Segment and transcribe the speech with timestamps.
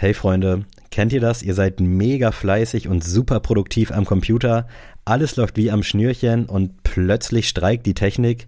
[0.00, 1.42] Hey Freunde, kennt ihr das?
[1.42, 4.68] Ihr seid mega fleißig und super produktiv am Computer.
[5.04, 8.46] Alles läuft wie am Schnürchen und plötzlich streikt die Technik.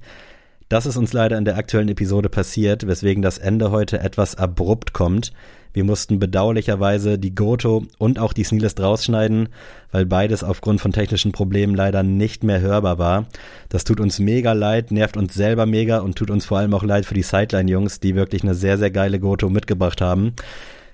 [0.69, 4.93] Das ist uns leider in der aktuellen Episode passiert, weswegen das Ende heute etwas abrupt
[4.93, 5.33] kommt.
[5.73, 9.48] Wir mussten bedauerlicherweise die Goto und auch die Sneelist rausschneiden,
[9.90, 13.26] weil beides aufgrund von technischen Problemen leider nicht mehr hörbar war.
[13.71, 16.84] Das tut uns mega leid, nervt uns selber mega und tut uns vor allem auch
[16.84, 20.37] leid für die Sideline-Jungs, die wirklich eine sehr, sehr geile Goto mitgebracht haben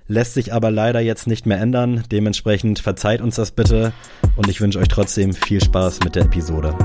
[0.08, 2.04] lässt sich aber leider jetzt nicht mehr ändern.
[2.10, 3.92] Dementsprechend verzeiht uns das bitte
[4.36, 6.76] und ich wünsche euch trotzdem viel Spaß mit der Episode.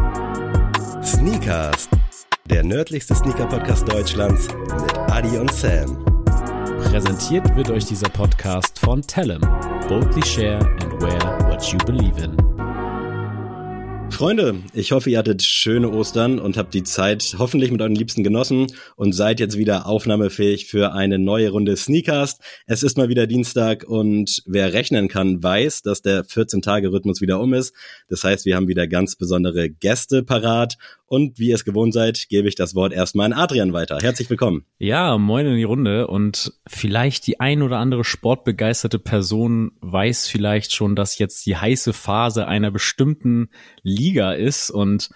[1.03, 1.89] Sneakers,
[2.49, 6.03] der nördlichste Sneaker-Podcast Deutschlands mit Adi und Sam.
[6.83, 9.41] Präsentiert wird euch dieser Podcast von Tellem.
[9.87, 12.50] Boldly share and wear what you believe in.
[14.11, 18.23] Freunde, ich hoffe, ihr hattet schöne Ostern und habt die Zeit hoffentlich mit euren Liebsten
[18.23, 22.37] genossen und seid jetzt wieder aufnahmefähig für eine neue Runde Sneakers.
[22.67, 27.53] Es ist mal wieder Dienstag und wer rechnen kann, weiß, dass der 14-Tage-Rhythmus wieder um
[27.53, 27.73] ist.
[28.09, 30.77] Das heißt, wir haben wieder ganz besondere Gäste parat
[31.11, 33.97] und wie ihr es gewohnt seid, gebe ich das Wort erstmal an Adrian weiter.
[34.01, 34.63] Herzlich willkommen.
[34.77, 40.73] Ja, moin in die Runde und vielleicht die ein oder andere sportbegeisterte Person weiß vielleicht
[40.73, 43.49] schon, dass jetzt die heiße Phase einer bestimmten
[43.83, 45.09] Liga ist und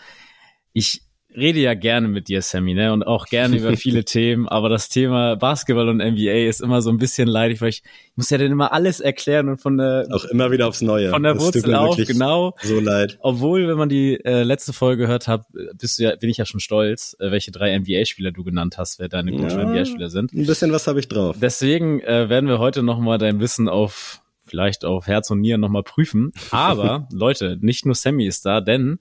[0.73, 1.03] ich
[1.35, 2.93] rede ja gerne mit dir, Sammy, ne?
[2.93, 6.89] Und auch gerne über viele Themen, aber das Thema Basketball und NBA ist immer so
[6.89, 10.07] ein bisschen leidig, weil ich, ich muss ja dann immer alles erklären und von der
[10.11, 11.09] auch immer wieder aufs Neue.
[11.09, 12.55] Von der das Wurzel auf, genau.
[12.61, 13.17] So leid.
[13.21, 15.45] Obwohl, wenn man die äh, letzte Folge gehört hat,
[15.79, 18.99] bist du ja, bin ich ja schon stolz, äh, welche drei NBA-Spieler du genannt hast,
[18.99, 20.33] wer deine guten ja, NBA-Spieler sind.
[20.33, 21.37] Ein bisschen was habe ich drauf.
[21.39, 25.83] Deswegen äh, werden wir heute nochmal dein Wissen auf vielleicht auf Herz und Nieren nochmal
[25.83, 26.31] prüfen.
[26.51, 28.99] Aber Leute, nicht nur Sammy ist da, denn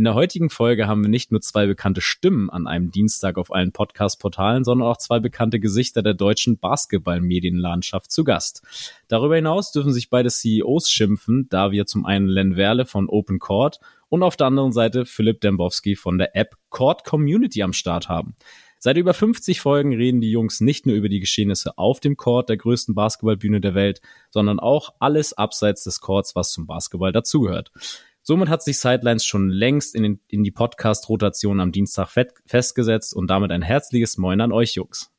[0.00, 3.52] in der heutigen Folge haben wir nicht nur zwei bekannte Stimmen an einem Dienstag auf
[3.52, 8.62] allen Podcast-Portalen, sondern auch zwei bekannte Gesichter der deutschen Basketball-Medienlandschaft zu Gast.
[9.08, 13.40] Darüber hinaus dürfen sich beide CEOs schimpfen, da wir zum einen Len Werle von Open
[13.40, 13.78] Court
[14.08, 18.36] und auf der anderen Seite Philipp Dembowski von der App Court Community am Start haben.
[18.78, 22.48] Seit über 50 Folgen reden die Jungs nicht nur über die Geschehnisse auf dem Court
[22.48, 24.00] der größten Basketballbühne der Welt,
[24.30, 27.70] sondern auch alles abseits des Courts, was zum Basketball dazugehört.
[28.22, 32.10] Somit hat sich Sidelines schon längst in, den, in die Podcast-Rotation am Dienstag
[32.46, 35.10] festgesetzt und damit ein herzliches Moin an euch, Jungs.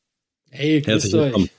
[0.49, 1.49] Hey, grüßt euch.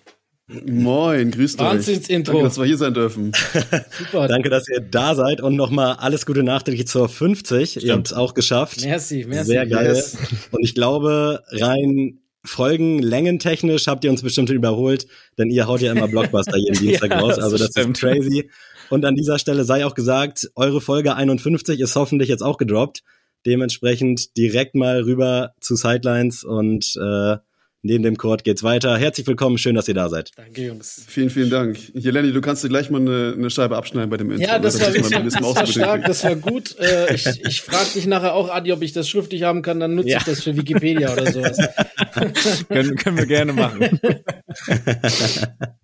[0.67, 1.67] Moin, grüßt euch.
[1.67, 2.33] Wahnsinns-Intro.
[2.33, 3.33] Danke, dass wir hier sein dürfen.
[3.99, 4.29] Super.
[4.29, 7.71] Danke, dass ihr da seid und nochmal alles Gute nachträglich zur 50.
[7.71, 7.85] Stimmt.
[7.85, 8.83] Ihr habt es auch geschafft.
[8.85, 9.53] Merci, merci.
[9.53, 9.95] Sehr geil.
[9.95, 10.19] Yes.
[10.51, 15.07] Und ich glaube, rein Folgen längentechnisch habt ihr uns bestimmt überholt,
[15.39, 17.39] denn ihr haut ja immer Blockbuster jeden Dienstag ja, raus.
[17.39, 17.97] Also das stimmt.
[17.97, 18.51] ist crazy.
[18.93, 23.03] Und an dieser Stelle sei auch gesagt, eure Folge 51 ist hoffentlich jetzt auch gedroppt.
[23.47, 27.39] Dementsprechend direkt mal rüber zu Sidelines und äh,
[27.81, 28.99] neben dem Chord geht's weiter.
[28.99, 30.33] Herzlich willkommen, schön, dass ihr da seid.
[30.37, 31.07] Danke, Jungs.
[31.09, 31.79] Vielen, vielen Dank.
[31.95, 34.47] Jeleni, du kannst dir gleich mal eine, eine Scheibe abschneiden bei dem Intro.
[34.47, 36.79] Ja, das, war, das, das war stark, das war gut.
[36.79, 39.95] Äh, ich ich frage dich nachher auch, Adi, ob ich das schriftlich haben kann, dann
[39.95, 40.19] nutze ja.
[40.19, 41.57] ich das für Wikipedia oder sowas.
[42.69, 44.01] können, können wir gerne machen.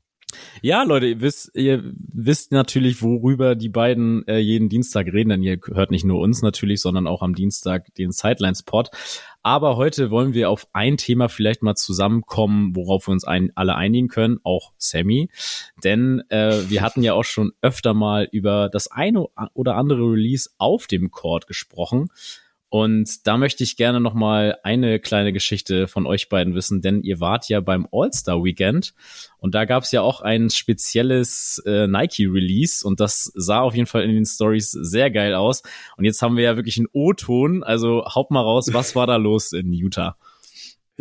[0.60, 5.42] Ja, Leute, ihr wisst, ihr wisst natürlich, worüber die beiden äh, jeden Dienstag reden, denn
[5.42, 8.91] ihr hört nicht nur uns natürlich, sondern auch am Dienstag den Sidelines-Pod.
[9.42, 13.76] Aber heute wollen wir auf ein Thema vielleicht mal zusammenkommen, worauf wir uns ein, alle
[13.76, 15.30] einigen können, auch Sammy.
[15.84, 20.50] Denn äh, wir hatten ja auch schon öfter mal über das eine oder andere Release
[20.58, 22.08] auf dem Court gesprochen.
[22.71, 27.03] Und da möchte ich gerne noch mal eine kleine Geschichte von euch beiden wissen, denn
[27.03, 28.93] ihr wart ja beim All-Star Weekend
[29.39, 33.87] und da gab es ja auch ein spezielles äh, Nike-Release und das sah auf jeden
[33.87, 35.62] Fall in den Stories sehr geil aus.
[35.97, 39.17] Und jetzt haben wir ja wirklich einen O-Ton, also haut mal raus, was war da
[39.17, 40.17] los in Utah?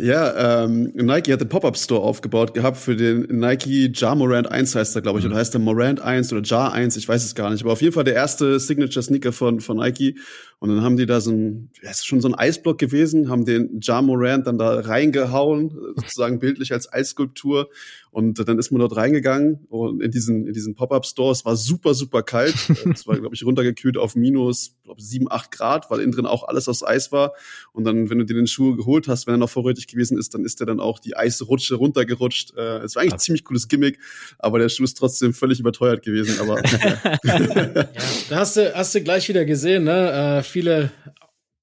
[0.00, 4.94] Ja, ähm, Nike hat den Pop-Up-Store aufgebaut gehabt für den Nike Jar Morant 1 heißt
[4.94, 5.32] er, glaube ich, mhm.
[5.32, 7.82] oder heißt der Morant 1 oder Jar 1, ich weiß es gar nicht, aber auf
[7.82, 10.14] jeden Fall der erste Signature-Sneaker von, von Nike
[10.60, 13.44] und dann haben die da so ein, ja, ist schon so ein Eisblock gewesen, haben
[13.44, 17.68] den Ja Morant dann da reingehauen, sozusagen bildlich als Eisskulptur.
[18.10, 21.32] Und dann ist man dort reingegangen und in diesen, in diesen Pop-Up-Store.
[21.32, 22.54] Es war super, super kalt.
[22.98, 26.48] Es war, glaube ich, runtergekühlt auf minus, glaube sieben, acht Grad, weil innen drin auch
[26.48, 27.34] alles aus Eis war.
[27.72, 30.34] Und dann, wenn du dir den Schuh geholt hast, wenn er noch vorrätig gewesen ist,
[30.34, 32.56] dann ist er dann auch die Eisrutsche runtergerutscht.
[32.56, 33.98] Äh, es war eigentlich ein ziemlich cooles Gimmick,
[34.38, 36.40] aber der Schuh ist trotzdem völlig überteuert gewesen.
[36.40, 36.62] Aber
[37.24, 37.88] ja,
[38.30, 40.38] da hast du, hast du gleich wieder gesehen, ne?
[40.38, 40.90] Äh, viele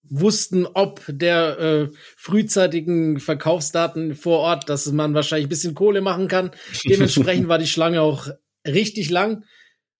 [0.09, 6.27] wussten, ob der äh, frühzeitigen Verkaufsdaten vor Ort, dass man wahrscheinlich ein bisschen Kohle machen
[6.27, 6.51] kann.
[6.85, 8.29] Dementsprechend war die Schlange auch
[8.65, 9.43] richtig lang.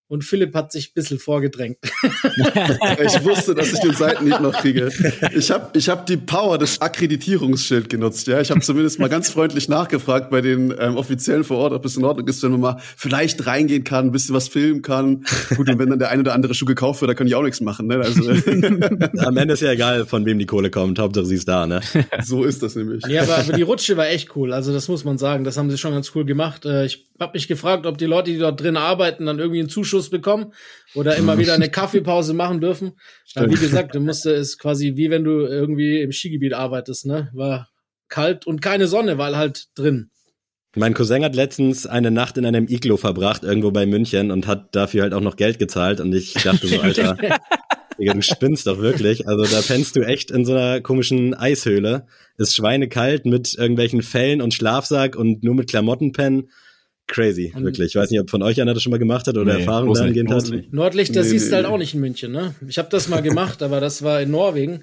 [0.08, 1.78] Und Philipp hat sich ein bisschen vorgedrängt.
[2.02, 4.90] ich wusste, dass ich den Seiten nicht noch kriege.
[5.34, 8.28] Ich habe ich hab die Power des Akkreditierungsschild genutzt.
[8.28, 11.84] Ja, Ich habe zumindest mal ganz freundlich nachgefragt bei den ähm, Offiziellen vor Ort, ob
[11.84, 15.24] es in Ordnung ist, wenn man mal vielleicht reingehen kann, ein bisschen was filmen kann.
[15.56, 17.42] Gut, und wenn dann der eine oder andere Schuh gekauft wird, da kann ich auch
[17.42, 17.88] nichts machen.
[17.88, 17.96] Ne?
[17.96, 18.30] Also,
[19.26, 21.00] Am Ende ist ja egal, von wem die Kohle kommt.
[21.00, 21.66] Hauptsache sie ist da.
[21.66, 21.80] Ne?
[22.22, 23.04] so ist das nämlich.
[23.06, 24.52] Ja, aber, aber die Rutsche war echt cool.
[24.52, 25.42] Also das muss man sagen.
[25.42, 26.64] Das haben sie schon ganz cool gemacht.
[26.64, 29.68] Äh, ich habe mich gefragt, ob die Leute, die dort drin arbeiten, dann irgendwie einen
[29.68, 30.52] Zuschuss bekommen
[30.94, 32.92] oder immer wieder eine Kaffeepause machen dürfen.
[33.34, 37.30] Aber wie gesagt, du musste es quasi wie wenn du irgendwie im Skigebiet arbeitest, ne?
[37.32, 37.68] War
[38.08, 40.10] kalt und keine Sonne, weil halt drin.
[40.76, 44.76] Mein Cousin hat letztens eine Nacht in einem Iglo verbracht, irgendwo bei München und hat
[44.76, 47.16] dafür halt auch noch Geld gezahlt und ich dachte so, Alter,
[47.98, 49.26] du spinnst doch wirklich.
[49.26, 52.06] Also da pennst du echt in so einer komischen Eishöhle.
[52.36, 56.50] Ist schweinekalt mit irgendwelchen Fellen und Schlafsack und nur mit Klamotten pennen.
[57.08, 57.88] Crazy, Und- wirklich.
[57.88, 59.94] Ich weiß nicht, ob von euch einer das schon mal gemacht hat oder Nee, Erfahrung
[59.94, 60.48] dahingehend hat.
[60.50, 60.72] nicht.
[60.72, 61.72] Nordlichter Nee, siehst du nee, halt nee.
[61.72, 62.54] auch nicht in München, ne?
[62.66, 64.82] Ich habe das mal gemacht, aber das war in Norwegen.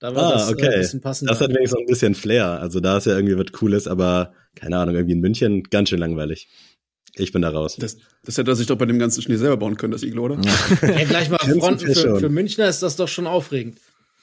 [0.00, 0.68] Da war Ah, das äh, okay.
[0.68, 1.32] ein bisschen passender.
[1.32, 2.46] Das hat wenigstens so ein bisschen Flair.
[2.60, 5.98] Also da ist ja irgendwie was Cooles, aber keine Ahnung, irgendwie in München ganz schön
[5.98, 6.48] langweilig.
[7.16, 7.76] Ich bin da raus.
[7.78, 10.24] Das, das hätte er sich doch bei dem ganzen Schnee selber bauen können, das Iglo,
[10.26, 10.38] oder?
[10.40, 13.78] ja, gleich mal Fronten für, für Münchner ist das doch schon aufregend.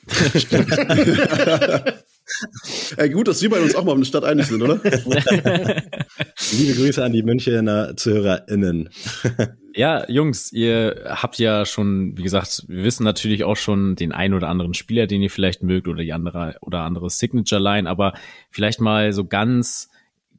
[2.98, 4.76] Ey, gut, dass wir bei uns auch mal auf eine Stadt einig sind, oder?
[4.84, 8.90] Liebe Grüße an die Münchener ZuhörerInnen.
[9.78, 14.34] Ja, Jungs, ihr habt ja schon, wie gesagt, wir wissen natürlich auch schon den einen
[14.34, 18.14] oder anderen Spieler, den ihr vielleicht mögt oder die andere oder andere Signature Line, aber
[18.50, 19.90] vielleicht mal so ganz,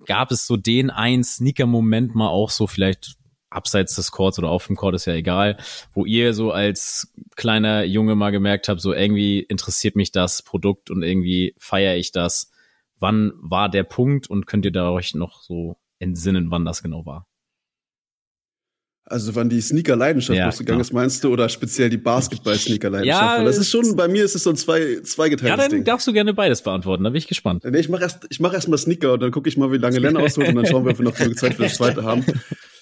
[0.06, 3.15] gab es so den einen Sneaker-Moment mal auch so vielleicht
[3.50, 5.56] abseits des Courts oder auf dem Court ist ja egal,
[5.94, 10.90] wo ihr so als kleiner Junge mal gemerkt habt, so irgendwie interessiert mich das Produkt
[10.90, 12.50] und irgendwie feiere ich das.
[12.98, 17.06] Wann war der Punkt und könnt ihr da euch noch so entsinnen, wann das genau
[17.06, 17.26] war?
[19.08, 23.38] Also wann die Sneaker-Leidenschaft Ja, losgegangen ist, meinst du, oder speziell die Basketball-Sneaker-Leidenschaft?
[23.38, 25.84] Ja, das ist schon, bei mir ist es so ein zwei, Ja, zweigeteiltes dann Ding.
[25.84, 27.62] darfst du gerne beides beantworten, da bin ich gespannt.
[27.64, 29.76] Nee, ich mach erst, ich mach erst mal Sneaker und dann gucke ich mal, wie
[29.76, 32.02] lange Len ausholt und dann schauen wir, ob wir noch genug Zeit für das zweite
[32.02, 32.24] haben.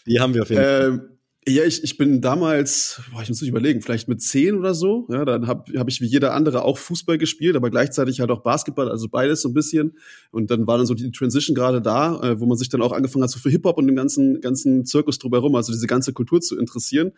[0.07, 0.89] Die haben wir auf jeden Fall.
[0.89, 1.15] Ähm,
[1.47, 5.07] ja, ich, ich bin damals, boah, ich muss mich überlegen, vielleicht mit zehn oder so.
[5.11, 8.43] Ja, dann habe hab ich wie jeder andere auch Fußball gespielt, aber gleichzeitig halt auch
[8.43, 9.99] Basketball, also beides so ein bisschen.
[10.31, 12.93] Und dann war dann so die Transition gerade da, äh, wo man sich dann auch
[12.93, 16.41] angefangen hat, so für Hip-Hop und den ganzen, ganzen Zirkus drumherum, also diese ganze Kultur
[16.41, 17.13] zu interessieren.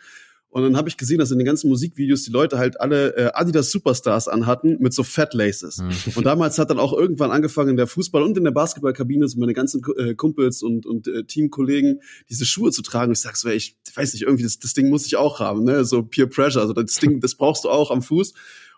[0.49, 3.31] Und dann habe ich gesehen, dass in den ganzen Musikvideos die Leute halt alle äh,
[3.35, 5.83] Adidas Superstars anhatten mit so Fat Laces.
[6.15, 9.39] Und damals hat dann auch irgendwann angefangen in der Fußball- und in der Basketballkabine so
[9.39, 12.01] meine ganzen äh, Kumpels und, und äh, Teamkollegen
[12.31, 13.11] diese Schuhe zu tragen.
[13.11, 15.41] Und ich sag so, ey, ich weiß nicht, irgendwie das, das Ding muss ich auch
[15.41, 15.85] haben, ne?
[15.85, 18.33] So Peer Pressure, also das Ding, das brauchst du auch am Fuß.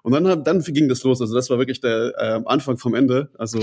[0.08, 1.20] Und dann, dann ging das los.
[1.20, 3.28] Also das war wirklich der äh, Anfang vom Ende.
[3.36, 3.58] Also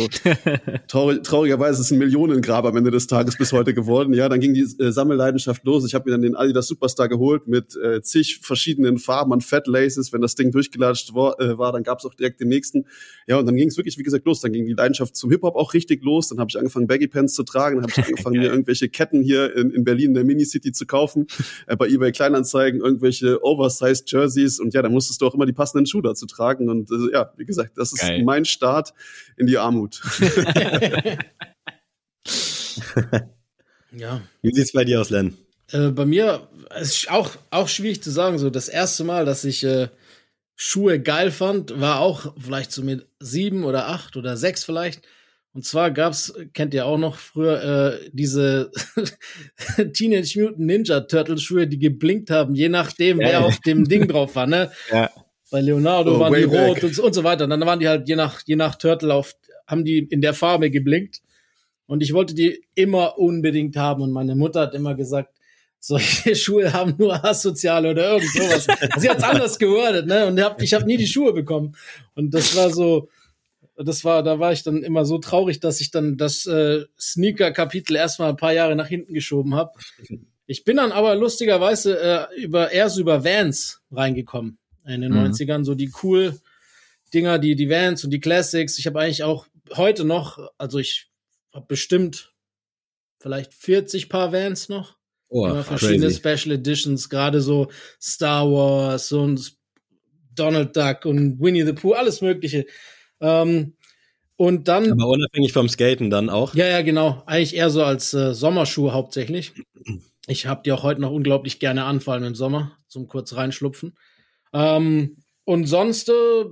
[0.88, 4.14] traurig, traurigerweise ist es ein Millionengrab am Ende des Tages bis heute geworden.
[4.14, 5.84] Ja, dann ging die äh, Sammelleidenschaft los.
[5.88, 9.66] Ich habe mir dann den Adidas Superstar geholt mit äh, zig verschiedenen Farben an Fat
[9.66, 10.14] Laces.
[10.14, 12.86] Wenn das Ding durchgelatscht war, äh, war dann gab es auch direkt den nächsten.
[13.26, 14.40] Ja, und dann ging es wirklich, wie gesagt, los.
[14.42, 16.28] Dann ging die Leidenschaft zum Hip-Hop auch richtig los.
[16.28, 17.78] Dann habe ich angefangen, Baggy Pants zu tragen.
[17.78, 20.86] Dann habe ich angefangen, mir irgendwelche Ketten hier in, in Berlin in der Mini-City zu
[20.86, 21.26] kaufen.
[21.66, 24.60] Äh, bei eBay Kleinanzeigen irgendwelche Oversized Jerseys.
[24.60, 26.35] Und ja, dann musstest du auch immer die passenden Schuhe dazu tragen.
[26.40, 28.24] Und äh, ja, wie gesagt, das ist Geil.
[28.24, 28.94] mein Start
[29.38, 30.02] in die Armut.
[33.98, 34.22] Ja.
[34.42, 35.38] Wie sieht's bei dir aus, Len?
[35.72, 36.48] Äh, bei mir
[36.80, 38.38] ist auch, auch schwierig zu sagen.
[38.38, 39.88] So das erste Mal, dass ich äh,
[40.56, 45.02] Schuhe geil fand, war auch vielleicht so mit sieben oder acht oder sechs vielleicht.
[45.54, 48.72] Und zwar gab's, kennt ihr auch noch früher, äh, diese
[49.94, 54.10] Teenage Mutant Ninja Turtle Schuhe, die geblinkt haben, je nachdem, Ja, wer auf dem Ding
[54.10, 54.72] drauf war, ne?
[54.92, 55.10] Ja.
[55.56, 57.46] Bei Leonardo Oh, waren die rot und, so- und so weiter.
[57.46, 60.34] Und dann waren die halt je nach, je nach Turtle auf, haben die in der
[60.34, 61.22] Farbe geblinkt.
[61.88, 64.02] Und ich wollte die immer unbedingt haben.
[64.02, 65.34] Und meine Mutter hat immer gesagt,
[65.80, 68.68] solche Schuhe haben nur Asoziale oder irgend sowas.
[68.98, 70.28] Sie hat's anders gewordet, ne?
[70.28, 71.78] Und hab, ich habe nie die Schuhe bekommen.
[72.16, 73.08] Und das war so,
[73.78, 77.96] das war, da war ich dann immer so traurig, dass ich dann das äh, Sneaker-Kapitel
[77.96, 79.72] erstmal ein paar Jahre nach hinten geschoben habe.
[80.48, 85.18] Ich bin dann aber lustigerweise äh, über eher so über Vans reingekommen in den Mhm.
[85.32, 86.40] 90ern, so die cool
[87.14, 88.78] Dinger, die die Vans und die Classics.
[88.78, 91.08] Ich habe eigentlich auch heute noch, also ich
[91.54, 92.34] habe bestimmt
[93.20, 94.98] vielleicht 40 Paar Vans noch.
[95.30, 96.18] Oh, Immer verschiedene crazy.
[96.20, 97.70] Special Editions, gerade so
[98.02, 99.54] Star Wars und
[100.36, 102.66] Donald Duck und Winnie the Pooh, alles Mögliche.
[103.22, 103.76] Ähm,
[104.38, 106.54] und dann, Aber unabhängig vom Skaten dann auch.
[106.56, 109.54] ja, ja, genau, eigentlich eher so als äh, Sommerschuh hauptsächlich.
[110.28, 113.34] Ich habe die auch heute noch unglaublich gerne an, vor allem im Sommer, zum kurz
[113.36, 113.96] reinschlupfen.
[114.56, 116.46] Ähm, und sonst, äh,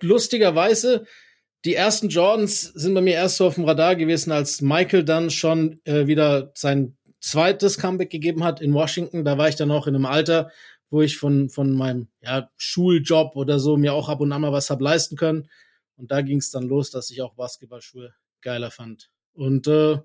[0.00, 1.06] lustigerweise,
[1.64, 5.30] die ersten Jordans sind bei mir erst so auf dem Radar gewesen, als Michael dann
[5.30, 9.24] schon äh, wieder sein zweites Comeback gegeben hat in Washington.
[9.24, 10.50] Da war ich dann auch in einem Alter,
[10.90, 14.52] wo ich von, von meinem ja, Schuljob oder so mir auch ab und an mal
[14.52, 15.48] was hab leisten können.
[15.96, 18.12] Und da ging es dann los, dass ich auch Basketballschuhe
[18.42, 19.10] geiler fand.
[19.32, 19.98] Und äh,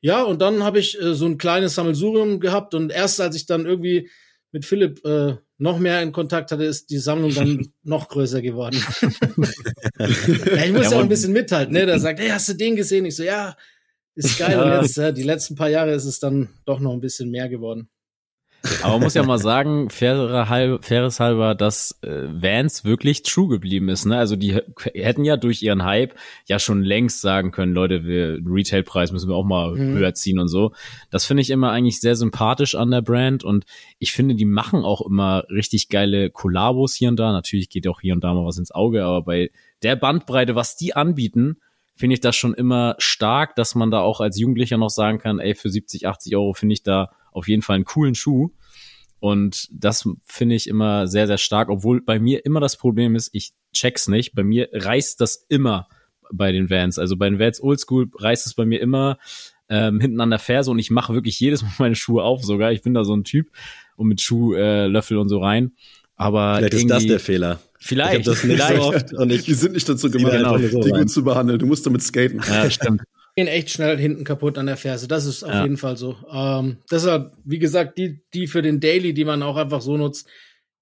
[0.00, 3.46] ja, und dann habe ich äh, so ein kleines Sammelsurium gehabt und erst als ich
[3.46, 4.10] dann irgendwie
[4.52, 8.80] mit Philipp äh, noch mehr in Kontakt hatte, ist die Sammlung dann noch größer geworden.
[9.98, 10.06] ja,
[10.64, 11.86] ich muss ja, ja auch ein bisschen mithalten, ne?
[11.86, 13.04] Da sagt, hey, hast du den gesehen?
[13.04, 13.56] Ich so, ja,
[14.14, 14.58] ist geil.
[14.58, 17.48] Und jetzt, äh, die letzten paar Jahre ist es dann doch noch ein bisschen mehr
[17.48, 17.88] geworden.
[18.82, 23.48] Aber man muss ja mal sagen, faire halb, faires halber, dass äh, Vans wirklich true
[23.48, 24.04] geblieben ist.
[24.04, 24.18] Ne?
[24.18, 24.58] Also die
[24.94, 26.14] hätten ja durch ihren Hype
[26.46, 29.94] ja schon längst sagen können, Leute, wir Retailpreis müssen wir auch mal mhm.
[29.94, 30.72] höher ziehen und so.
[31.10, 33.64] Das finde ich immer eigentlich sehr sympathisch an der Brand und
[33.98, 37.32] ich finde, die machen auch immer richtig geile Kollabos hier und da.
[37.32, 39.50] Natürlich geht auch hier und da mal was ins Auge, aber bei
[39.82, 41.58] der Bandbreite, was die anbieten,
[41.94, 45.40] finde ich das schon immer stark, dass man da auch als Jugendlicher noch sagen kann,
[45.40, 48.50] ey, für 70, 80 Euro finde ich da auf jeden Fall einen coolen Schuh.
[49.20, 53.30] Und das finde ich immer sehr, sehr stark, obwohl bei mir immer das Problem ist,
[53.32, 54.34] ich check's nicht.
[54.34, 55.88] Bei mir reißt das immer
[56.32, 56.98] bei den Vans.
[56.98, 59.18] Also bei den Vans Oldschool reißt es bei mir immer
[59.68, 62.72] ähm, hinten an der Ferse und ich mache wirklich jedes Mal meine Schuhe auf sogar.
[62.72, 63.50] Ich bin da so ein Typ
[63.96, 65.72] und mit Schuhlöffel äh, und so rein.
[66.14, 67.60] Aber vielleicht ist das der Fehler.
[67.78, 68.20] Vielleicht.
[68.20, 68.82] Ich das nicht vielleicht.
[68.82, 71.58] so oft und ich, die sind nicht dazu gemacht, genau, so die gut zu behandeln.
[71.58, 72.40] Du musst damit skaten.
[72.48, 73.02] Ja, stimmt
[73.38, 75.06] gehen echt schnell hinten kaputt an der Ferse.
[75.06, 75.62] Das ist auf ja.
[75.62, 76.16] jeden Fall so.
[76.28, 80.28] Ähm, deshalb, wie gesagt, die, die für den Daily, die man auch einfach so nutzt,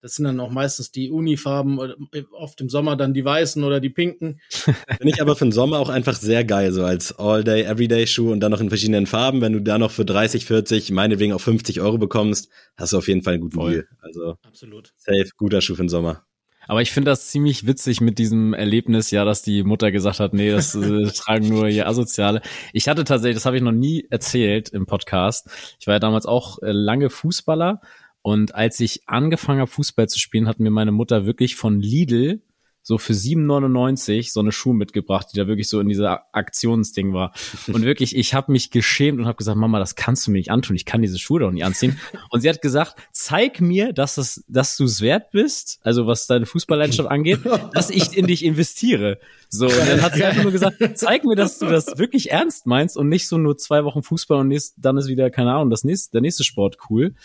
[0.00, 1.78] das sind dann auch meistens die Unifarben,
[2.12, 4.40] äh, oft im Sommer dann die weißen oder die pinken.
[4.50, 8.40] Finde ich aber für den Sommer auch einfach sehr geil, so als All-Day, Everyday-Schuh und
[8.40, 9.42] dann noch in verschiedenen Farben.
[9.42, 12.48] Wenn du da noch für 30, 40, meinetwegen auch 50 Euro bekommst,
[12.78, 13.72] hast du auf jeden Fall einen guten Voll.
[13.72, 13.88] Deal.
[13.98, 14.94] Also, Absolut.
[14.96, 16.25] Safe, guter Schuh für den Sommer.
[16.66, 20.34] Aber ich finde das ziemlich witzig mit diesem Erlebnis, ja, dass die Mutter gesagt hat,
[20.34, 22.42] nee, das äh, tragen nur hier Asoziale.
[22.72, 25.48] Ich hatte tatsächlich, das habe ich noch nie erzählt im Podcast.
[25.80, 27.80] Ich war ja damals auch äh, lange Fußballer
[28.22, 32.42] und als ich angefangen habe, Fußball zu spielen, hat mir meine Mutter wirklich von Lidl
[32.86, 37.32] so für 7,99 so eine Schuhe mitgebracht, die da wirklich so in dieser Aktionsding war.
[37.66, 40.52] Und wirklich, ich habe mich geschämt und habe gesagt, Mama, das kannst du mir nicht
[40.52, 40.76] antun.
[40.76, 41.98] Ich kann diese Schuhe doch nicht anziehen.
[42.30, 46.28] Und sie hat gesagt, zeig mir, dass, es, dass du es wert bist, also was
[46.28, 47.40] deine Fußballleidenschaft angeht,
[47.74, 49.18] dass ich in dich investiere.
[49.48, 52.66] So, und dann hat sie einfach nur gesagt, zeig mir, dass du das wirklich ernst
[52.66, 55.70] meinst und nicht so nur zwei Wochen Fußball und nächst, dann ist wieder, keine Ahnung,
[55.70, 57.16] das nächste, der nächste Sport cool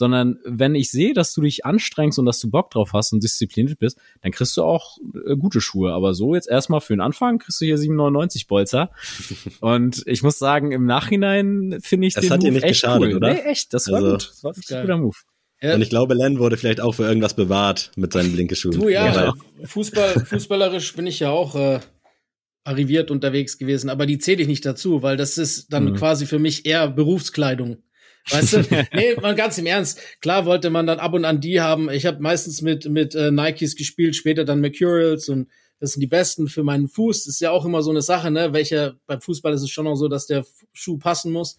[0.00, 3.22] sondern wenn ich sehe, dass du dich anstrengst und dass du Bock drauf hast und
[3.22, 5.92] diszipliniert bist, dann kriegst du auch äh, gute Schuhe.
[5.92, 8.90] Aber so jetzt erstmal für den Anfang kriegst du hier 7,99 Bolzer.
[9.60, 12.72] und ich muss sagen, im Nachhinein finde ich das den hat Move dir nicht echt
[12.72, 13.16] geschadet, cool.
[13.16, 13.34] oder?
[13.34, 14.30] Nee, echt, das war also, gut.
[14.30, 15.16] Das war ein guter Move.
[15.62, 15.74] Ja.
[15.74, 18.80] Und ich glaube, Len wurde vielleicht auch für irgendwas bewahrt mit seinen Blinkeschuhen.
[18.80, 19.34] Du ja, ja.
[19.64, 21.80] Fußball, fußballerisch bin ich ja auch äh,
[22.64, 25.94] arriviert unterwegs gewesen, aber die zähle ich nicht dazu, weil das ist dann mhm.
[25.96, 27.82] quasi für mich eher Berufskleidung.
[28.30, 28.58] Weißt du?
[28.92, 30.00] nee, mal ganz im Ernst.
[30.20, 31.90] Klar wollte man dann ab und an die haben.
[31.90, 35.48] Ich habe meistens mit, mit äh, Nikes gespielt, später dann Mercurials und
[35.80, 37.24] das sind die besten für meinen Fuß.
[37.24, 38.52] Das ist ja auch immer so eine Sache, ne?
[38.52, 41.56] Welcher, beim Fußball ist es schon noch so, dass der Schuh passen muss.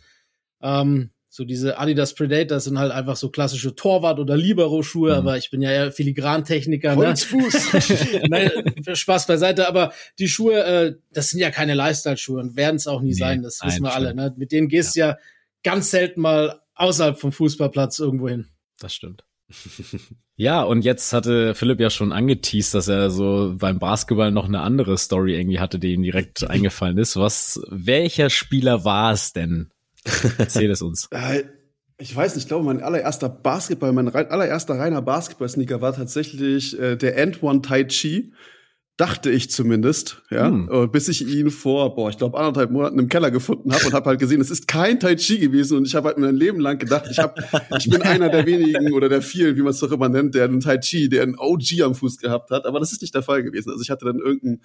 [0.61, 5.17] Ähm, so diese Adidas Predator sind halt einfach so klassische Torwart- oder Libero-Schuhe, mhm.
[5.17, 6.95] aber ich bin ja eher Filigrantechniker.
[6.97, 7.15] Ne?
[8.29, 8.51] Nein,
[8.93, 13.01] Spaß beiseite, aber die Schuhe, äh, das sind ja keine Lifestyle-Schuhe und werden es auch
[13.01, 14.13] nie nee, sein, das wissen wir alle.
[14.13, 14.33] Ne?
[14.37, 15.11] Mit denen gehst ja.
[15.11, 15.17] ja
[15.63, 18.47] ganz selten mal außerhalb vom Fußballplatz irgendwo hin.
[18.79, 19.23] Das stimmt.
[20.35, 24.61] ja, und jetzt hatte Philipp ja schon angeteased, dass er so beim Basketball noch eine
[24.61, 27.15] andere Story irgendwie hatte, die ihm direkt eingefallen ist.
[27.17, 29.71] Was, welcher Spieler war es denn?
[30.37, 31.09] Erzähl es uns.
[31.11, 31.43] Äh,
[31.97, 36.95] ich weiß nicht, ich glaube, mein allererster Basketball, mein allererster reiner Basketball-Sneaker war tatsächlich äh,
[36.95, 38.33] der End One Tai Chi
[39.01, 40.69] dachte ich zumindest, ja, hm.
[40.71, 43.93] Äh, bis ich ihn vor, boah, ich glaube anderthalb Monaten im Keller gefunden habe und
[43.93, 46.59] habe halt gesehen, es ist kein Tai Chi gewesen und ich habe halt mein Leben
[46.59, 47.43] lang gedacht, ich habe,
[47.79, 50.45] ich bin einer der wenigen oder der vielen, wie man es doch immer nennt, der
[50.45, 53.23] einen Tai Chi, der einen OG am Fuß gehabt hat, aber das ist nicht der
[53.23, 53.71] Fall gewesen.
[53.71, 54.61] Also ich hatte dann irgendein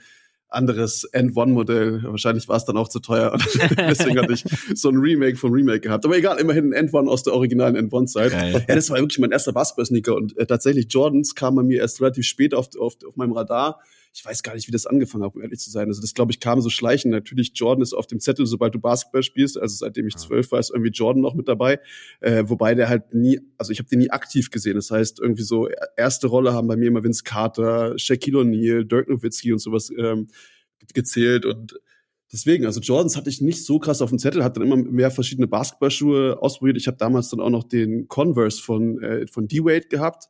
[0.50, 2.02] anderes End-One-Modell.
[2.04, 3.36] Wahrscheinlich war es dann auch zu teuer.
[3.78, 6.04] Deswegen hatte ich so ein Remake vom Remake gehabt.
[6.04, 8.32] Aber egal, immerhin ein End-One aus der originalen End-One-Zeit.
[8.32, 10.14] Ja, das war wirklich mein erster Basketball-Sneaker.
[10.14, 13.80] Und äh, tatsächlich, Jordans kamen bei mir erst relativ spät auf, auf, auf meinem Radar
[14.16, 15.88] ich weiß gar nicht, wie das angefangen hat, um ehrlich zu sein.
[15.88, 17.12] Also das, glaube ich, kam so schleichend.
[17.12, 19.60] Natürlich, Jordan ist auf dem Zettel, sobald du Basketball spielst.
[19.60, 21.80] Also seitdem ich zwölf war, ist irgendwie Jordan noch mit dabei.
[22.20, 24.76] Äh, wobei der halt nie, also ich habe den nie aktiv gesehen.
[24.76, 25.68] Das heißt, irgendwie so
[25.98, 30.28] erste Rolle haben bei mir immer Vince Carter, Shaquille O'Neal, Dirk Nowitzki und sowas ähm,
[30.94, 31.78] gezählt und
[32.32, 35.12] Deswegen, also Jordans hatte ich nicht so krass auf dem Zettel, hat dann immer mehr
[35.12, 36.76] verschiedene Basketballschuhe ausprobiert.
[36.76, 40.28] Ich habe damals dann auch noch den Converse von, äh, von D-Wade gehabt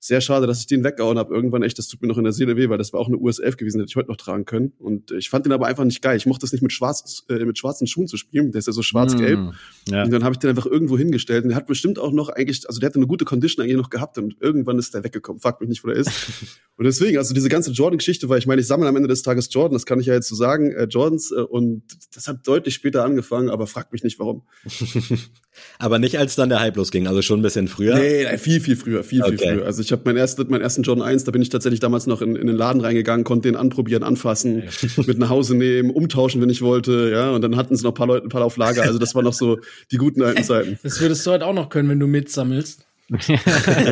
[0.00, 1.34] sehr schade, dass ich den weggehauen habe.
[1.34, 3.16] Irgendwann echt, das tut mir noch in der Seele weh, weil das war auch eine
[3.16, 4.72] US 11 gewesen, hätte ich heute noch tragen können.
[4.78, 6.16] Und ich fand den aber einfach nicht geil.
[6.16, 8.52] Ich mochte es nicht mit, schwarz, äh, mit schwarzen Schuhen zu spielen.
[8.52, 9.38] Der ist ja so schwarz-gelb.
[9.40, 9.50] Mm,
[9.90, 10.04] ja.
[10.04, 11.42] Und dann habe ich den einfach irgendwo hingestellt.
[11.42, 13.90] Und der hat bestimmt auch noch eigentlich, also der hatte eine gute Condition eigentlich noch
[13.90, 15.40] gehabt und irgendwann ist der weggekommen.
[15.40, 16.10] Fragt mich nicht, wo der ist.
[16.76, 19.48] und deswegen, also diese ganze Jordan-Geschichte, weil ich meine, ich sammle am Ende des Tages
[19.52, 21.32] Jordan, das kann ich ja jetzt so sagen, äh, Jordans.
[21.32, 21.82] Äh, und
[22.14, 24.42] das hat deutlich später angefangen, aber fragt mich nicht, warum.
[25.78, 27.96] aber nicht, als dann der Hype losging, also schon ein bisschen früher.
[27.96, 29.38] Nee, nein, viel, viel früher, viel, okay.
[29.38, 29.66] viel früher.
[29.66, 32.22] Also ich habe mein, erst, mein ersten Jordan 1, da bin ich tatsächlich damals noch
[32.22, 34.64] in, in den Laden reingegangen, konnte den anprobieren, anfassen,
[35.06, 37.94] mit nach Hause nehmen, umtauschen, wenn ich wollte, ja, und dann hatten sie noch ein
[37.94, 39.58] paar Leute, ein paar auf Lager, also das war noch so
[39.92, 40.78] die guten alten Zeiten.
[40.82, 42.84] Das würdest du heute auch noch können, wenn du mitsammelst.
[43.08, 43.38] ja,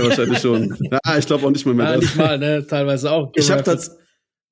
[0.03, 0.77] wahrscheinlich schon.
[0.81, 1.93] Ja, ich glaube auch nicht mal mehr.
[1.93, 3.33] Ja, nicht mal, ne, teilweise auch.
[3.35, 3.97] Ich habe das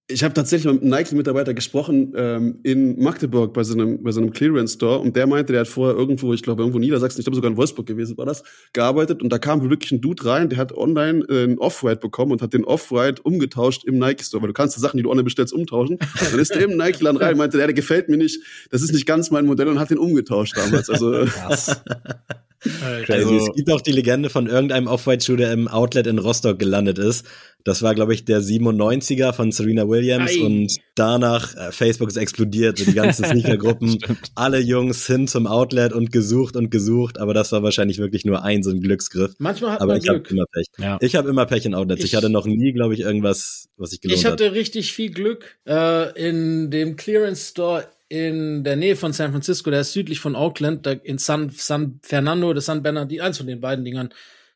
[0.07, 4.21] ich habe tatsächlich mit einem Nike-Mitarbeiter gesprochen ähm, in Magdeburg bei so einem, bei so
[4.21, 7.25] einem Clearance-Store und der meinte, der hat vorher irgendwo, ich glaube irgendwo in Niedersachsen, ich
[7.25, 8.43] glaube sogar in Wolfsburg gewesen war das,
[8.75, 12.33] gearbeitet und da kam wirklich ein Dude rein, der hat online äh, einen Off-White bekommen
[12.33, 15.25] und hat den Off-White umgetauscht im Nike-Store, weil du kannst die Sachen, die du online
[15.25, 15.99] bestellst, umtauschen.
[15.99, 19.07] Dann ist der im Nike-Land rein, meinte, der, der gefällt mir nicht, das ist nicht
[19.07, 20.91] ganz mein Modell und hat den umgetauscht damals.
[20.91, 21.25] Also
[22.64, 23.11] Krass.
[23.11, 26.99] Also, es gibt auch die Legende von irgendeinem Off-White-Schuh, der im Outlet in Rostock gelandet
[26.99, 27.26] ist.
[27.64, 30.42] Das war, glaube ich, der 97er von Serena Williams Ei.
[30.42, 33.99] und danach äh, Facebook ist explodiert, die ganzen Sneaker-Gruppen,
[34.35, 38.42] alle Jungs hin zum Outlet und gesucht und gesucht, aber das war wahrscheinlich wirklich nur
[38.44, 39.35] ein so ein Glücksgriff.
[39.38, 40.66] Manchmal hat aber man ich habe immer Pech.
[40.78, 40.99] Ja.
[41.00, 42.04] Ich habe immer Pech in Outlets.
[42.04, 44.52] Ich, ich hatte noch nie, glaube ich, irgendwas, was ich gelohnt Ich hatte hat.
[44.52, 49.81] richtig viel Glück äh, in dem Clearance Store in der Nähe von San Francisco, der
[49.81, 53.61] ist südlich von Oakland, da in San, San Fernando oder San Bernardino, eins von den
[53.61, 54.13] beiden Dingern.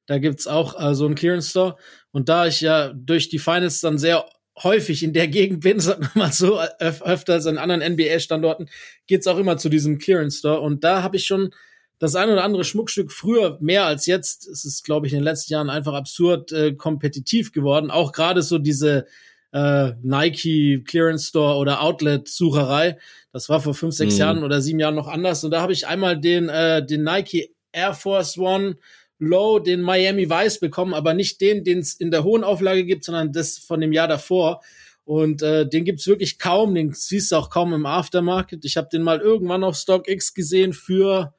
[0.07, 1.77] Da gibt's auch äh, so einen Clearance Store.
[2.11, 4.27] Und da ich ja durch die Finals dann sehr
[4.63, 8.69] häufig in der Gegend bin, sagen wir mal so, öf öfter als an anderen NBA-Standorten,
[9.07, 10.61] geht's auch immer zu diesem Clearance Store.
[10.61, 11.51] Und da habe ich schon
[11.99, 14.47] das ein oder andere Schmuckstück früher mehr als jetzt.
[14.47, 17.91] Es ist, glaube ich, in den letzten Jahren einfach absurd äh, kompetitiv geworden.
[17.91, 19.07] Auch gerade so diese
[19.53, 22.99] äh, Nike Clearance Store oder Outlet Sucherei.
[23.33, 24.21] Das war vor fünf, sechs mhm.
[24.21, 25.45] Jahren oder sieben Jahren noch anders.
[25.45, 28.77] Und da habe ich einmal den, äh, den Nike Air Force One
[29.19, 33.05] Low, den Miami Vice bekommen, aber nicht den, den es in der hohen Auflage gibt,
[33.05, 34.61] sondern das von dem Jahr davor.
[35.05, 38.65] Und äh, den gibt's wirklich kaum, den siehst du auch kaum im Aftermarket.
[38.65, 41.35] Ich habe den mal irgendwann auf StockX gesehen für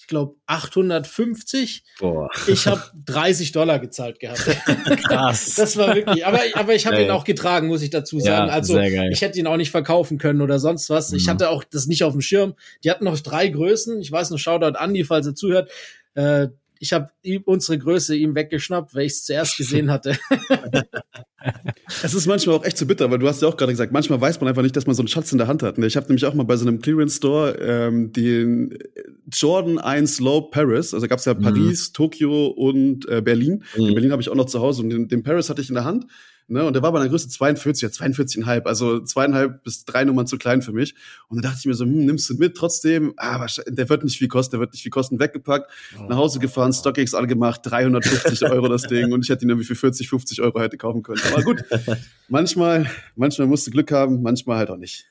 [0.00, 1.84] ich glaube, 850.
[1.98, 2.30] Boah.
[2.46, 4.40] Ich habe 30 Dollar gezahlt gehabt.
[5.04, 5.54] Krass.
[5.56, 8.48] Das war wirklich, aber, aber ich habe ihn auch getragen, muss ich dazu sagen.
[8.48, 11.10] Ja, also ich hätte ihn auch nicht verkaufen können oder sonst was.
[11.10, 11.18] Mhm.
[11.18, 12.54] Ich hatte auch das nicht auf dem Schirm.
[12.82, 14.00] Die hatten noch drei Größen.
[14.00, 15.70] Ich weiß noch, Shoutout Andi, falls er zuhört.
[16.14, 16.48] Äh,
[16.80, 17.10] ich habe
[17.44, 20.18] unsere Größe ihm weggeschnappt, weil ich es zuerst gesehen hatte.
[22.02, 24.20] Es ist manchmal auch echt zu bitter, weil du hast ja auch gerade gesagt, manchmal
[24.20, 25.78] weiß man einfach nicht, dass man so einen Schatz in der Hand hat.
[25.78, 28.76] Ich habe nämlich auch mal bei so einem Clearance Store ähm, den
[29.32, 31.40] Jordan 1 Low Paris, also gab es ja mhm.
[31.40, 31.92] Paris, mhm.
[31.94, 33.64] Tokio und äh, Berlin.
[33.74, 33.86] Mhm.
[33.86, 35.74] In Berlin habe ich auch noch zu Hause und den, den Paris hatte ich in
[35.76, 36.04] der Hand.
[36.50, 36.64] Ne?
[36.64, 40.36] Und der war bei einer Größe 42, ja 42,5, also zweieinhalb bis drei Nummern zu
[40.36, 40.94] klein für mich.
[41.28, 43.14] Und dann dachte ich mir so, hm, nimmst du mit trotzdem?
[43.16, 45.20] Ah, der wird nicht viel kosten, der wird nicht viel kosten.
[45.20, 45.70] Weggepackt,
[46.08, 49.76] nach Hause gefahren, StockX angemacht, 350 Euro das Ding und ich hätte ihn irgendwie für
[49.76, 51.20] 40, 50 Euro hätte kaufen können.
[51.32, 51.62] Aber gut,
[52.28, 55.06] manchmal, manchmal musst du Glück haben, manchmal halt auch nicht.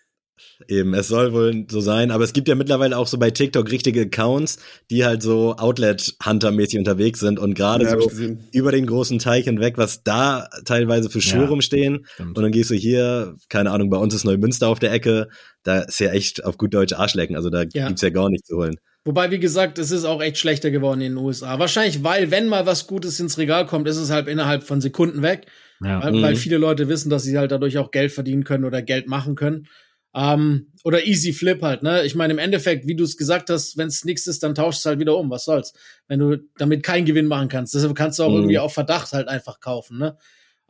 [0.67, 3.71] Eben, es soll wohl so sein, aber es gibt ja mittlerweile auch so bei TikTok
[3.71, 8.09] richtige Accounts, die halt so Outlet-Hunter-mäßig unterwegs sind und gerade ja, so
[8.51, 12.05] über den großen Teich hinweg, was da teilweise für Schuhe ja, rumstehen.
[12.13, 12.37] Stimmt.
[12.37, 15.29] Und dann gehst du hier, keine Ahnung, bei uns ist Neumünster auf der Ecke,
[15.63, 17.87] da ist ja echt auf gut Deutsch Arschlecken, also da ja.
[17.87, 18.75] gibt's ja gar nichts zu holen.
[19.05, 21.57] Wobei, wie gesagt, es ist auch echt schlechter geworden in den USA.
[21.57, 25.21] Wahrscheinlich, weil, wenn mal was Gutes ins Regal kommt, ist es halt innerhalb von Sekunden
[25.21, 25.47] weg.
[25.81, 26.03] Ja.
[26.03, 26.21] Weil, mhm.
[26.21, 29.35] weil viele Leute wissen, dass sie halt dadurch auch Geld verdienen können oder Geld machen
[29.35, 29.67] können.
[30.15, 32.03] Ähm, oder Easy Flip halt, ne?
[32.03, 34.83] Ich meine, im Endeffekt, wie du es gesagt hast, wenn es nichts ist, dann tauschst
[34.83, 35.29] du halt wieder um.
[35.29, 35.73] Was soll's?
[36.07, 37.75] Wenn du damit keinen Gewinn machen kannst.
[37.75, 38.37] Deshalb kannst du auch mhm.
[38.37, 40.17] irgendwie auf Verdacht halt einfach kaufen, ne?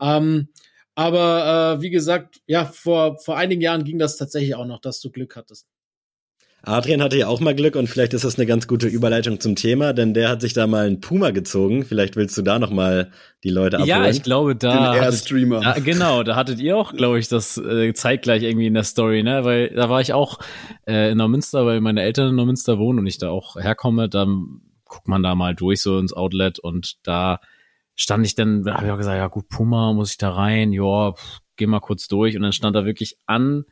[0.02, 0.49] Ähm,
[0.95, 4.99] aber äh, wie gesagt, ja, vor, vor einigen Jahren ging das tatsächlich auch noch, dass
[4.99, 5.67] du Glück hattest.
[6.62, 9.56] Adrian hatte ja auch mal Glück und vielleicht ist das eine ganz gute Überleitung zum
[9.56, 11.86] Thema, denn der hat sich da mal einen Puma gezogen.
[11.86, 13.12] Vielleicht willst du da noch mal
[13.43, 13.89] die Leute abholen.
[13.89, 14.93] Ja, ich glaube da.
[14.93, 15.62] Den Airstreamer.
[15.62, 19.24] Ja, genau, da hattet ihr auch, glaube ich, das äh, zeitgleich irgendwie in der Story,
[19.24, 19.45] ne?
[19.45, 20.39] Weil da war ich auch
[20.86, 24.10] äh, in Neumünster, weil meine Eltern in Neumünster wohnen und ich da auch herkomme.
[24.10, 27.39] Dann guckt man da mal durch so ins Outlet und da
[27.95, 30.74] stand ich dann, da habe ich auch gesagt, ja gut, Puma, muss ich da rein?
[30.74, 31.13] Ja,
[31.56, 33.65] geh mal kurz durch und dann stand da wirklich an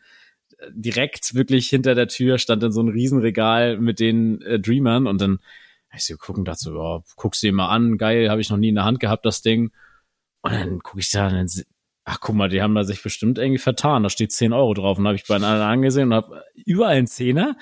[0.72, 5.22] direkt wirklich hinter der Tür stand dann so ein Riesenregal mit den äh, Dreamern und
[5.22, 5.40] dann
[5.98, 8.58] ich so gucken dachte so, ja, guckst du dir mal an, geil, habe ich noch
[8.58, 9.72] nie in der Hand gehabt, das Ding.
[10.42, 11.48] Und dann gucke ich da und dann,
[12.06, 14.04] ach guck mal, die haben da sich bestimmt irgendwie vertan.
[14.04, 17.08] Da steht 10 Euro drauf und habe ich bei einem angesehen und habe überall einen
[17.08, 17.58] Zehner.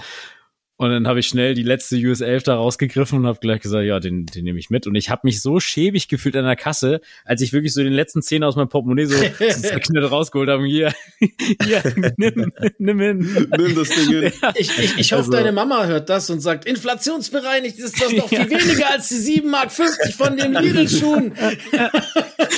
[0.77, 3.85] Und dann habe ich schnell die letzte US 11 da rausgegriffen und habe gleich gesagt,
[3.85, 4.87] ja, den, den nehme ich mit.
[4.87, 7.93] Und ich habe mich so schäbig gefühlt an der Kasse, als ich wirklich so den
[7.93, 9.15] letzten Zehner aus meinem Portemonnaie so
[9.49, 10.65] zerknittert rausgeholt habe.
[10.65, 10.93] Hier,
[11.63, 11.81] hier,
[12.17, 13.47] nimm, nimm hin.
[13.57, 14.31] Nimm das Ding hin.
[14.55, 18.27] Ich, ich, ich hoffe, Also- deine Mama hört das und sagt, inflationsbereinigt ist das doch
[18.29, 21.33] viel weniger als die 7,50 Mark von den Lidl-Schuhen.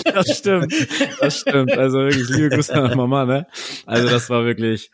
[0.06, 0.74] Das stimmt.
[1.20, 1.78] Das stimmt.
[1.78, 3.46] Also wirklich, liebe Grüße an Mama, ne?
[3.86, 4.90] Also das war wirklich,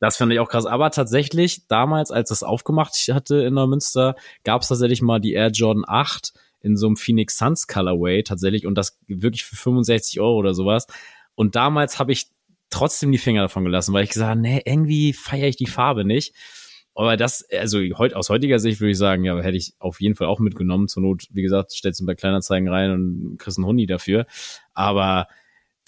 [0.00, 0.66] das fand ich auch krass.
[0.66, 5.50] Aber tatsächlich, damals, als das aufgemacht hatte in Neumünster, gab es tatsächlich mal die Air
[5.50, 10.36] Jordan 8 in so einem Phoenix Suns Colorway tatsächlich und das wirklich für 65 Euro
[10.36, 10.86] oder sowas.
[11.34, 12.28] Und damals habe ich
[12.70, 16.04] trotzdem die Finger davon gelassen, weil ich gesagt habe, nee, irgendwie feiere ich die Farbe
[16.04, 16.34] nicht.
[16.94, 20.16] Aber das, also heut, aus heutiger Sicht würde ich sagen, ja, hätte ich auf jeden
[20.16, 20.88] Fall auch mitgenommen.
[20.88, 24.26] Zur Not, wie gesagt, stellst du bei Kleinanzeigen rein und kriegst einen Hundi dafür.
[24.74, 25.28] Aber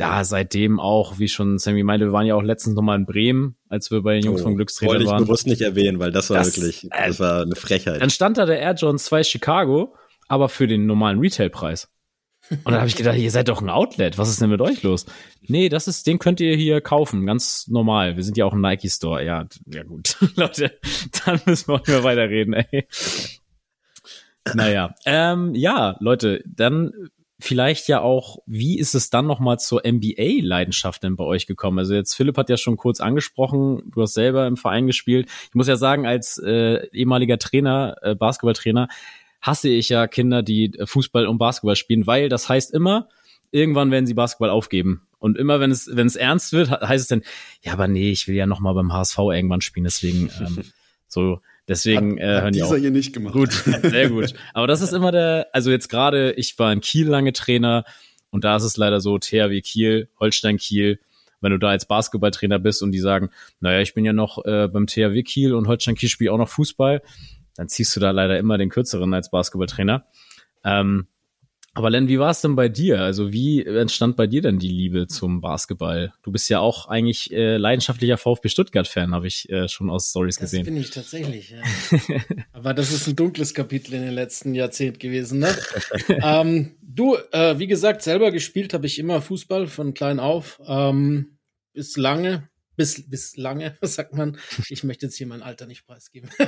[0.01, 3.57] da seitdem auch, wie schon Sammy meinte, wir waren ja auch letztens nochmal in Bremen,
[3.69, 5.25] als wir bei den Jungs Oh, vom Glückstrainer Wollte ich waren.
[5.25, 8.01] bewusst nicht erwähnen, weil das war Das- wirklich, äh, das war eine Frechheit.
[8.01, 9.95] Dann stand da der Air Jordan 2 Chicago,
[10.29, 11.89] aber für den normalen Retailpreis.
[12.51, 14.83] Und dann habe ich gedacht, ihr seid doch ein Outlet, was ist denn mit euch
[14.83, 15.07] los?
[15.43, 18.17] Nee, das ist, den könnt ihr hier kaufen, ganz normal.
[18.17, 19.25] Wir sind ja auch ein Nike Store.
[19.25, 20.73] Ja, ja gut, Leute,
[21.25, 22.87] dann müssen wir auch nicht mehr weiterreden, ey.
[24.55, 26.93] Naja, ähm, ja, Leute, dann
[27.41, 31.79] vielleicht ja auch, wie ist es dann nochmal zur NBA-Leidenschaft denn bei euch gekommen?
[31.79, 35.29] Also jetzt Philipp hat ja schon kurz angesprochen, du hast selber im Verein gespielt.
[35.49, 38.89] Ich muss ja sagen, als äh, ehemaliger Trainer, äh, Basketballtrainer,
[39.41, 43.09] hasse ich ja Kinder, die äh, Fußball und Basketball spielen, weil das heißt immer,
[43.51, 45.07] irgendwann werden sie Basketball aufgeben.
[45.19, 47.23] Und immer wenn es, wenn es ernst wird, he- heißt es dann,
[47.63, 50.63] ja, aber nee, ich will ja nochmal beim HSV irgendwann spielen, deswegen ähm,
[51.09, 52.77] so, deswegen äh, Hat hören die dieser auf.
[52.77, 53.33] hier nicht gemacht.
[53.33, 53.53] Gut,
[53.83, 54.35] sehr gut.
[54.53, 57.85] Aber das ist immer der, also jetzt gerade, ich war in Kiel lange Trainer
[58.31, 61.01] und da ist es leider so, THW Kiel, Holstein Kiel,
[61.41, 63.31] wenn du da als Basketballtrainer bist und die sagen,
[63.61, 66.49] naja, ich bin ja noch äh, beim THW Kiel und Holstein Kiel spiele auch noch
[66.49, 67.03] Fußball,
[67.57, 70.07] dann ziehst du da leider immer den kürzeren als Basketballtrainer.
[70.65, 71.07] Ähm,
[71.73, 73.01] aber Len, wie war es denn bei dir?
[73.01, 76.13] Also wie entstand bei dir denn die Liebe zum Basketball?
[76.23, 80.37] Du bist ja auch eigentlich äh, leidenschaftlicher VfB Stuttgart-Fan, habe ich äh, schon aus Stories
[80.37, 80.65] Das gesehen.
[80.65, 81.51] bin ich tatsächlich.
[81.51, 81.63] Ja.
[82.53, 85.39] Aber das ist ein dunkles Kapitel in den letzten Jahrzehnten gewesen.
[85.39, 85.57] Ne?
[86.09, 90.61] ähm, du, äh, wie gesagt, selber gespielt habe ich immer Fußball von klein auf.
[90.67, 91.39] Ähm,
[91.73, 92.50] bis lange,
[92.81, 94.39] bis, bis lange, sagt man?
[94.71, 96.31] Ich möchte jetzt hier mein Alter nicht preisgeben.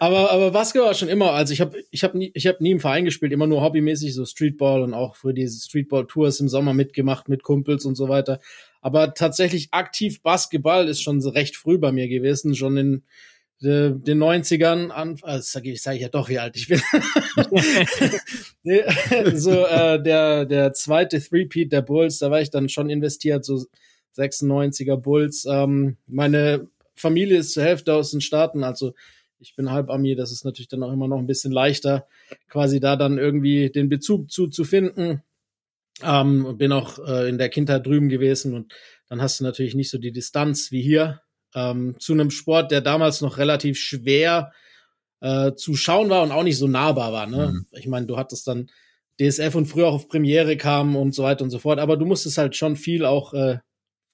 [0.00, 2.70] aber, aber Basketball war schon immer, also ich habe ich hab nie, ich hab nie
[2.70, 6.72] im Verein gespielt, immer nur hobbymäßig, so Streetball und auch für diese Streetball-Tours im Sommer
[6.72, 8.40] mitgemacht mit Kumpels und so weiter.
[8.80, 13.02] Aber tatsächlich aktiv Basketball ist schon recht früh bei mir gewesen, schon in
[13.60, 16.80] äh, den 90ern an, also sage ich, sag ich ja doch, wie alt ich bin.
[19.38, 23.66] so äh, der der zweite Threepeat der Bulls, da war ich dann schon investiert, so
[24.16, 25.46] 96er Bulls.
[25.48, 28.94] Ähm, meine Familie ist zur Hälfte aus den Staaten, also
[29.38, 32.06] ich bin halb Ami, das ist natürlich dann auch immer noch ein bisschen leichter,
[32.48, 35.22] quasi da dann irgendwie den Bezug zu zu finden.
[36.02, 38.72] Ähm, bin auch äh, in der Kindheit drüben gewesen und
[39.08, 41.20] dann hast du natürlich nicht so die Distanz wie hier
[41.54, 44.52] ähm, zu einem Sport, der damals noch relativ schwer
[45.20, 47.26] äh, zu schauen war und auch nicht so nahbar war.
[47.26, 47.52] Ne?
[47.52, 47.66] Mhm.
[47.72, 48.70] Ich meine, du hattest dann
[49.20, 52.06] DSF und früher auch auf Premiere kamen und so weiter und so fort, aber du
[52.06, 53.58] musstest halt schon viel auch äh,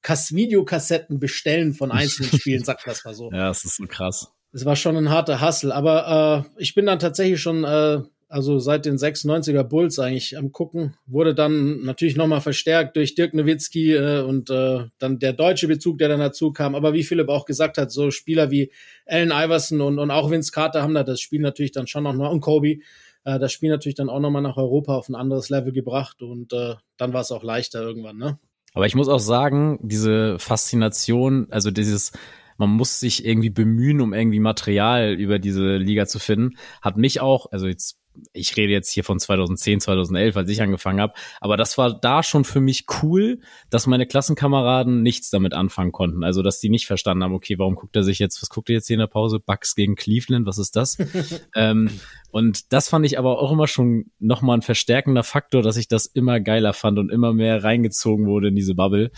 [0.02, 3.30] Kass Videokassetten bestellen von einzelnen Spielen, sagt das mal so.
[3.32, 4.32] Ja, das ist so krass.
[4.52, 8.58] Es war schon ein harter Hustle, aber äh, ich bin dann tatsächlich schon, äh, also
[8.58, 13.94] seit den 96er Bulls eigentlich am gucken, wurde dann natürlich nochmal verstärkt durch Dirk Nowitzki
[13.94, 16.74] äh, und äh, dann der deutsche Bezug, der dann dazu kam.
[16.74, 18.72] Aber wie Philipp auch gesagt hat, so Spieler wie
[19.06, 22.14] Allen Iverson und, und auch Vince Carter haben da das Spiel natürlich dann schon noch
[22.14, 22.78] mal und Kobe
[23.24, 26.52] äh, das Spiel natürlich dann auch nochmal nach Europa auf ein anderes Level gebracht und
[26.52, 28.38] äh, dann war es auch leichter irgendwann, ne?
[28.78, 32.12] Aber ich muss auch sagen, diese Faszination, also dieses,
[32.58, 37.20] man muss sich irgendwie bemühen, um irgendwie Material über diese Liga zu finden, hat mich
[37.20, 37.98] auch, also jetzt,
[38.32, 42.22] ich rede jetzt hier von 2010, 2011, als ich angefangen habe, aber das war da
[42.22, 46.24] schon für mich cool, dass meine Klassenkameraden nichts damit anfangen konnten.
[46.24, 48.74] Also, dass die nicht verstanden haben, okay, warum guckt er sich jetzt, was guckt er
[48.74, 49.40] jetzt hier in der Pause?
[49.40, 50.98] Bucks gegen Cleveland, was ist das?
[51.54, 51.90] ähm,
[52.30, 56.06] und das fand ich aber auch immer schon nochmal ein verstärkender Faktor, dass ich das
[56.06, 59.10] immer geiler fand und immer mehr reingezogen wurde in diese Bubble.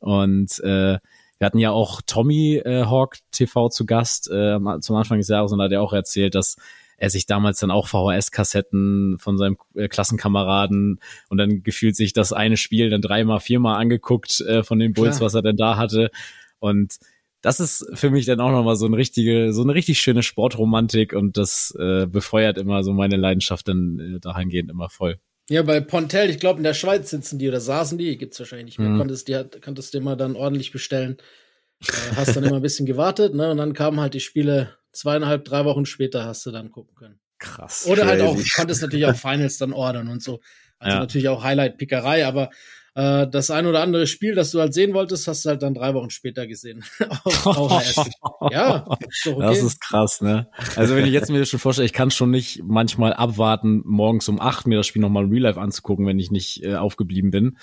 [0.00, 0.98] Und äh,
[1.38, 5.52] wir hatten ja auch Tommy äh, Hawk TV zu Gast äh, zum Anfang des Jahres
[5.52, 6.56] und hat er auch erzählt, dass
[6.98, 12.32] er sich damals dann auch VHS-Kassetten von seinem äh, Klassenkameraden und dann gefühlt sich das
[12.32, 15.26] eine Spiel dann dreimal, viermal angeguckt äh, von den Bulls, Klar.
[15.26, 16.10] was er denn da hatte.
[16.58, 16.96] Und
[17.40, 21.12] das ist für mich dann auch nochmal so eine richtige, so eine richtig schöne Sportromantik
[21.12, 25.18] und das äh, befeuert immer so meine Leidenschaft dann äh, dahingehend immer voll.
[25.48, 28.66] Ja, bei Pontel, ich glaube, in der Schweiz sitzen die oder saßen die, gibt's wahrscheinlich
[28.66, 28.98] nicht mehr, Mhm.
[28.98, 31.16] konntest, die, konntest du immer dann ordentlich bestellen.
[31.80, 33.52] Äh, hast dann immer ein bisschen gewartet, ne?
[33.52, 37.20] Und dann kamen halt die Spiele zweieinhalb, drei Wochen später hast du dann gucken können.
[37.38, 37.86] Krass.
[37.86, 38.50] Oder halt auch, Crazy.
[38.56, 40.40] konntest natürlich auch Finals dann ordern und so.
[40.78, 41.00] Also Ja.
[41.00, 42.50] natürlich auch Highlight-Pickerei, aber
[42.94, 45.74] äh, das ein oder andere Spiel, das du halt sehen wolltest, hast du halt dann
[45.74, 46.84] drei Wochen später gesehen.
[47.24, 48.10] auf VHS.
[48.50, 49.40] Ja, ist okay.
[49.40, 50.48] Das ist krass, ne?
[50.76, 54.28] Also wenn ich jetzt mir das schon vorstelle, ich kann schon nicht manchmal abwarten, morgens
[54.28, 57.30] um acht mir das Spiel nochmal in Real Life anzugucken, wenn ich nicht äh, aufgeblieben
[57.30, 57.58] bin.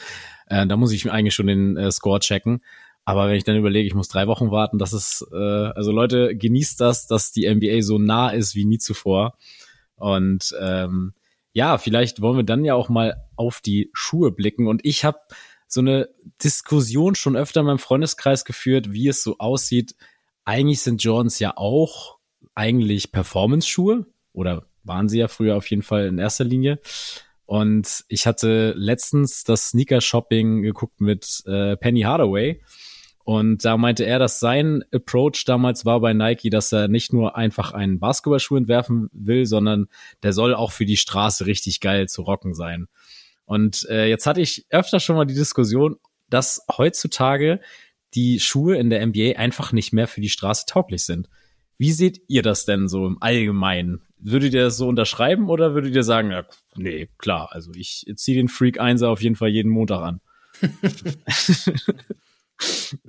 [0.48, 2.62] Äh, da muss ich mir eigentlich schon den äh, Score checken.
[3.06, 6.36] Aber wenn ich dann überlege, ich muss drei Wochen warten, das ist, äh, also Leute,
[6.36, 9.38] genießt das, dass die NBA so nah ist wie nie zuvor.
[9.96, 11.14] Und ähm,
[11.54, 14.68] ja, vielleicht wollen wir dann ja auch mal auf die Schuhe blicken.
[14.68, 15.20] Und ich habe
[15.68, 16.10] so eine
[16.44, 19.96] Diskussion schon öfter in meinem Freundeskreis geführt, wie es so aussieht.
[20.44, 22.18] Eigentlich sind Jordans ja auch
[22.56, 26.80] eigentlich Performance-Schuhe oder waren sie ja früher auf jeden Fall in erster Linie.
[27.46, 32.62] Und ich hatte letztens das Sneaker-Shopping geguckt mit äh, Penny Hardaway.
[33.26, 37.36] Und da meinte er, dass sein Approach damals war bei Nike, dass er nicht nur
[37.36, 39.88] einfach einen Basketballschuh entwerfen will, sondern
[40.22, 42.88] der soll auch für die Straße richtig geil zu rocken sein.
[43.46, 45.98] Und äh, jetzt hatte ich öfter schon mal die Diskussion,
[46.30, 47.62] dass heutzutage
[48.14, 51.28] die Schuhe in der NBA einfach nicht mehr für die Straße tauglich sind.
[51.80, 54.04] Wie seht ihr das denn so im Allgemeinen?
[54.20, 58.38] Würdet ihr das so unterschreiben oder würdet ihr sagen, ja, nee, klar, also ich ziehe
[58.38, 60.22] den Freak 1 auf jeden Fall jeden Montag an?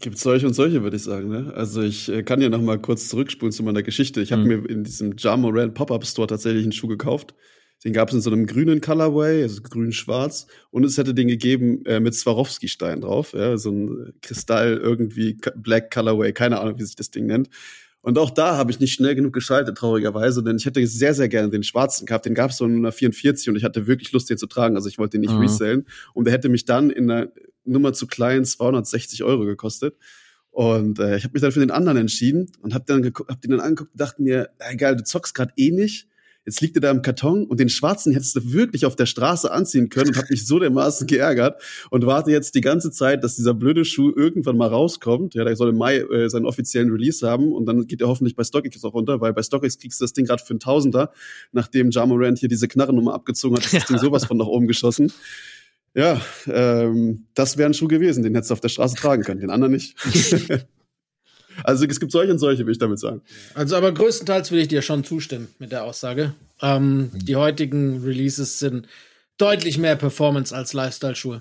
[0.00, 1.28] Gibt solche und solche, würde ich sagen.
[1.28, 1.52] Ne?
[1.54, 4.20] Also ich äh, kann ja noch mal kurz zurückspulen zu meiner Geschichte.
[4.20, 4.48] Ich habe Mhm.
[4.48, 7.34] mir in diesem Ja Morant Pop-Up Store tatsächlich einen Schuh gekauft.
[7.84, 10.46] Den gab es in so einem grünen Colorway, also grün-schwarz.
[10.70, 13.34] Und es hätte den gegeben äh, mit Swarovski-Stein drauf.
[13.34, 13.56] Ja?
[13.58, 17.48] So ein Kristall irgendwie, Black Colorway, keine Ahnung, wie sich das Ding nennt.
[18.00, 21.28] Und auch da habe ich nicht schnell genug geschaltet, traurigerweise, denn ich hätte sehr, sehr
[21.28, 22.24] gerne den schwarzen gehabt.
[22.24, 24.76] Den gab es so in einer 44 und ich hatte wirklich Lust, den zu tragen.
[24.76, 25.40] Also ich wollte den nicht Mhm.
[25.42, 25.86] resellen.
[26.14, 27.30] Und der hätte mich dann in einer
[27.66, 29.96] Nummer zu klein 260 Euro gekostet.
[30.50, 33.50] Und äh, ich habe mich dann für den anderen entschieden und habe dann hab den
[33.50, 36.08] dann angeguckt und dachte mir, egal, du zockst gerade eh nicht.
[36.46, 39.50] Jetzt liegt er da im Karton und den schwarzen hättest du wirklich auf der Straße
[39.50, 43.34] anziehen können und habe mich so dermaßen geärgert und warte jetzt die ganze Zeit, dass
[43.34, 45.34] dieser blöde Schuh irgendwann mal rauskommt.
[45.34, 48.36] Ja, der soll im Mai äh, seinen offiziellen Release haben und dann geht er hoffentlich
[48.36, 51.12] bei StockX auch runter, weil bei StockX kriegst du das Ding gerade für einen Tausender,
[51.50, 55.12] nachdem Jamorant hier diese Knarrennummer abgezogen hat, ist das Ding sowas von nach oben geschossen.
[55.96, 59.40] Ja, ähm, das wäre ein Schuh gewesen, den hättest du auf der Straße tragen können,
[59.40, 59.96] den anderen nicht.
[61.64, 63.22] also es gibt solche und solche, will ich damit sagen.
[63.54, 66.34] Also, aber größtenteils will ich dir schon zustimmen mit der Aussage.
[66.60, 68.88] Ähm, die heutigen Releases sind
[69.38, 71.40] deutlich mehr Performance als Lifestyle-Schuhe.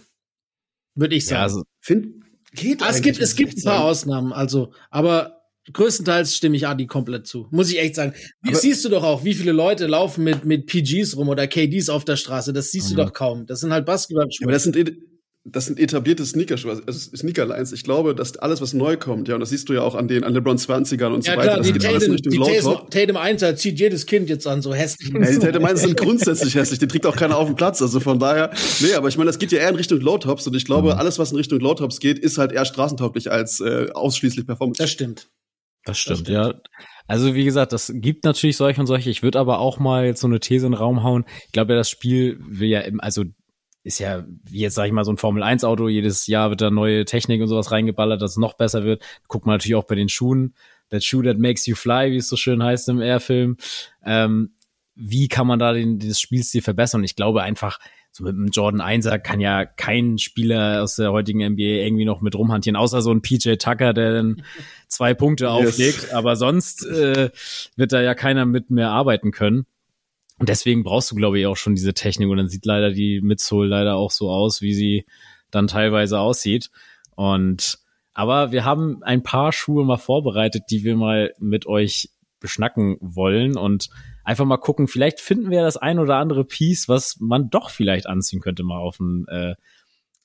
[0.96, 1.39] Würde ich sagen.
[1.39, 3.84] Ja, also, Find, geht Ah, es gibt, es gibt ein paar sagen.
[3.84, 5.35] Ausnahmen, also, aber
[5.73, 7.47] größtenteils stimme ich Adi komplett zu.
[7.51, 8.13] Muss ich echt sagen.
[8.45, 11.89] Aber- siehst du doch auch, wie viele Leute laufen mit, mit PGs rum oder KDs
[11.89, 12.54] auf der Straße.
[12.54, 12.95] Das siehst Mhm.
[12.97, 13.45] du doch kaum.
[13.45, 14.45] Das sind halt Basketballschuhe.
[14.45, 14.97] aber das sind, et-
[15.47, 17.71] das sind etablierte Sneakerschuhe, also Sneakerlines.
[17.71, 20.08] Ich glaube, dass alles, was neu kommt, ja, und das siehst du ja auch an
[20.08, 22.32] den, an LeBron 20ern und ja so weiter, klar, das die geht alles in Tatum,
[22.41, 22.89] Richtung die Tatum.
[22.89, 25.13] Tatum 1 zieht jedes Kind jetzt an, so hässlich.
[25.13, 27.99] Ja, die Tatum 1 sind grundsätzlich hässlich, die trägt auch keiner auf dem Platz, also
[27.99, 30.56] von daher, nee, aber ich meine, das geht ja eher in Richtung Low Tops und
[30.56, 30.99] ich glaube, Mhm.
[30.99, 34.82] alles, was in Richtung Low Tops geht, ist halt eher straßentauglich als äh, ausschließlich Performance.
[34.82, 35.28] Das stimmt.
[35.86, 36.30] Das stimmt, stimmt.
[36.30, 36.54] ja.
[37.08, 39.10] Also wie gesagt, das gibt natürlich solche und solche.
[39.10, 41.26] Ich würde aber auch mal jetzt so eine These in den Raum hauen.
[41.45, 43.24] Ich glaube ja, das Spiel will ja, im, also
[43.84, 45.88] ist ja, wie jetzt sage ich mal, so ein Formel-1-Auto.
[45.88, 49.04] Jedes Jahr wird da neue Technik und sowas reingeballert, dass es noch besser wird.
[49.28, 50.56] Guckt man natürlich auch bei den Schuhen.
[50.89, 53.58] That shoe that makes you fly, wie es so schön heißt im Air-Film.
[54.04, 54.56] Ähm,
[54.95, 57.04] wie kann man da den, den Spielstil verbessern?
[57.04, 57.80] Ich glaube einfach,
[58.15, 62.21] so mit einem Jordan 1er kann ja kein Spieler aus der heutigen NBA irgendwie noch
[62.21, 64.41] mit rumhantieren, außer so ein PJ Tucker, der dann
[64.88, 65.51] zwei Punkte Yes.
[65.51, 66.13] auflegt.
[66.13, 67.30] Aber sonst äh,
[67.75, 69.65] wird da ja keiner mit mehr arbeiten können.
[70.39, 72.30] Und deswegen brauchst du, glaube ich, auch schon diese Technik.
[72.30, 75.06] Und dann sieht leider die Midsole leider auch so aus, wie sie
[75.51, 76.71] dann teilweise aussieht.
[77.15, 77.80] Und
[78.13, 83.58] aber wir haben ein paar Schuhe mal vorbereitet, die wir mal mit euch beschnacken wollen
[83.58, 83.89] und
[84.26, 88.08] einfach mal gucken, vielleicht finden wir das ein oder andere Piece, was man doch vielleicht
[88.08, 89.56] anziehen könnte mal auf dem äh,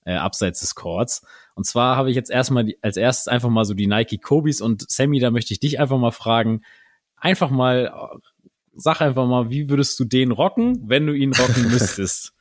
[0.04, 1.22] äh, abseits des Courts.
[1.54, 4.60] Und zwar habe ich jetzt erstmal die, als erstes einfach mal so die Nike Kobis
[4.60, 6.62] und Sammy, da möchte ich dich einfach mal fragen,
[7.16, 8.18] einfach mal, äh,
[8.74, 12.32] sag einfach mal, wie würdest du den rocken, wenn du ihn rocken müsstest?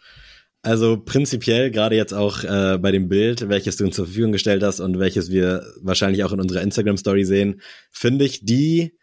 [0.62, 4.62] Also prinzipiell, gerade jetzt auch äh, bei dem Bild, welches du uns zur Verfügung gestellt
[4.62, 8.98] hast und welches wir wahrscheinlich auch in unserer Instagram-Story sehen, finde ich die,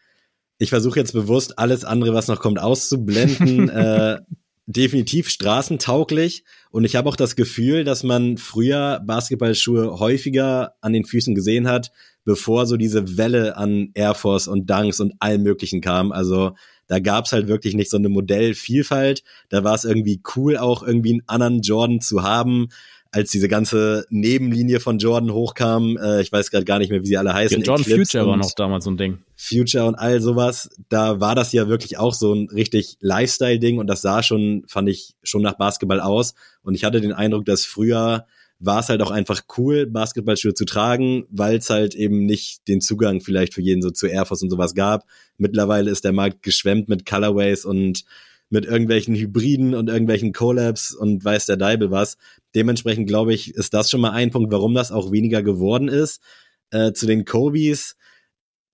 [0.57, 4.19] ich versuche jetzt bewusst alles andere, was noch kommt, auszublenden, äh,
[4.65, 6.43] definitiv straßentauglich.
[6.71, 11.67] Und ich habe auch das Gefühl, dass man früher Basketballschuhe häufiger an den Füßen gesehen
[11.67, 11.91] hat,
[12.25, 16.11] bevor so diese Welle an Air Force und Dunks und allem Möglichen kam.
[16.11, 16.51] Also
[16.87, 19.23] da gab's halt wirklich nicht so eine Modellvielfalt.
[19.49, 22.67] Da war es irgendwie cool, auch irgendwie einen anderen Jordan zu haben.
[23.11, 25.97] Als diese ganze Nebenlinie von Jordan hochkam.
[25.97, 27.59] Äh, ich weiß gerade gar nicht mehr, wie sie alle heißen.
[27.59, 29.19] Ja, Jordan Eclipse Future war noch damals so ein Ding.
[29.35, 30.69] Future und all sowas.
[30.89, 34.89] Da war das ja wirklich auch so ein richtig Lifestyle-Ding und das sah schon, fand
[34.89, 36.33] ich, schon nach Basketball aus.
[36.63, 38.25] Und ich hatte den Eindruck, dass früher
[38.59, 42.81] war es halt auch einfach cool, Basketballschuhe zu tragen, weil es halt eben nicht den
[42.81, 45.05] Zugang vielleicht für jeden so zu Air Force und sowas gab.
[45.37, 48.03] Mittlerweile ist der Markt geschwemmt mit Colorways und
[48.49, 52.17] mit irgendwelchen Hybriden und irgendwelchen Collabs und weiß der Deibel was.
[52.55, 56.21] Dementsprechend glaube ich, ist das schon mal ein Punkt, warum das auch weniger geworden ist.
[56.69, 57.95] Äh, zu den Kobis.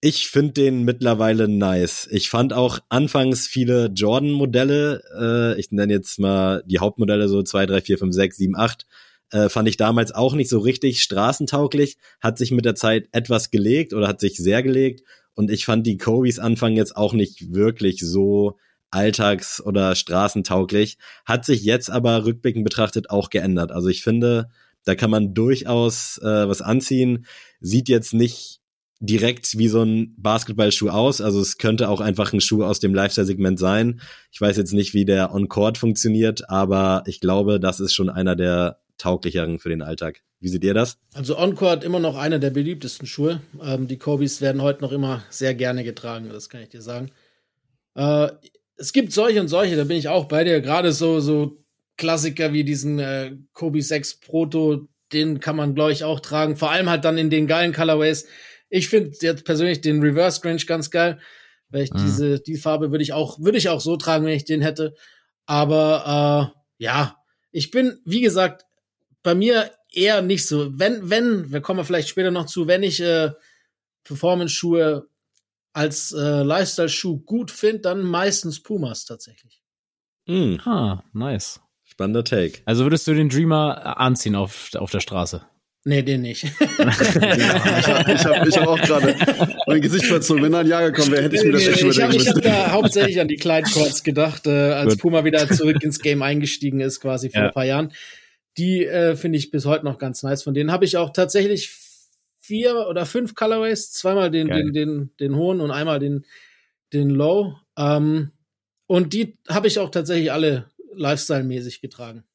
[0.02, 2.08] Ich finde den mittlerweile nice.
[2.12, 7.68] Ich fand auch anfangs viele Jordan-Modelle, äh, ich nenne jetzt mal die Hauptmodelle so 2,
[7.68, 8.86] 3, 4, 5, 6, 7, 8,
[9.32, 13.50] äh, fand ich damals auch nicht so richtig straßentauglich, hat sich mit der Zeit etwas
[13.50, 15.04] gelegt oder hat sich sehr gelegt
[15.36, 18.58] und ich fand die Kobis Anfang jetzt auch nicht wirklich so
[18.94, 23.72] alltags- oder straßentauglich, hat sich jetzt aber rückblickend betrachtet auch geändert.
[23.72, 24.50] Also ich finde,
[24.86, 27.26] da kann man durchaus äh, was anziehen,
[27.60, 28.60] sieht jetzt nicht
[29.00, 31.20] direkt wie so ein Basketballschuh aus.
[31.20, 34.00] Also es könnte auch einfach ein Schuh aus dem Lifestyle-Segment sein.
[34.32, 38.36] Ich weiß jetzt nicht, wie der On-Court funktioniert, aber ich glaube, das ist schon einer
[38.36, 40.22] der tauglicheren für den Alltag.
[40.40, 40.98] Wie seht ihr das?
[41.14, 43.42] Also Encore immer noch einer der beliebtesten Schuhe.
[43.62, 47.12] Ähm, die Kobis werden heute noch immer sehr gerne getragen, das kann ich dir sagen.
[47.96, 48.30] Äh,
[48.84, 50.60] es gibt solche und solche, da bin ich auch bei dir.
[50.60, 51.64] Gerade so, so
[51.98, 56.58] Klassiker wie diesen äh, Kobe 6 Proto, den kann man, glaube ich, auch tragen.
[56.58, 58.28] Vor allem halt dann in den geilen Colorways.
[58.70, 61.20] Ich finde jetzt persönlich den Reverse Grange ganz geil.
[61.70, 62.00] Weil ich mhm.
[62.00, 64.96] diese, die Farbe würde ich auch, würde ich auch so tragen, wenn ich den hätte.
[65.46, 67.18] Aber äh, ja,
[67.52, 68.66] ich bin, wie gesagt,
[69.22, 70.78] bei mir eher nicht so.
[70.78, 73.32] Wenn, wenn, wir kommen vielleicht später noch zu, wenn ich äh,
[74.04, 75.08] Performance-Schuhe
[75.74, 79.62] als äh, Lifestyle-Schuh gut finde, dann meistens Pumas tatsächlich.
[80.28, 80.56] Mm.
[80.66, 81.60] Ah, nice.
[81.84, 82.60] Spannender Take.
[82.66, 85.44] Also würdest du den Dreamer äh, anziehen auf, auf der Straße?
[85.86, 86.44] Nee, den nicht.
[86.80, 89.18] ja, ich habe ich hab, ich hab auch gerade
[89.68, 90.42] mein Gesicht verzogen.
[90.42, 92.44] Wenn ein Jahr gekommen wäre, hätte ich mir das nee, schon überlegen Ich habe hab
[92.44, 95.02] da hauptsächlich an die kleinen Courts gedacht, äh, als Gut.
[95.02, 97.48] Puma wieder zurück ins Game eingestiegen ist, quasi vor ja.
[97.48, 97.92] ein paar Jahren.
[98.58, 100.44] Die äh, finde ich bis heute noch ganz nice.
[100.44, 101.70] Von denen habe ich auch tatsächlich
[102.44, 106.26] vier oder fünf Colorways, zweimal den, den, den, den hohen und einmal den,
[106.92, 107.56] den low.
[107.78, 108.32] Ähm,
[108.86, 112.26] und die habe ich auch tatsächlich alle Lifestyle-mäßig getragen.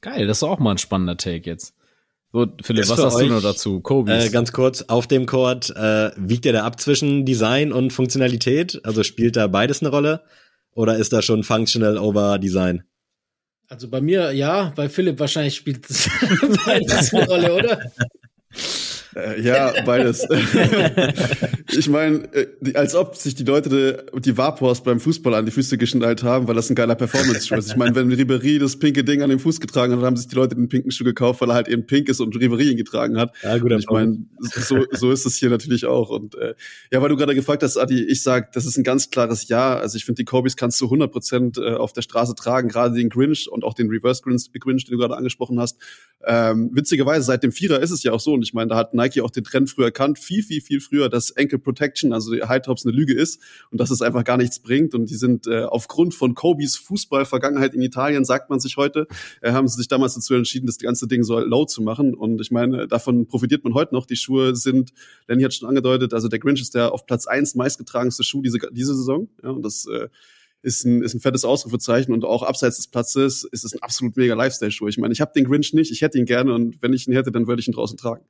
[0.00, 1.74] Geil, das ist auch mal ein spannender Take jetzt.
[2.32, 3.80] So, Philipp, was hast euch, du noch dazu?
[3.80, 4.12] Kobe.
[4.12, 8.80] Äh, ganz kurz, auf dem Court äh, wiegt der da ab zwischen Design und Funktionalität?
[8.84, 10.22] Also spielt da beides eine Rolle?
[10.74, 12.84] Oder ist da schon Functional over Design?
[13.66, 16.08] Also bei mir ja, bei Philipp wahrscheinlich spielt es
[16.66, 17.92] beides eine Rolle, oder?
[19.14, 20.26] Äh, ja, beides.
[21.70, 25.78] ich meine, äh, als ob sich die Leute die Vapors beim Fußball an die Füße
[25.78, 27.68] geschnallt haben, weil das ein geiler Performance-Schuh ist.
[27.68, 30.34] Ich meine, wenn Ribéry das pinke Ding an den Fuß getragen hat, haben sich die
[30.34, 33.18] Leute den pinken Schuh gekauft, weil er halt eben pink ist und Ribéry ihn getragen
[33.18, 33.34] hat.
[33.42, 36.10] Ja, gut, ich meine, so, so ist es hier natürlich auch.
[36.10, 36.54] Und äh,
[36.90, 39.76] ja, weil du gerade gefragt hast, Adi, ich sag, das ist ein ganz klares Ja.
[39.76, 42.94] Also ich finde, die Kobis kannst du 100 Prozent äh, auf der Straße tragen, gerade
[42.94, 45.78] den Grinch und auch den Reverse Grinch, Grinch den du gerade angesprochen hast.
[46.24, 48.32] Ähm, witzigerweise, seit dem Vierer ist es ja auch so.
[48.32, 51.08] Und ich meine, da hat Nike auch den Trend früher erkannt, viel, viel, viel früher,
[51.08, 54.36] dass Ankle Protection, also die High Tops eine Lüge ist und dass es einfach gar
[54.36, 54.94] nichts bringt.
[54.94, 59.06] Und die sind äh, aufgrund von Kobis Fußballvergangenheit in Italien, sagt man sich heute,
[59.40, 62.14] äh, haben sie sich damals dazu entschieden, das ganze Ding so low zu machen.
[62.14, 64.06] Und ich meine, davon profitiert man heute noch.
[64.06, 64.92] Die Schuhe sind,
[65.26, 68.58] Lenny hat schon angedeutet, also der Grinch ist der auf Platz eins meistgetragenste Schuh diese,
[68.72, 69.28] diese Saison.
[69.42, 70.08] Ja, und das äh,
[70.62, 74.16] ist ein, ist ein fettes Ausrufezeichen und auch abseits des Platzes ist es ein absolut
[74.16, 74.88] mega Lifestyle-Schuh.
[74.88, 77.14] Ich meine, ich habe den Grinch nicht, ich hätte ihn gerne und wenn ich ihn
[77.14, 78.24] hätte, dann würde ich ihn draußen tragen.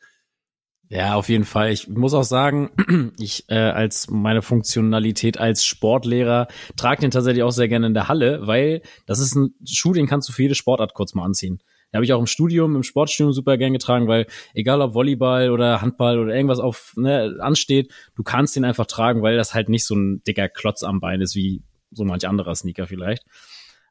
[0.92, 1.72] Ja, auf jeden Fall.
[1.72, 2.70] Ich muss auch sagen,
[3.18, 8.08] ich äh, als meine Funktionalität als Sportlehrer trage den tatsächlich auch sehr gerne in der
[8.08, 11.62] Halle, weil das ist ein Schuh, den kannst du für jede Sportart kurz mal anziehen.
[11.90, 15.50] Den habe ich auch im Studium, im Sportstudium super gern getragen, weil egal ob Volleyball
[15.50, 19.70] oder Handball oder irgendwas auf ne, ansteht, du kannst den einfach tragen, weil das halt
[19.70, 23.24] nicht so ein dicker Klotz am Bein ist wie so manch anderer Sneaker vielleicht.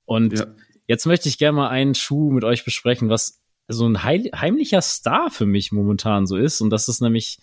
[0.05, 0.45] Und ja.
[0.85, 3.40] jetzt möchte ich gerne mal einen Schuh mit euch besprechen, was
[3.71, 6.61] so ein heimlicher Star für mich momentan so ist.
[6.61, 7.39] Und das ist nämlich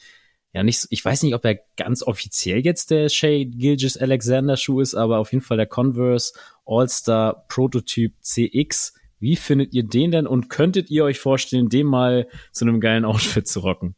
[0.52, 4.80] ja nicht, ich weiß nicht, ob er ganz offiziell jetzt der Shay Gilgis Alexander Schuh
[4.80, 6.32] ist, aber auf jeden Fall der Converse
[6.64, 8.94] All-Star Prototyp CX.
[9.20, 13.04] Wie findet ihr den denn und könntet ihr euch vorstellen, den mal zu einem geilen
[13.04, 13.94] Outfit zu rocken?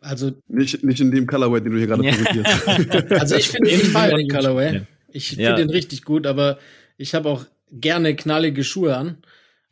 [0.00, 3.10] Also nicht, nicht in dem Colorway, den du hier gerade präsentierst.
[3.12, 4.82] also ich finde den Fall den Colorway.
[5.08, 5.56] Ich finde ja.
[5.56, 6.58] den richtig gut, aber
[6.98, 9.18] ich habe auch gerne knallige Schuhe an.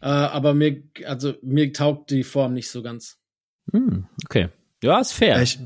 [0.03, 3.19] Äh, aber mir, also mir taugt die Form nicht so ganz.
[3.73, 4.49] Hm, okay.
[4.83, 5.41] Ja, ist fair.
[5.41, 5.61] Ich,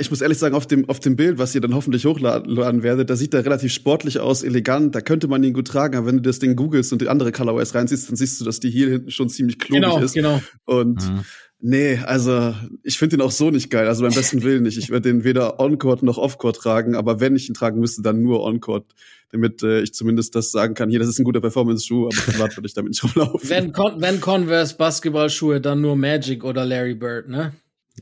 [0.00, 3.10] ich muss ehrlich sagen, auf dem, auf dem Bild, was ihr dann hoffentlich hochladen werdet,
[3.10, 6.16] da sieht er relativ sportlich aus, elegant, da könnte man ihn gut tragen, aber wenn
[6.16, 8.88] du das Ding googelst und die andere Colorways reinziehst, dann siehst du, dass die hier
[8.88, 10.14] hinten schon ziemlich klobig Genau, ist.
[10.14, 10.42] genau.
[10.64, 11.24] Und Mhm.
[11.60, 14.78] Nee, also ich finde ihn auch so nicht geil, also beim besten Willen nicht.
[14.78, 18.22] Ich würde den weder on-court noch off-court tragen, aber wenn ich ihn tragen müsste, dann
[18.22, 18.86] nur on-court,
[19.30, 22.56] damit äh, ich zumindest das sagen kann, hier, das ist ein guter Performance-Schuh, aber privat
[22.56, 23.48] würde ich damit nicht rumlaufen.
[23.48, 27.52] Wenn, Con wenn Converse Basketballschuhe, dann nur Magic oder Larry Bird, ne?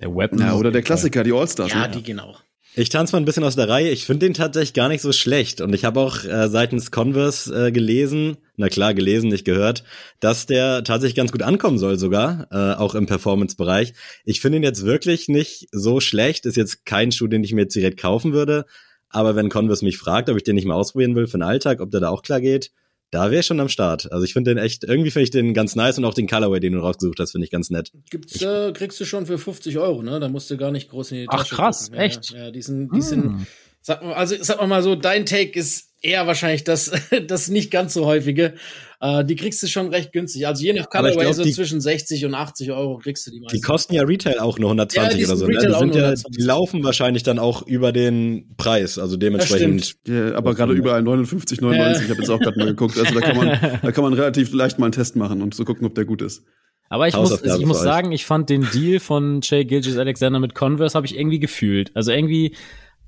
[0.01, 0.39] Der Weapon.
[0.39, 1.73] ja, oder der Klassiker, die All-Stars.
[1.73, 1.95] Ja, ne?
[1.95, 2.37] die genau.
[2.79, 3.89] Ich tanze mal ein bisschen aus der Reihe.
[3.89, 5.63] Ich finde den tatsächlich gar nicht so schlecht.
[5.63, 9.83] Und ich habe auch äh, seitens Converse äh, gelesen, na klar, gelesen, nicht gehört,
[10.21, 13.95] dass der tatsächlich ganz gut ankommen soll sogar, äh, auch im Performance-Bereich.
[14.27, 16.45] Ich finde ihn jetzt wirklich nicht so schlecht.
[16.45, 18.67] Ist jetzt kein Schuh, den ich mir jetzt direkt kaufen würde.
[19.09, 21.81] Aber wenn Converse mich fragt, ob ich den nicht mal ausprobieren will für den Alltag,
[21.81, 22.73] ob der da auch klar geht,
[23.11, 24.11] da wäre ich schon am Start.
[24.13, 26.61] Also ich finde den echt, irgendwie finde ich den ganz nice und auch den Colorway,
[26.61, 27.93] den du rausgesucht hast, finde ich ganz nett.
[28.11, 30.19] Gibt's, äh, kriegst du schon für 50 Euro, ne?
[30.21, 31.99] Da musst du gar nicht groß in die Ach, Tasche krass, gucken.
[31.99, 32.31] Ja, echt?
[32.31, 33.47] Ja, die sind, die sind, Hm.
[33.81, 36.91] sag mal, also sag mal so, dein Take ist eher wahrscheinlich das,
[37.27, 38.55] das nicht ganz so häufige.
[39.01, 40.47] Äh, die kriegst du schon recht günstig.
[40.47, 43.43] Also je nach Colorway so die- zwischen 60 und 80 Euro kriegst du die Die
[43.43, 43.61] meisten.
[43.63, 45.47] kosten ja Retail auch nur 120 Ja, die oder so.
[45.47, 45.53] Ne?
[45.55, 46.37] Die, sind ja, 120.
[46.37, 48.99] die laufen wahrscheinlich dann auch über den Preis.
[48.99, 49.97] Also dementsprechend.
[50.07, 52.99] Ja, aber gerade überall 59, 99, ich habe jetzt auch gerade mal geguckt.
[52.99, 53.49] Also da kann man,
[53.83, 56.23] da kann man relativ leicht mal einen Test machen und so gucken, ob der gut
[56.23, 56.43] ist.
[56.89, 60.39] Aber ich muss, Hausaufgabe ich muss sagen, ich fand den Deal von Jay Gilgis Alexander
[60.39, 61.91] mit Converse habe ich irgendwie gefühlt.
[61.95, 62.55] Also irgendwie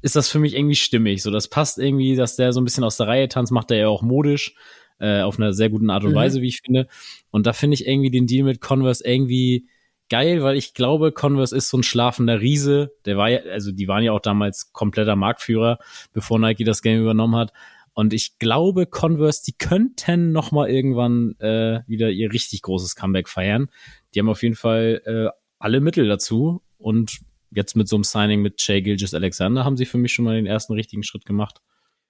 [0.02, 1.22] ist das für mich irgendwie stimmig.
[1.22, 3.78] So, das passt irgendwie, dass der so ein bisschen aus der Reihe tanzt, macht er
[3.78, 4.54] ja auch modisch,
[5.00, 6.16] äh, auf einer sehr guten Art und Mhm.
[6.16, 6.88] Weise, wie ich finde.
[7.30, 9.68] Und da finde ich irgendwie den Deal mit Converse irgendwie
[10.08, 12.92] geil, weil ich glaube, Converse ist so ein schlafender Riese.
[13.04, 15.78] Der war ja, also die waren ja auch damals kompletter Marktführer,
[16.12, 17.52] bevor Nike das Game übernommen hat.
[17.92, 23.28] Und ich glaube, Converse, die könnten noch mal irgendwann äh, wieder ihr richtig großes Comeback
[23.28, 23.68] feiern.
[24.14, 26.62] Die haben auf jeden Fall äh, alle Mittel dazu.
[26.78, 27.18] Und
[27.50, 30.36] jetzt mit so einem Signing mit Jay Gilgis Alexander haben sie für mich schon mal
[30.36, 31.60] den ersten richtigen Schritt gemacht.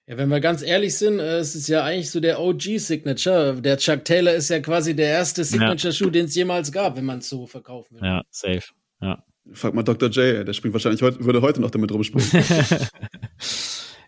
[0.09, 3.61] Ja, wenn wir ganz ehrlich sind, äh, es ist ja eigentlich so der OG-Signature.
[3.61, 7.19] Der Chuck Taylor ist ja quasi der erste Signature-Schuh, den es jemals gab, wenn man
[7.19, 8.03] es so verkaufen will.
[8.03, 8.63] Ja, safe.
[9.01, 9.23] Ja.
[9.53, 10.09] Frag mal Dr.
[10.09, 12.43] J, der springt wahrscheinlich heute, würde heute noch damit rumspringen.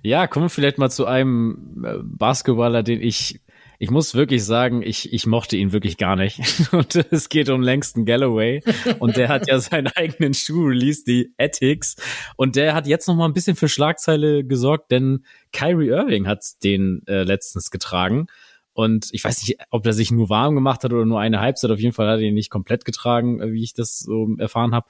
[0.04, 3.40] Ja, kommen wir vielleicht mal zu einem äh, Basketballer, den ich,
[3.82, 6.40] ich muss wirklich sagen, ich, ich mochte ihn wirklich gar nicht.
[6.72, 8.62] Und es geht um Langston Galloway.
[9.00, 11.96] Und der hat ja seinen eigenen Schuh released, die Ethics.
[12.36, 16.44] Und der hat jetzt noch mal ein bisschen für Schlagzeile gesorgt, denn Kyrie Irving hat
[16.64, 18.28] den äh, letztens getragen.
[18.74, 21.72] Und ich weiß nicht, ob er sich nur warm gemacht hat oder nur eine Halbzeit.
[21.72, 24.76] Auf jeden Fall hat er ihn nicht komplett getragen, äh, wie ich das so erfahren
[24.76, 24.86] habe.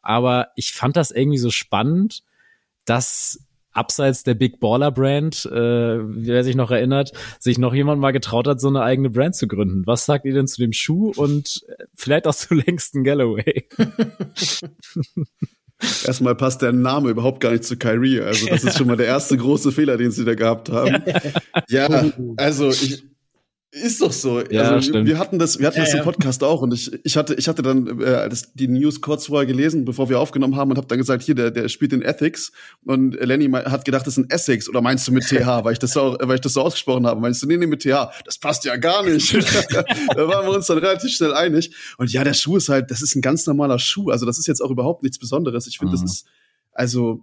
[0.00, 2.22] Aber ich fand das irgendwie so spannend,
[2.86, 8.12] dass abseits der Big Baller Brand, äh, wer sich noch erinnert, sich noch jemand mal
[8.12, 9.82] getraut hat, so eine eigene Brand zu gründen.
[9.86, 13.68] Was sagt ihr denn zu dem Schuh und äh, vielleicht auch zu Langston Galloway?
[16.06, 18.20] Erstmal passt der Name überhaupt gar nicht zu Kyrie.
[18.20, 21.02] Also das ist schon mal der erste große Fehler, den sie da gehabt haben.
[21.68, 23.02] Ja, also ich,
[23.74, 24.42] ist doch so.
[24.50, 25.08] Ja, also, stimmt.
[25.08, 26.04] wir hatten das, wir hatten Ja, das im ja.
[26.04, 29.46] Podcast auch und ich, ich hatte, ich hatte dann äh, das, die News kurz vorher
[29.46, 32.52] gelesen, bevor wir aufgenommen haben und habe dann gesagt, hier, der, der spielt in Ethics
[32.84, 35.78] und Lenny hat gedacht, das ist ein Essex oder meinst du mit TH, weil ich
[35.78, 37.20] das so, weil ich das so ausgesprochen habe.
[37.20, 39.32] Meinst du, nee, nee, mit TH, das passt ja gar nicht.
[39.72, 41.74] da waren wir uns dann relativ schnell einig.
[41.96, 44.10] Und ja, der Schuh ist halt, das ist ein ganz normaler Schuh.
[44.10, 45.66] Also das ist jetzt auch überhaupt nichts Besonderes.
[45.66, 46.02] Ich finde, Mhm.
[46.02, 46.26] das ist,
[46.72, 47.20] also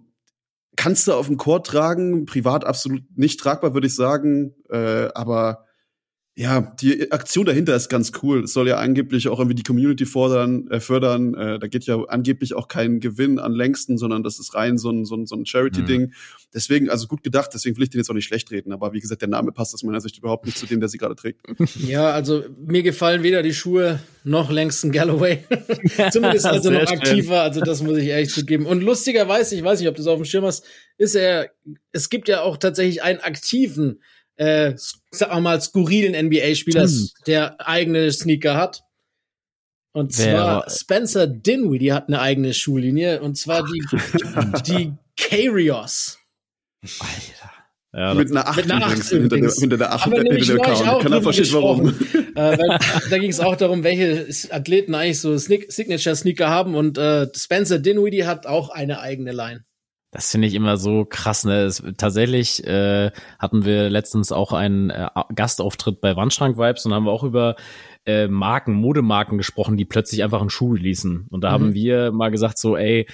[0.76, 4.56] kannst du auf dem Chor tragen, privat absolut nicht tragbar, würde ich sagen.
[4.70, 5.66] Äh, aber
[6.36, 8.46] ja, die Aktion dahinter ist ganz cool.
[8.46, 11.34] Es soll ja angeblich auch irgendwie die Community fordern, äh, fördern.
[11.34, 14.90] Äh, da geht ja angeblich auch kein Gewinn an längsten, sondern das ist rein so
[14.90, 16.14] ein, so ein, so ein Charity-Ding.
[16.54, 18.72] Deswegen, also gut gedacht, deswegen will ich den jetzt auch nicht schlecht reden.
[18.72, 20.98] Aber wie gesagt, der Name passt aus meiner Sicht überhaupt nicht zu dem, der sie
[20.98, 21.42] gerade trägt.
[21.76, 25.44] Ja, also mir gefallen weder die Schuhe noch Langston Galloway.
[26.12, 27.00] Zumindest also noch schön.
[27.00, 28.66] aktiver, also das muss ich ehrlich zugeben.
[28.66, 30.66] Und lustigerweise, ich weiß nicht, ob du es auf dem Schirm hast,
[30.98, 31.52] ist er,
[31.92, 34.02] es gibt ja auch tatsächlich einen aktiven,
[34.40, 34.74] äh,
[35.12, 37.12] sag mal mal, skurrilen NBA-Spieler, Stimmt.
[37.28, 38.82] der eigene Sneaker hat.
[39.92, 43.84] Und Wer zwar war- Spencer Dinwiddie hat eine eigene Schuhlinie und zwar die,
[44.68, 46.18] die Karios.
[47.92, 50.32] Ja, mit einer 8 mit einer übrigens Acht hinter, der, hinter der 8 Haben wir
[50.32, 50.88] hinter der Account.
[50.88, 51.88] auch Keiner versteht warum.
[51.90, 51.94] äh,
[52.36, 52.80] weil,
[53.10, 57.80] da ging es auch darum, welche Athleten eigentlich so Sneak Signature-Sneaker haben und äh, Spencer
[57.80, 59.66] Dinwiddie hat auch eine eigene Line.
[60.12, 61.44] Das finde ich immer so krass.
[61.44, 61.62] Ne?
[61.62, 67.06] Es, tatsächlich äh, hatten wir letztens auch einen äh, Gastauftritt bei Wandschrank Vibes und haben
[67.06, 67.56] wir auch über
[68.06, 71.28] äh, Marken, Modemarken gesprochen, die plötzlich einfach einen Schuh releasen.
[71.30, 71.54] Und da Mhm.
[71.54, 73.08] haben wir mal gesagt so, ey,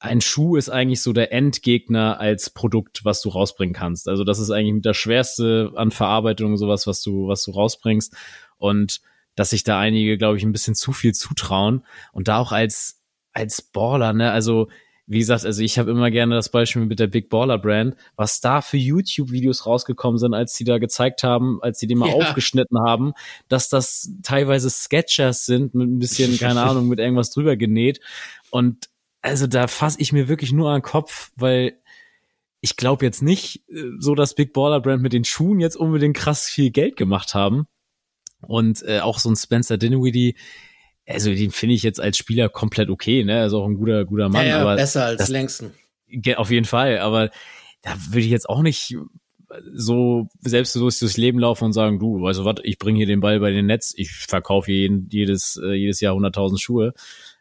[0.00, 4.08] ein Schuh ist eigentlich so der Endgegner als Produkt, was du rausbringen kannst.
[4.08, 8.14] Also das ist eigentlich mit der schwerste an Verarbeitung sowas, was du was du rausbringst
[8.58, 9.00] und
[9.34, 13.02] dass sich da einige, glaube ich, ein bisschen zu viel zutrauen und da auch als
[13.32, 14.68] als Baller, ne, also
[15.10, 18.42] wie gesagt, also ich habe immer gerne das Beispiel mit der Big Baller Brand, was
[18.42, 22.14] da für YouTube-Videos rausgekommen sind, als sie da gezeigt haben, als sie die mal ja.
[22.14, 23.14] aufgeschnitten haben,
[23.48, 28.00] dass das teilweise Sketchers sind mit ein bisschen, keine Ahnung, mit irgendwas drüber genäht.
[28.50, 28.90] Und
[29.22, 31.80] also da fasse ich mir wirklich nur an den Kopf, weil
[32.60, 36.18] ich glaube jetzt nicht äh, so, dass Big Baller Brand mit den Schuhen jetzt unbedingt
[36.18, 37.66] krass viel Geld gemacht haben.
[38.42, 40.36] Und äh, auch so ein Spencer Dinwiddie,
[41.08, 43.40] also den finde ich jetzt als Spieler komplett okay, ne?
[43.40, 44.42] Also auch ein guter, guter Mann.
[44.42, 45.72] Ja, ja aber besser als das, längsten.
[46.36, 47.30] Auf jeden Fall, aber
[47.82, 48.96] da würde ich jetzt auch nicht
[49.74, 53.20] so selbstbewusst durchs Leben laufen und sagen, du, weißt du was, ich bringe hier den
[53.20, 56.92] Ball bei den Netz, ich verkaufe jeden, jedes, äh, jedes Jahr 100.000 Schuhe.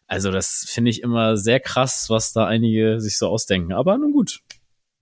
[0.07, 3.73] Also das finde ich immer sehr krass, was da einige sich so ausdenken.
[3.73, 4.39] Aber nun gut,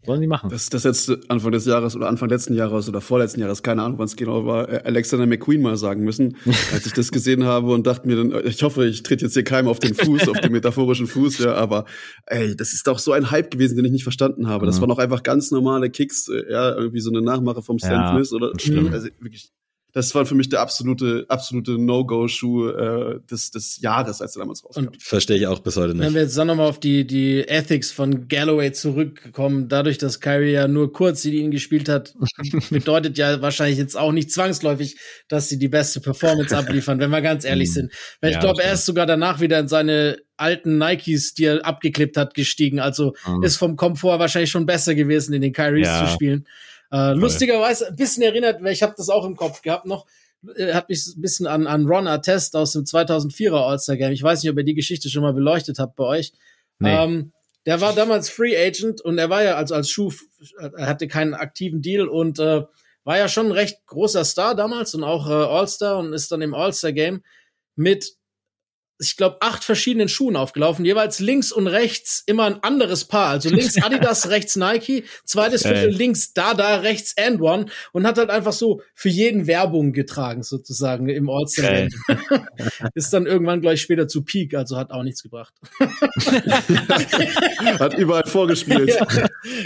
[0.05, 0.49] Sollen die machen.
[0.49, 3.97] Das, das jetzt Anfang des Jahres oder Anfang letzten Jahres oder vorletzten Jahres, keine Ahnung,
[3.97, 6.37] wann es genau war, äh, Alexander McQueen mal sagen müssen,
[6.73, 9.43] als ich das gesehen habe und dachte mir dann, ich hoffe, ich trete jetzt hier
[9.43, 11.85] keinem auf den Fuß, auf den metaphorischen Fuß, ja, aber
[12.25, 14.65] ey, das ist doch so ein Hype gewesen, den ich nicht verstanden habe.
[14.65, 14.81] Das mhm.
[14.81, 18.11] waren auch einfach ganz normale Kicks, äh, ja, irgendwie so eine Nachmache vom Stan ja,
[18.11, 18.51] Smith oder
[18.91, 19.51] also wirklich
[19.95, 24.61] das war für mich der absolute, absolute No-Go-Schuh äh, des, des Jahres, als er damals
[24.65, 24.87] rauskam.
[24.87, 26.05] Und verstehe ich auch bis heute nicht.
[26.05, 30.51] Wenn wir jetzt dann nochmal auf die, die Ethics von Galloway zurückkommen, dadurch, dass Kyrie
[30.51, 32.13] ja nur kurz sie ihn gespielt hat,
[32.69, 34.97] bedeutet ja wahrscheinlich jetzt auch nicht zwangsläufig,
[35.29, 37.93] dass sie die beste Performance abliefern, wenn wir ganz ehrlich sind.
[38.19, 41.65] Weil ja, ich glaube, er ist sogar danach wieder in seine alten Nikes, die er
[41.65, 42.81] abgeklippt hat, gestiegen.
[42.81, 43.43] Also mhm.
[43.43, 46.05] ist vom Komfort wahrscheinlich schon besser gewesen, in den Kyries ja.
[46.05, 46.45] zu spielen.
[46.95, 50.05] Äh, lustigerweise ein bisschen erinnert, weil ich habe das auch im Kopf gehabt noch,
[50.55, 54.13] äh, hat mich ein bisschen an, an Ron Artest aus dem 2004er All-Star Game.
[54.13, 56.31] Ich weiß nicht, ob ihr die Geschichte schon mal beleuchtet habt bei euch.
[56.79, 56.95] Nee.
[56.95, 57.33] Ähm,
[57.65, 60.13] der war damals Free Agent und er war ja als, als Schuh,
[60.57, 62.63] er hatte keinen aktiven Deal und äh,
[63.03, 66.41] war ja schon ein recht großer Star damals und auch äh, All-Star und ist dann
[66.41, 67.23] im All-Star Game
[67.75, 68.15] mit
[68.99, 73.29] ich glaube, acht verschiedenen Schuhen aufgelaufen, jeweils links und rechts immer ein anderes Paar.
[73.29, 78.29] Also links Adidas, rechts Nike, zweites Viertel links Dada, rechts And One und hat halt
[78.29, 81.87] einfach so für jeden Werbung getragen, sozusagen im All-Star.
[82.93, 85.53] Ist dann irgendwann gleich später zu Peak, also hat auch nichts gebracht.
[87.79, 88.89] hat überall vorgespielt.
[88.89, 89.07] Ja,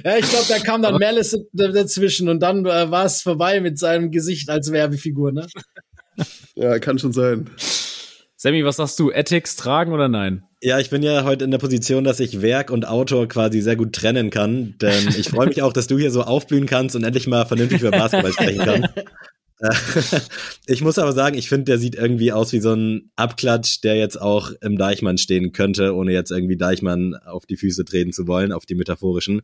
[0.04, 3.78] ja ich glaube, da kam dann Malice dazwischen und dann äh, war es vorbei mit
[3.78, 5.48] seinem Gesicht als Werbefigur, ne?
[6.56, 7.50] Ja, kann schon sein.
[8.42, 9.12] Sammy, was sagst du?
[9.12, 10.46] Ethics tragen oder nein?
[10.62, 13.76] Ja, ich bin ja heute in der Position, dass ich Werk und Autor quasi sehr
[13.76, 14.76] gut trennen kann.
[14.82, 17.82] Denn ich freue mich auch, dass du hier so aufblühen kannst und endlich mal vernünftig
[17.82, 20.30] über Basketball sprechen kannst.
[20.68, 23.98] ich muss aber sagen, ich finde, der sieht irgendwie aus wie so ein Abklatsch, der
[23.98, 28.26] jetzt auch im Deichmann stehen könnte, ohne jetzt irgendwie Deichmann auf die Füße treten zu
[28.26, 29.42] wollen, auf die metaphorischen.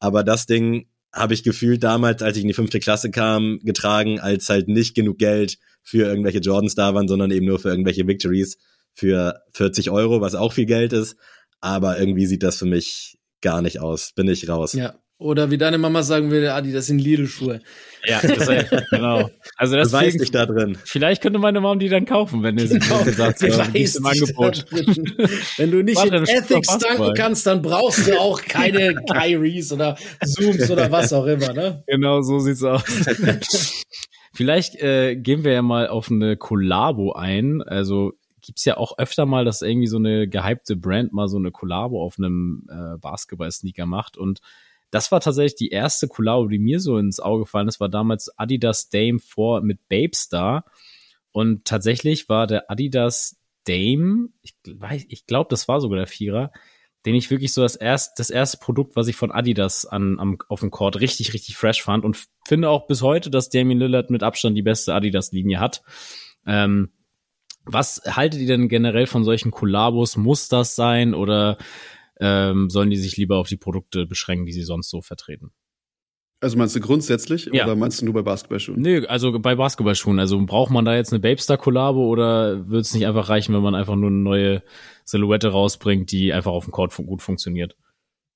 [0.00, 4.18] Aber das Ding habe ich gefühlt damals, als ich in die fünfte Klasse kam, getragen,
[4.18, 8.06] als halt nicht genug Geld für irgendwelche Jordans da waren, sondern eben nur für irgendwelche
[8.06, 8.58] Victories
[8.94, 11.16] für 40 Euro, was auch viel Geld ist.
[11.60, 14.12] Aber irgendwie sieht das für mich gar nicht aus.
[14.12, 14.72] Bin ich raus.
[14.72, 14.94] Ja.
[15.22, 17.60] Oder wie deine Mama sagen würde, Adi, das sind Lidl-Schuhe.
[18.04, 18.48] Ja, das,
[18.90, 19.30] genau.
[19.56, 20.76] Also das weiß ich da drin.
[20.84, 23.04] Vielleicht könnte meine Mom die dann kaufen, wenn du sie genau.
[23.04, 23.74] gesagt hast.
[23.74, 24.64] Die im Angebot.
[25.56, 30.68] Wenn du nicht in Ethics danken kannst, dann brauchst du auch keine Kyries oder Zooms
[30.70, 31.84] oder was auch immer, ne?
[31.86, 32.82] Genau, so sieht's aus.
[34.34, 37.62] Vielleicht äh, gehen wir ja mal auf eine Kollabo ein.
[37.62, 41.50] Also gibt's ja auch öfter mal, dass irgendwie so eine gehypte Brand mal so eine
[41.50, 44.16] Kollabo auf einem äh, Basketball-Sneaker macht.
[44.16, 44.40] Und
[44.92, 48.30] das war tatsächlich die erste Kollabo, die mir so ins Auge gefallen ist, war damals
[48.38, 50.66] Adidas Dame 4 mit Babestar.
[51.32, 56.52] Und tatsächlich war der Adidas Dame, ich, weiß, ich glaube, das war sogar der Vierer,
[57.06, 60.36] den ich wirklich so das erste, das erste Produkt, was ich von Adidas an, am,
[60.48, 64.10] auf dem Court richtig, richtig fresh fand und finde auch bis heute, dass Damien Lillard
[64.10, 65.82] mit Abstand die beste Adidas-Linie hat.
[66.46, 66.90] Ähm,
[67.64, 70.18] was haltet ihr denn generell von solchen Kollabos?
[70.18, 71.56] Muss das sein oder
[72.22, 75.50] ähm, sollen die sich lieber auf die Produkte beschränken, die sie sonst so vertreten?
[76.40, 77.64] Also meinst du grundsätzlich ja.
[77.64, 78.80] oder meinst du nur bei Basketballschuhen?
[78.80, 80.18] Nö, also bei Basketballschuhen.
[80.18, 83.76] Also braucht man da jetzt eine Babestar-Kollabo oder würde es nicht einfach reichen, wenn man
[83.76, 84.62] einfach nur eine neue
[85.04, 87.76] Silhouette rausbringt, die einfach auf dem Court gut funktioniert?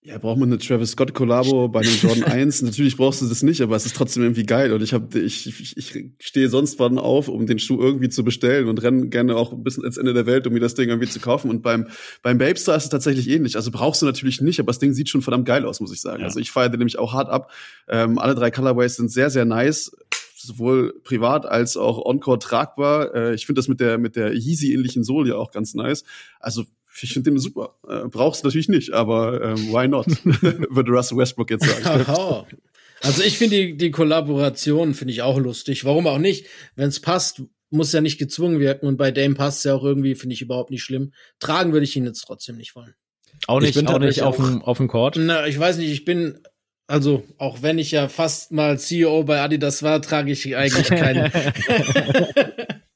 [0.07, 2.63] Ja, braucht man eine Travis Scott Kollabo bei einem Jordan 1?
[2.63, 5.49] Natürlich brauchst du das nicht, aber es ist trotzdem irgendwie geil und ich habe ich,
[5.49, 9.35] ich, ich stehe sonst wann auf, um den Schuh irgendwie zu bestellen und renne gerne
[9.35, 11.63] auch ein bisschen ins Ende der Welt, um mir das Ding irgendwie zu kaufen und
[11.63, 11.89] beim
[12.23, 13.57] beim Babestar ist es tatsächlich ähnlich.
[13.57, 16.01] Also brauchst du natürlich nicht, aber das Ding sieht schon verdammt geil aus, muss ich
[16.01, 16.21] sagen.
[16.21, 16.27] Ja.
[16.27, 17.51] Also ich feiere den nämlich auch hart ab.
[17.89, 19.91] Ähm, alle drei Colorways sind sehr sehr nice
[20.37, 23.13] sowohl privat als auch on-court tragbar.
[23.13, 26.05] Äh, ich finde das mit der mit der Yeezy-ähnlichen Sohle ja auch ganz nice.
[26.39, 26.65] Also
[27.03, 27.77] ich finde den super.
[27.89, 30.07] Äh, brauchst natürlich nicht, aber ähm, why not?
[30.25, 32.07] Würde Russell Westbrook jetzt sagen.
[33.03, 35.85] also ich finde die, die Kollaboration finde ich auch lustig.
[35.85, 36.47] Warum auch nicht?
[36.75, 40.15] Wenn es passt, muss ja nicht gezwungen wirken und bei Dame passt ja auch irgendwie,
[40.15, 41.13] finde ich überhaupt nicht schlimm.
[41.39, 42.95] Tragen würde ich ihn jetzt trotzdem nicht wollen.
[43.47, 45.17] Auch Ich nicht, bin auch nicht auf dem, auf dem Court.
[45.19, 46.39] Na, ich weiß nicht, ich bin,
[46.87, 51.31] also auch wenn ich ja fast mal CEO bei Adidas war, trage ich eigentlich keine.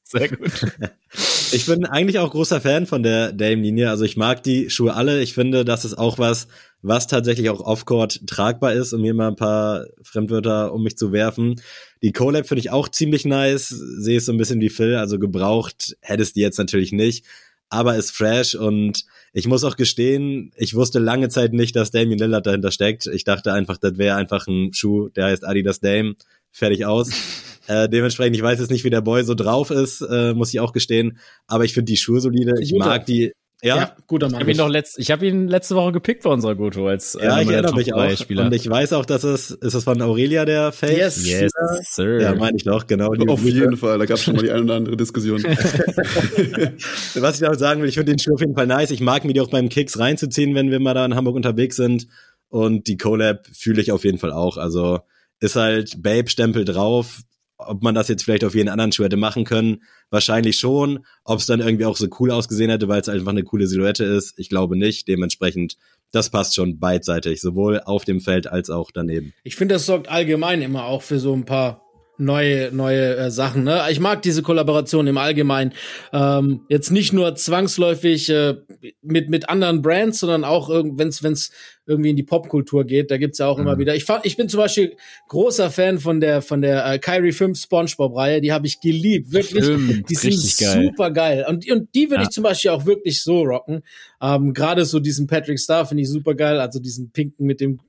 [0.03, 0.51] Sehr gut.
[1.53, 3.89] Ich bin eigentlich auch großer Fan von der Dame-Linie.
[3.89, 5.21] Also ich mag die Schuhe alle.
[5.21, 6.47] Ich finde, das ist auch was,
[6.81, 11.11] was tatsächlich auch off-court tragbar ist, um mir mal ein paar Fremdwörter um mich zu
[11.11, 11.61] werfen.
[12.01, 13.69] Die Collab finde ich auch ziemlich nice.
[13.69, 14.95] Sehe es so ein bisschen wie Phil.
[14.95, 17.25] Also gebraucht hättest die jetzt natürlich nicht.
[17.69, 22.19] Aber ist fresh und ich muss auch gestehen, ich wusste lange Zeit nicht, dass Damien
[22.19, 23.07] Lillard dahinter steckt.
[23.07, 26.15] Ich dachte einfach, das wäre einfach ein Schuh, der heißt Adidas Dame.
[26.51, 27.11] Fertig aus.
[27.67, 30.59] Äh, dementsprechend, ich weiß jetzt nicht, wie der Boy so drauf ist, äh, muss ich
[30.59, 31.17] auch gestehen.
[31.47, 32.53] Aber ich finde die Schuhe solide.
[32.59, 32.85] Ich Guter.
[32.85, 33.31] mag die.
[33.63, 34.41] Ja, guter Ich Mann.
[34.41, 37.33] habe ihn noch letzt, ich habe ihn letzte Woche gepickt bei unserer Goto als ja,
[37.35, 38.17] einer ich erinnere mich auch.
[38.17, 38.45] Spieler.
[38.45, 41.23] Und ich weiß auch, dass es, ist es von Aurelia der Face?
[41.23, 41.27] Yes.
[41.27, 41.51] yes,
[41.91, 42.19] sir.
[42.21, 43.13] Ja, meine ich doch, genau.
[43.27, 45.43] Auf jeden Fall, da gab es schon mal die eine oder andere Diskussion.
[47.15, 48.89] Was ich damit sagen will, ich finde den Schuh auf jeden Fall nice.
[48.89, 51.75] Ich mag mir die auch beim Kicks reinzuziehen, wenn wir mal da in Hamburg unterwegs
[51.75, 52.07] sind.
[52.49, 54.57] Und die Collab fühle ich auf jeden Fall auch.
[54.57, 55.01] Also
[55.39, 57.21] ist halt Babe-Stempel drauf.
[57.67, 61.05] Ob man das jetzt vielleicht auf jeden anderen Schuh hätte machen können, wahrscheinlich schon.
[61.23, 64.03] Ob es dann irgendwie auch so cool ausgesehen hätte, weil es einfach eine coole Silhouette
[64.03, 65.07] ist, ich glaube nicht.
[65.07, 65.77] Dementsprechend,
[66.11, 69.33] das passt schon beidseitig, sowohl auf dem Feld als auch daneben.
[69.43, 71.90] Ich finde, das sorgt allgemein immer auch für so ein paar
[72.21, 73.63] neue neue äh, Sachen.
[73.63, 73.81] Ne?
[73.89, 75.73] Ich mag diese Kollaboration im Allgemeinen.
[76.13, 78.55] Ähm, jetzt nicht nur zwangsläufig äh,
[79.01, 81.51] mit mit anderen Brands, sondern auch wenn es
[81.87, 83.11] irgendwie in die Popkultur geht.
[83.11, 83.95] Da gibt's ja auch immer wieder.
[83.95, 84.95] Ich fand, ich bin zum Beispiel
[85.27, 88.39] großer Fan von der von der äh, Kyrie 5 SpongeBob Reihe.
[88.39, 89.65] Die habe ich geliebt, wirklich.
[89.65, 90.85] Stimmt, die sind geil.
[90.85, 91.45] super geil.
[91.49, 92.23] Und, und die würde Ja.
[92.23, 93.81] ich zum Beispiel auch wirklich so rocken.
[94.21, 96.59] Ähm, Gerade so diesen Patrick Star finde ich super geil.
[96.59, 97.79] Also diesen pinken mit dem,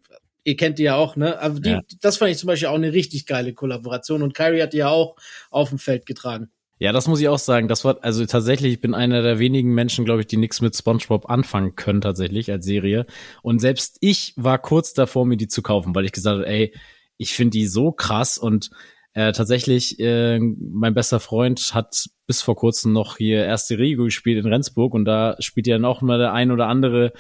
[0.45, 1.41] ihr kennt die ja auch, ne?
[1.41, 1.81] Aber die, Ja.
[2.01, 4.23] das fand ich zum Beispiel auch eine richtig geile Kollaboration.
[4.23, 5.17] Und Kyrie hat die ja auch
[5.51, 6.51] auf dem Feld getragen.
[6.79, 7.69] Ja, das muss ich auch sagen.
[7.69, 10.75] Das war, also tatsächlich, ich bin einer der wenigen Menschen, glaube ich, die nichts mit
[10.77, 13.07] SpongeBob anfangen können, tatsächlich, als Serie.
[13.43, 16.75] Und selbst ich war kurz davor, mir die zu kaufen, weil ich gesagt habe, ey,
[17.19, 18.71] ich finde die so krass und
[19.15, 24.43] äh, tatsächlich, äh, mein bester Freund hat bis vor kurzem noch hier erste Rigo gespielt
[24.45, 27.13] in Rendsburg und da spielt ja dann auch mal der ein oder andere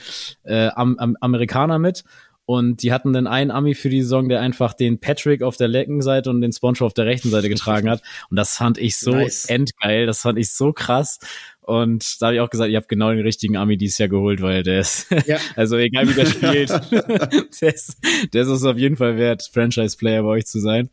[0.42, 2.02] äh, am, am Amerikaner mit.
[2.52, 5.68] Und die hatten dann einen Ami für die Saison, der einfach den Patrick auf der
[5.68, 8.02] linken Seite und den SpongeBob auf der rechten Seite getragen hat.
[8.28, 9.46] Und das fand ich so Nice.
[9.46, 10.04] endgeil.
[10.04, 11.18] Das fand ich so krass.
[11.62, 14.42] Und da habe ich auch gesagt, ihr habt genau den richtigen Ami dieses Jahr geholt,
[14.42, 15.38] weil der ist, Ja.
[15.56, 16.68] also egal wie der spielt,
[17.62, 17.96] der, ist,
[18.34, 20.90] der ist es auf jeden Fall wert, Franchise-Player bei euch zu sein.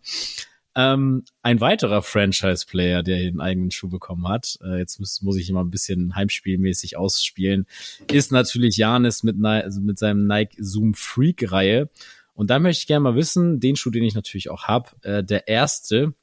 [0.79, 5.49] Ähm, ein weiterer Franchise-Player, der den eigenen Schuh bekommen hat, äh, jetzt muss, muss ich
[5.49, 7.65] immer ein bisschen heimspielmäßig ausspielen,
[8.09, 11.89] ist natürlich Janis mit, also mit seinem Nike Zoom Freak-Reihe.
[12.33, 15.21] Und da möchte ich gerne mal wissen, den Schuh, den ich natürlich auch habe, äh,
[15.21, 16.13] der erste,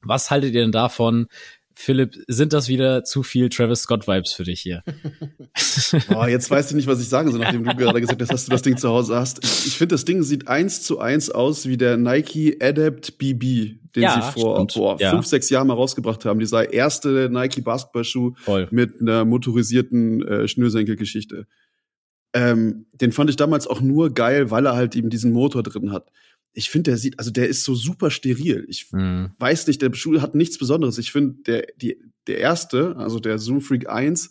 [0.00, 1.26] was haltet ihr denn davon,
[1.80, 4.82] Philipp, sind das wieder zu viel Travis Scott-Vibes für dich hier?
[6.08, 8.44] Boah, jetzt weiß ich nicht, was ich sagen soll, nachdem du gerade gesagt hast, dass
[8.46, 9.44] du das Ding zu Hause hast.
[9.44, 14.02] Ich, finde, das Ding sieht eins zu eins aus wie der Nike Adapt BB, den
[14.02, 15.10] Ja, sie vor boah, Ja.
[15.12, 16.40] fünf, sechs Jahren mal rausgebracht haben.
[16.40, 18.66] Dieser erste Nike Basketballschuh Voll.
[18.72, 21.46] mit einer motorisierten äh, Schnürsenkelgeschichte.
[22.34, 25.92] Ähm, den fand ich damals auch nur geil, weil er halt eben diesen Motor drin
[25.92, 26.10] hat.
[26.52, 28.64] Ich finde, der sieht, also der ist so super steril.
[28.68, 29.32] Ich Mhm.
[29.38, 30.98] weiß nicht, der Schuh hat nichts Besonderes.
[30.98, 34.30] Ich finde, der, die, der erste, also der Zoom Freak 1,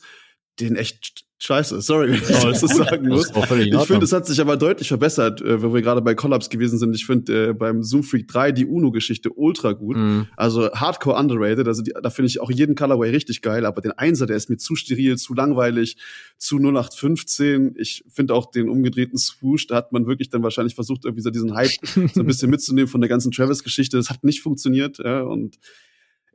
[0.60, 1.82] den echt scheiße.
[1.82, 3.30] Sorry, wenn ich das so sagen muss.
[3.30, 6.80] Ich finde, es hat sich aber deutlich verbessert, äh, wo wir gerade bei Collabs gewesen
[6.80, 6.96] sind.
[6.96, 9.98] Ich finde äh, beim Zoom Freak 3 die UNO-Geschichte ultra gut.
[9.98, 10.28] Mhm.
[10.36, 11.68] Also hardcore underrated.
[11.68, 13.66] Also die, da finde ich auch jeden Colorway richtig geil.
[13.66, 15.98] Aber den Einser, der ist mir zu steril, zu langweilig,
[16.38, 17.76] zu 0815.
[17.78, 21.30] Ich finde auch den umgedrehten Swoosh, da hat man wirklich dann wahrscheinlich versucht, irgendwie so
[21.30, 21.72] diesen Hype
[22.14, 23.98] so ein bisschen mitzunehmen von der ganzen Travis-Geschichte.
[23.98, 24.98] Das hat nicht funktioniert.
[25.00, 25.58] Ja, und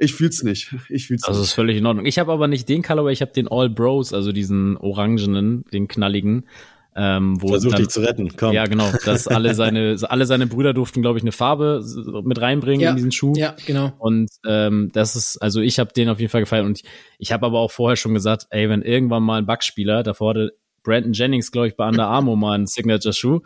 [0.02, 0.74] ich fühl's nicht.
[0.88, 1.48] Ich fühl's Also nicht.
[1.48, 2.06] ist völlig in Ordnung.
[2.06, 5.88] Ich habe aber nicht den Colorway, ich habe den All Bros, also diesen orangenen, den
[5.88, 6.46] knalligen,
[6.94, 8.52] ähm, wo Versuch dann, dich zu retten, komm.
[8.52, 11.82] Ja, genau, dass alle seine alle seine Brüder durften, glaube ich, eine Farbe
[12.24, 13.32] mit reinbringen Ja, in diesen Schuh.
[13.34, 13.92] Ja, genau.
[13.98, 16.84] Und ähm, das ist, also ich habe den auf jeden Fall gefallen und ich,
[17.18, 20.52] ich habe aber auch vorher schon gesagt, ey, wenn irgendwann mal ein Backspieler, davor hatte
[20.82, 23.40] Brandon Jennings, glaube ich, bei Under Armour mal einen Signature-Schuh.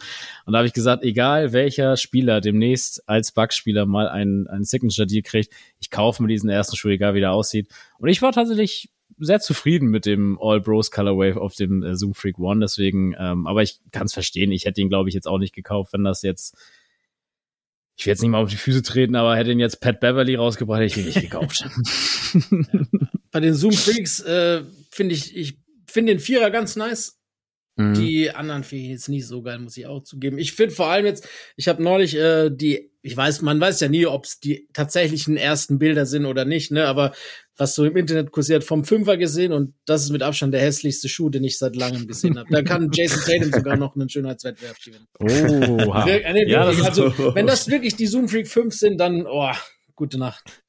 [0.45, 5.23] Und da habe ich gesagt, egal welcher Spieler demnächst als Backspieler mal einen, einen Signature-Deal
[5.23, 7.69] kriegt, ich kaufe mir diesen ersten Schuh, egal wie der aussieht.
[7.99, 12.15] Und ich war tatsächlich sehr zufrieden mit dem All Bros Colorway auf dem äh, Zoom
[12.15, 15.27] Freak One, deswegen, ähm, aber ich kann es verstehen, ich hätte ihn, glaube ich, jetzt
[15.27, 16.57] auch nicht gekauft, wenn das jetzt
[17.99, 20.35] ich will jetzt nicht mal auf die Füße treten, aber hätte ihn jetzt Pat Beverly
[20.35, 21.65] rausgebracht, hätte ich ihn nicht gekauft.
[23.33, 27.16] Bei den Zoom Freaks äh, finde ich, ich finde den Vierer ganz nice.
[27.77, 27.95] Mhm.
[27.95, 30.39] Die anderen finde ich jetzt nicht so geil, muss ich auch zugeben.
[30.39, 33.89] Ich finde vor allem jetzt, ich habe neulich äh, die, ich weiß, man weiß ja
[33.89, 36.87] nie, ob es die tatsächlichen ersten Bilder sind oder nicht, ne?
[36.87, 37.13] Aber
[37.59, 41.09] was so im Internet kursiert, vom Fünfer gesehen und das ist mit Abstand der hässlichste
[41.09, 42.49] Schuh, den ich seit langem gesehen habe.
[42.51, 45.07] Da kann Jason Tatum sogar noch einen Schönheitswettbewerb gewinnen.
[45.21, 45.95] Oh,
[46.47, 49.53] ja, also, wenn das wirklich die Zoom Freak 5 sind, dann, oh,
[49.95, 50.63] gute Nacht.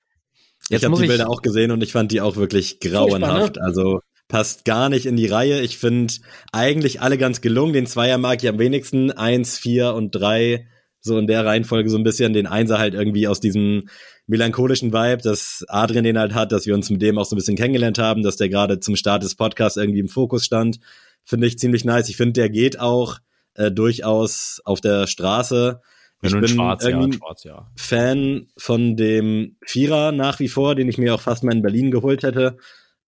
[0.70, 3.55] Jetzt ich habe die Bilder auch gesehen und ich fand die auch wirklich grauenhaft.
[3.55, 3.62] Ne?
[3.62, 5.61] Also passt gar nicht in die Reihe.
[5.61, 6.13] Ich finde
[6.51, 7.73] eigentlich alle ganz gelungen.
[7.73, 9.11] Den Zweier mag ich am wenigsten.
[9.11, 10.67] Eins, vier und drei
[10.99, 12.34] so in der Reihenfolge so ein bisschen.
[12.34, 13.88] Den Einser halt irgendwie aus diesem
[14.25, 17.38] melancholischen Vibe, dass Adrian den halt hat, dass wir uns mit dem auch so ein
[17.38, 20.80] bisschen kennengelernt haben, dass der gerade zum Start des Podcasts irgendwie im Fokus stand.
[21.23, 22.09] Finde ich ziemlich nice.
[22.09, 23.19] Ich finde, der geht auch
[23.53, 25.82] äh, durchaus auf der Straße.
[26.19, 27.71] Wenn ich bin schwarz, ja, schwarz, ja.
[27.75, 31.91] Fan von dem Vierer nach wie vor, den ich mir auch fast mal in Berlin
[31.91, 32.57] geholt hätte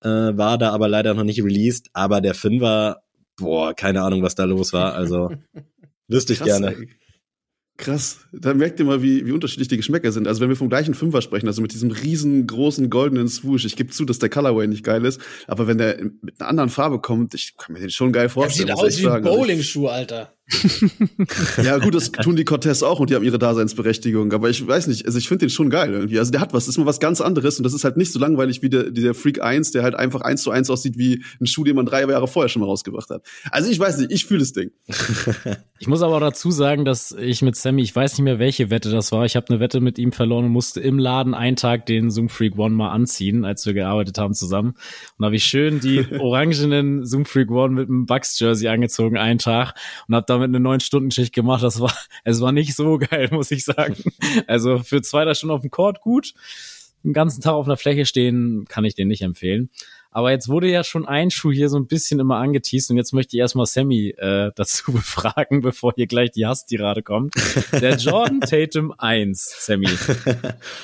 [0.01, 1.89] äh, war da aber leider noch nicht released.
[1.93, 3.01] Aber der Fünfer,
[3.37, 4.93] boah, keine Ahnung, was da los war.
[4.93, 5.31] Also
[6.07, 6.75] wüsste ich Krass, gerne.
[6.75, 6.89] Ey.
[7.79, 8.19] Krass.
[8.33, 10.27] Da merkt ihr mal, wie, wie unterschiedlich die Geschmäcker sind.
[10.27, 13.89] Also wenn wir vom gleichen Fünfer sprechen, also mit diesem riesengroßen goldenen Swoosh, ich gebe
[13.89, 17.33] zu, dass der Colorway nicht geil ist, aber wenn der mit einer anderen Farbe kommt,
[17.35, 18.67] ich kann mir den schon geil vorstellen.
[18.67, 20.33] Der sieht aus wie ein also Bowling-Schuh, Alter.
[21.63, 24.33] ja, gut, das tun die Cortez auch und die haben ihre Daseinsberechtigung.
[24.33, 26.17] Aber ich weiß nicht, also ich finde den schon geil irgendwie.
[26.17, 28.11] Also der hat was, das ist mal was ganz anderes und das ist halt nicht
[28.11, 31.23] so langweilig wie der, der Freak 1, der halt einfach eins zu eins aussieht wie
[31.39, 33.23] ein Schuh, den man drei Jahre vorher schon mal rausgebracht hat.
[33.51, 34.71] Also ich weiß nicht, ich fühle das Ding.
[35.79, 38.89] ich muss aber dazu sagen, dass ich mit Sammy, ich weiß nicht mehr, welche Wette
[38.89, 39.25] das war.
[39.25, 42.29] Ich habe eine Wette mit ihm verloren und musste im Laden einen Tag den Zoom
[42.29, 44.75] Freak One mal anziehen, als wir gearbeitet haben zusammen.
[45.17, 49.39] Und habe ich schön die orangenen Zoom Freak One mit einem Bucks Jersey angezogen einen
[49.39, 49.73] Tag
[50.07, 51.63] und habe damit eine neun Stunden Schicht gemacht.
[51.63, 53.95] Das war, es war nicht so geil, muss ich sagen.
[54.47, 56.33] Also für zwei, drei Stunden auf dem Court gut.
[57.03, 59.69] Den ganzen Tag auf einer Fläche stehen, kann ich den nicht empfehlen.
[60.19, 63.13] Aber jetzt wurde ja schon ein Schuh hier so ein bisschen immer angeteased und jetzt
[63.13, 67.35] möchte ich erstmal Sammy äh, dazu befragen, bevor hier gleich die Hasstirade kommt.
[67.71, 69.87] Der Jordan Tatum 1, Sammy.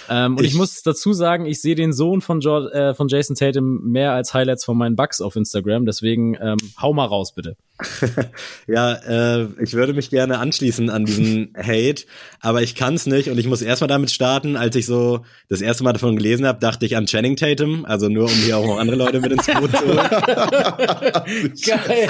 [0.09, 3.09] ähm, und ich, ich, muss dazu sagen, ich sehe den Sohn von, Jordan, äh, von
[3.09, 7.35] Jason Tatum mehr als Highlights von meinen Bugs auf Instagram, deswegen ähm, hau mal raus,
[7.35, 7.57] bitte.
[8.67, 12.05] ja, äh, ich würde mich gerne anschließen an diesen Hate,
[12.39, 14.55] aber ich kann es nicht und ich muss erstmal damit starten.
[14.55, 18.07] Als ich so das erste Mal davon gelesen habe, dachte ich an Channing Tatum, also
[18.07, 19.97] nur um hier auch noch andere Leute mit ins Boot zu holen.
[21.65, 22.07] geil,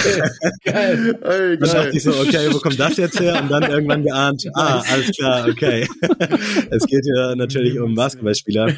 [0.64, 1.20] geil.
[1.24, 3.42] Hey, dann dachte ich so, okay, wo kommt das jetzt her?
[3.42, 5.88] Und dann irgendwann geahnt, ah, alles klar, okay.
[6.72, 8.76] es geht hier natürlich um Basketballspieler.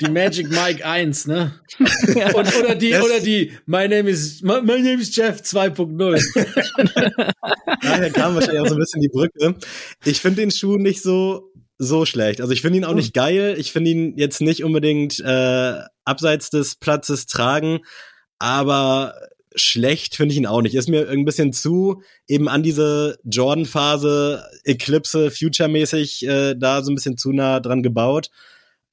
[0.00, 1.52] die Magic Mike 1, ne?
[2.34, 6.20] Und, oder die, das, oder die, my name is, my, my name is Jeff 2.0.
[7.82, 9.54] Daher kam wahrscheinlich auch so ein bisschen die Brücke.
[10.04, 11.49] Ich finde den Schuh nicht so
[11.82, 12.42] so schlecht.
[12.42, 13.56] Also ich finde ihn auch nicht geil.
[13.58, 17.80] Ich finde ihn jetzt nicht unbedingt äh, abseits des Platzes tragen,
[18.38, 19.14] aber
[19.56, 20.74] schlecht finde ich ihn auch nicht.
[20.74, 26.96] Ist mir ein bisschen zu eben an diese Jordan-Phase, Eclipse, Future-mäßig äh, da so ein
[26.96, 28.28] bisschen zu nah dran gebaut.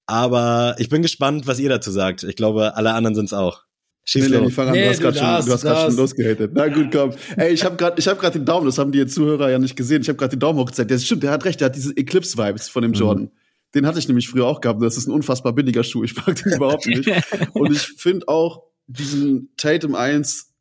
[0.05, 2.23] Aber ich bin gespannt, was ihr dazu sagt.
[2.23, 3.66] Ich glaube, alle anderen sind es auch.
[4.09, 6.51] Schieß nee, nee, nee, du hast gerade schon, du hast grad schon losgehatet.
[6.53, 7.11] Na gut, komm.
[7.35, 9.75] Ey, ich habe gerade ich hab grad den Daumen, das haben die Zuhörer ja nicht
[9.75, 10.01] gesehen.
[10.01, 10.89] Ich habe gerade den Daumen hochgezeigt.
[10.89, 12.95] Der stimmt, der hat recht, der hat diese Eclipse-Vibes von dem mhm.
[12.95, 13.23] Jordan.
[13.25, 13.31] Mhm.
[13.75, 14.81] Den hatte ich nämlich früher auch gehabt.
[14.81, 16.05] Das ist ein unfassbar billiger Schuh.
[16.05, 17.11] Ich mag den überhaupt nicht.
[17.51, 20.53] Und ich finde auch diesen Tatum 1,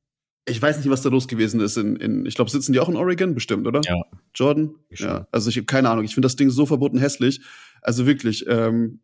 [0.49, 1.77] ich weiß nicht, was da los gewesen ist.
[1.77, 3.33] In, in ich glaube, sitzen die auch in Oregon?
[3.33, 3.81] Bestimmt, oder?
[3.87, 4.03] Ja.
[4.35, 4.75] Jordan?
[4.91, 5.29] Ja.
[5.31, 6.05] Also ich habe keine Ahnung.
[6.05, 7.41] Ich finde das Ding so verboten hässlich.
[7.81, 8.99] Also wirklich, ähm,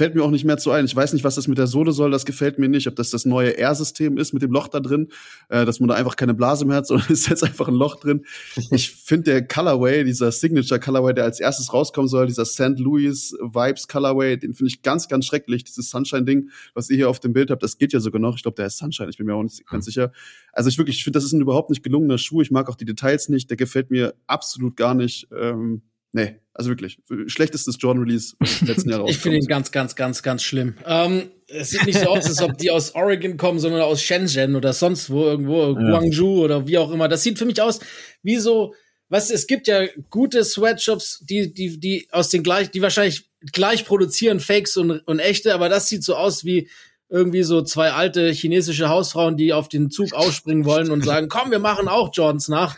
[0.00, 0.86] fällt mir auch nicht mehr zu ein.
[0.86, 2.86] Ich weiß nicht, was das mit der Sohle soll, das gefällt mir nicht.
[2.86, 5.08] Ob das das neue R-System ist mit dem Loch da drin,
[5.50, 7.96] äh, dass man da einfach keine Blase mehr hat, sondern ist jetzt einfach ein Loch
[7.96, 8.24] drin.
[8.70, 12.78] Ich finde der Colorway, dieser Signature Colorway, der als erstes rauskommen soll, dieser St.
[12.78, 15.64] Louis Vibes Colorway, den finde ich ganz, ganz schrecklich.
[15.64, 18.36] Dieses Sunshine-Ding, was ihr hier auf dem Bild habt, das geht ja sogar noch.
[18.36, 20.12] Ich glaube, der ist Sunshine, ich bin mir auch nicht ganz sicher.
[20.54, 22.40] Also ich wirklich, ich finde, das ist ein überhaupt nicht gelungener Schuh.
[22.40, 23.50] Ich mag auch die Details nicht.
[23.50, 25.28] Der gefällt mir absolut gar nicht.
[25.38, 25.82] Ähm,
[26.12, 26.98] Nee, also wirklich.
[27.26, 28.34] Schlechtestes Jordan Release
[28.66, 30.74] letzten Jahre Ich finde ihn ganz, ganz, ganz, ganz schlimm.
[30.84, 34.56] Ähm, es sieht nicht so aus, als ob die aus Oregon kommen, sondern aus Shenzhen
[34.56, 35.90] oder sonst wo, irgendwo, ja.
[35.90, 37.08] Guangzhou oder wie auch immer.
[37.08, 37.80] Das sieht für mich aus
[38.22, 38.74] wie so,
[39.08, 43.84] was, es gibt ja gute Sweatshops, die, die, die aus den gleich, die wahrscheinlich gleich
[43.84, 46.68] produzieren, Fakes und, und echte, aber das sieht so aus wie
[47.08, 51.50] irgendwie so zwei alte chinesische Hausfrauen, die auf den Zug ausspringen wollen und sagen, komm,
[51.50, 52.76] wir machen auch Jordans nach,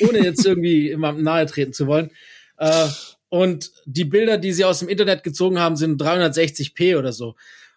[0.00, 2.10] ohne jetzt irgendwie immer nahe treten zu wollen.
[2.58, 2.88] Äh,
[3.28, 7.34] und die Bilder, die sie aus dem Internet gezogen haben, sind 360p oder so.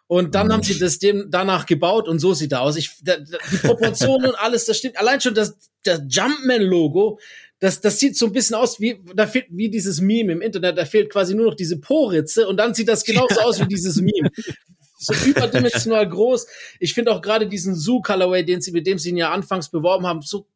[0.07, 0.53] Und dann mhm.
[0.53, 2.77] haben sie das dem danach gebaut und so sieht er aus.
[2.77, 4.97] Ich, da, die Proportionen und alles, das stimmt.
[4.97, 7.19] Allein schon das, das Jumpman-Logo,
[7.59, 10.77] das, das sieht so ein bisschen aus wie, da fehlt, wie dieses Meme im Internet,
[10.77, 13.97] da fehlt quasi nur noch diese Po-Ritze und dann sieht das genauso aus wie dieses
[13.97, 14.31] Meme.
[14.97, 16.47] So überdimensional groß.
[16.79, 19.69] Ich finde auch gerade diesen Zoo Colorway, den sie, mit dem sie ihn ja anfangs
[19.69, 20.47] beworben haben, so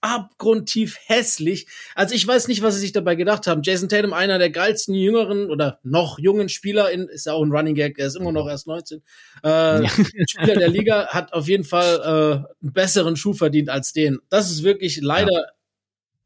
[0.00, 1.66] abgrundtief hässlich.
[1.94, 3.62] Also ich weiß nicht, was sie sich dabei gedacht haben.
[3.62, 7.50] Jason Tatum, einer der geilsten jüngeren oder noch jungen Spieler, in, ist ja auch ein
[7.50, 9.02] Running Gag, er ist immer noch erst 19,
[9.44, 9.88] äh, ja.
[10.28, 14.18] Spieler der Liga, hat auf jeden Fall äh, einen besseren Schuh verdient als den.
[14.28, 15.46] Das ist wirklich leider ja.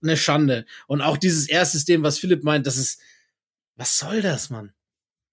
[0.03, 0.66] eine Schande.
[0.87, 3.01] Und auch dieses Ersystem, was Philipp meint, das ist,
[3.77, 4.73] was soll das, Mann?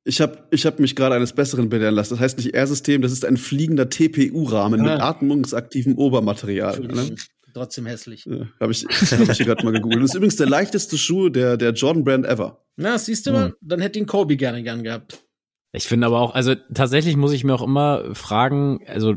[0.06, 2.14] Ich habe ich hab mich gerade eines Besseren belehren lassen.
[2.14, 4.84] Das heißt nicht R-System, das ist ein fliegender TPU-Rahmen ah.
[4.84, 6.80] mit atmungsaktivem Obermaterial.
[6.80, 7.16] Ne?
[7.60, 8.26] Trotzdem hässlich.
[8.26, 10.03] Ja, habe ich, hab ich gerade mal gegoogelt.
[10.03, 12.64] Das ist übrigens der leichteste Schuh der, der Jordan Brand ever.
[12.78, 13.55] Na, siehst du mal, hm.
[13.62, 15.24] dann hätte ihn Kobe gerne gern gehabt.
[15.72, 19.14] Ich finde aber auch, also tatsächlich muss ich mir auch immer fragen, also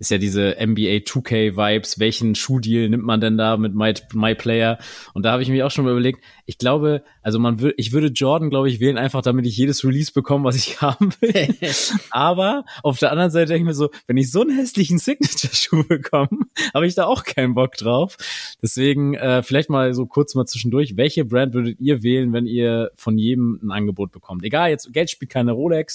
[0.00, 4.34] ist ja diese NBA 2K Vibes, welchen Schuhdeal nimmt man denn da mit My, My
[4.34, 4.78] Player?
[5.12, 7.92] Und da habe ich mir auch schon mal überlegt, ich glaube, also man würde, ich
[7.92, 11.54] würde Jordan, glaube ich, wählen, einfach damit ich jedes Release bekomme, was ich haben will.
[12.10, 15.84] aber auf der anderen Seite denke ich mir so, wenn ich so einen hässlichen Signature-Schuh
[15.84, 16.40] bekomme,
[16.74, 18.16] habe ich da auch keinen Bock drauf.
[18.60, 22.90] Deswegen äh, vielleicht mal so kurz mal zwischendurch, welche Brand würdet ihr wählen, wenn ihr
[22.96, 24.44] von jedem ein Angebot bekommt?
[24.44, 25.93] Egal, jetzt Geld spielt keine Rolex.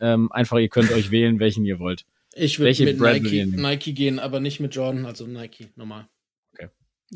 [0.00, 2.04] Ähm, einfach, ihr könnt euch wählen, welchen ihr wollt.
[2.34, 6.06] Ich würde mit Nike, Nike gehen, aber nicht mit Jordan, also Nike, normal.
[6.54, 6.68] Okay.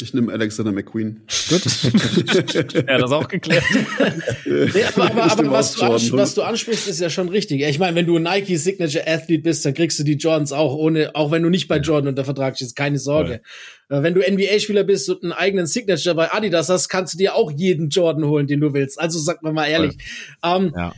[0.03, 1.23] Ich nehme Alexander McQueen.
[1.49, 1.63] Gut.
[2.75, 3.63] ja, das auch geklärt.
[4.45, 5.83] nee, aber aber, aber was, du
[6.17, 7.63] was, du ansprichst, ist ja schon richtig.
[7.63, 11.15] Ich meine, wenn du Nike Signature Athlete bist, dann kriegst du die Jordans auch ohne,
[11.15, 13.41] auch wenn du nicht bei Jordan unter Vertrag stehst, keine Sorge.
[13.89, 13.99] Ja.
[13.99, 17.37] Äh, wenn du NBA-Spieler bist und einen eigenen Signature bei Adidas hast, kannst du dir
[17.37, 19.01] auch jeden Jordan holen, den du willst.
[19.01, 19.97] Also sag mal ehrlich.
[20.43, 20.93] Ähm, ja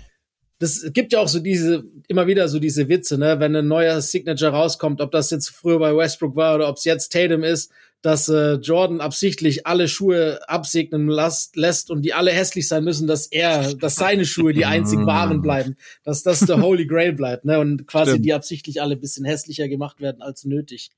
[0.59, 4.01] das gibt ja auch so diese, immer wieder so diese Witze, ne, wenn ein neuer
[4.01, 7.71] Signature rauskommt, ob das jetzt früher bei Westbrook war oder ob es jetzt Tatum ist,
[8.01, 13.07] dass äh, Jordan absichtlich alle Schuhe absegnen lässt, lässt und die alle hässlich sein müssen,
[13.07, 15.07] dass er, dass seine Schuhe die einzigen mm.
[15.07, 18.27] wahren bleiben, dass das der Holy Grail bleibt, ne, und quasi Stimmt.
[18.27, 20.91] die absichtlich alle bisschen hässlicher gemacht werden als nötig.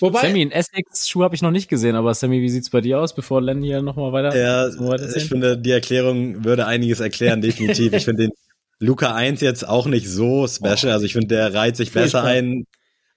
[0.00, 3.00] Wobei, Sammy, einen Essex-Schuh habe ich noch nicht gesehen, aber Sammy, wie sieht's bei dir
[3.00, 4.36] aus, bevor Len hier nochmal weiter?
[4.36, 4.68] Ja,
[5.14, 7.92] ich finde, die Erklärung würde einiges erklären, definitiv.
[7.92, 8.32] ich finde den
[8.80, 10.90] Luca 1 jetzt auch nicht so special.
[10.90, 10.94] Oh.
[10.94, 12.64] Also ich finde, der reiht sich besser ein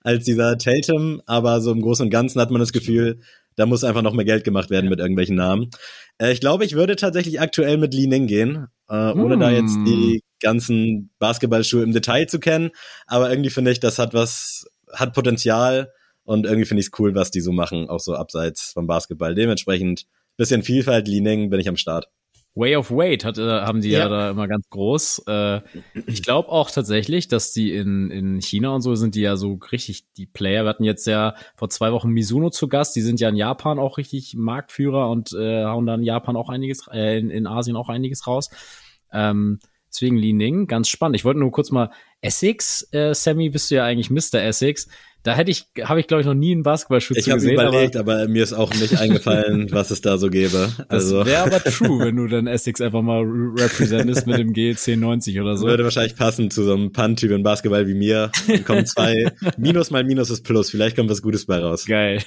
[0.01, 3.21] als dieser Tatum, aber so im Großen und Ganzen hat man das Gefühl,
[3.55, 5.69] da muss einfach noch mehr Geld gemacht werden mit irgendwelchen Namen.
[6.17, 9.39] Äh, ich glaube, ich würde tatsächlich aktuell mit Li Ning gehen, äh, ohne mm.
[9.39, 10.19] da jetzt die hm.
[10.41, 12.71] ganzen Basketballschuhe im Detail zu kennen.
[13.07, 15.93] Aber irgendwie finde ich, das hat was, hat Potenzial
[16.23, 19.35] und irgendwie finde ich es cool, was die so machen, auch so abseits vom Basketball.
[19.35, 20.05] Dementsprechend
[20.35, 22.07] bisschen Vielfalt, Li Ning bin ich am Start.
[22.55, 23.99] Way of Weight hat, äh, haben die ja.
[23.99, 25.23] ja da immer ganz groß.
[25.27, 25.61] Äh,
[26.05, 29.59] ich glaube auch tatsächlich, dass die in, in China und so sind die ja so
[29.71, 30.63] richtig die Player.
[30.63, 32.95] Wir hatten jetzt ja vor zwei Wochen Mizuno zu Gast.
[32.95, 36.49] Die sind ja in Japan auch richtig Marktführer und äh, hauen dann in Japan auch
[36.49, 38.51] einiges, äh, in, in Asien auch einiges raus.
[39.11, 41.15] Ähm, deswegen Li Ning, ganz spannend.
[41.15, 41.89] Ich wollte nur kurz mal
[42.23, 44.41] Essex, äh, Sammy, bist du ja eigentlich Mr.
[44.41, 44.87] Essex.
[45.23, 47.39] Da hätte ich, habe ich glaube ich noch nie einen Basketballschuh gesehen.
[47.39, 50.69] Ich habe überlegt, aber, aber, mir ist auch nicht eingefallen, was es da so gäbe.
[50.89, 51.19] Also.
[51.19, 55.55] Das wäre aber true, wenn du dann Essex einfach mal representest mit dem G1090 oder
[55.55, 55.67] so.
[55.67, 58.31] Würde wahrscheinlich passen zu so einem Punt-Typ in Basketball wie mir.
[58.47, 60.69] Dann kommen zwei Minus mal Minus ist Plus.
[60.69, 61.85] Vielleicht kommt was Gutes bei raus.
[61.85, 62.19] Geil.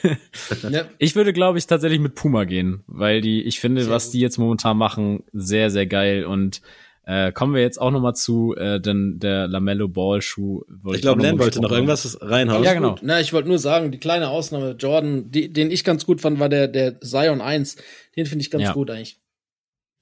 [0.70, 0.86] Ja.
[0.96, 4.38] Ich würde glaube ich tatsächlich mit Puma gehen, weil die, ich finde, was die jetzt
[4.38, 6.62] momentan machen, sehr sehr geil und
[7.08, 10.64] äh, kommen wir jetzt auch noch mal zu, äh, denn der Lamello Ball Schuh.
[10.92, 12.64] Ich glaube, Len wollte noch irgendwas reinhauen.
[12.64, 12.96] Ja, genau.
[13.00, 16.40] Na, ich wollte nur sagen, die kleine Ausnahme Jordan, die, den ich ganz gut fand,
[16.40, 17.76] war der der Zion 1.
[18.16, 18.72] Den finde ich ganz ja.
[18.72, 19.20] gut eigentlich.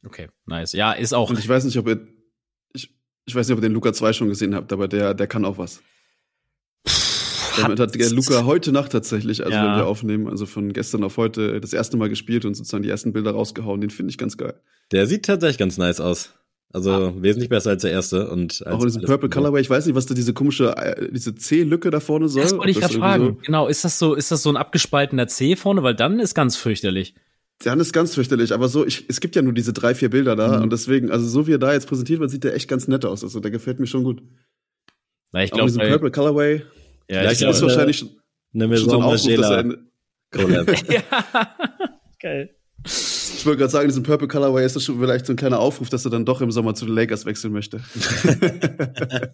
[0.07, 0.73] Okay, nice.
[0.73, 1.29] Ja, ist auch.
[1.29, 2.07] Und ich weiß nicht, ob ihr
[2.73, 2.89] ich,
[3.27, 5.45] ich weiß nicht, ob ihr den Luca 2 schon gesehen habt, aber der der kann
[5.45, 5.83] auch was.
[7.59, 9.63] Damit hat der Luca heute Nacht tatsächlich, also ja.
[9.63, 12.89] wenn wir aufnehmen, also von gestern auf heute das erste Mal gespielt und sozusagen die
[12.89, 13.83] ersten Bilder rausgehauen.
[13.83, 14.55] Den finde ich ganz geil.
[14.91, 16.33] Der sieht tatsächlich ganz nice aus.
[16.75, 17.13] Also ah.
[17.17, 18.29] wesentlich besser als der erste.
[18.29, 21.33] Und auch in diesem Purple Colorway, ich weiß nicht, was da diese komische, äh, diese
[21.33, 22.43] C-Lücke da vorne soll.
[22.43, 23.27] Das wollte ich gerade fragen.
[23.27, 25.85] So genau, ist das so, ist das so ein abgespaltener C vorne?
[25.85, 27.15] Weil dann ist ganz fürchterlich.
[27.61, 30.35] Dann ist ganz fürchterlich, aber so, ich, es gibt ja nur diese drei, vier Bilder
[30.35, 30.65] da mhm.
[30.65, 33.05] und deswegen, also so wie er da jetzt präsentiert wird, sieht der echt ganz nett
[33.05, 33.23] aus.
[33.23, 34.21] Also der gefällt mir schon gut.
[35.31, 36.63] Na, ich glaube, diesen Purple Colorway.
[37.09, 38.11] Ja, ich, glaube, ist wahrscheinlich schon,
[38.53, 39.65] eine Maison so ein Aufruf, dass er
[40.93, 41.57] ja,
[42.21, 42.51] geil.
[42.85, 45.89] Ich wollte gerade sagen, diesen Purple Colorway ist das schon vielleicht so ein kleiner Aufruf,
[45.89, 47.83] dass er dann doch im Sommer zu den Lakers wechseln möchte.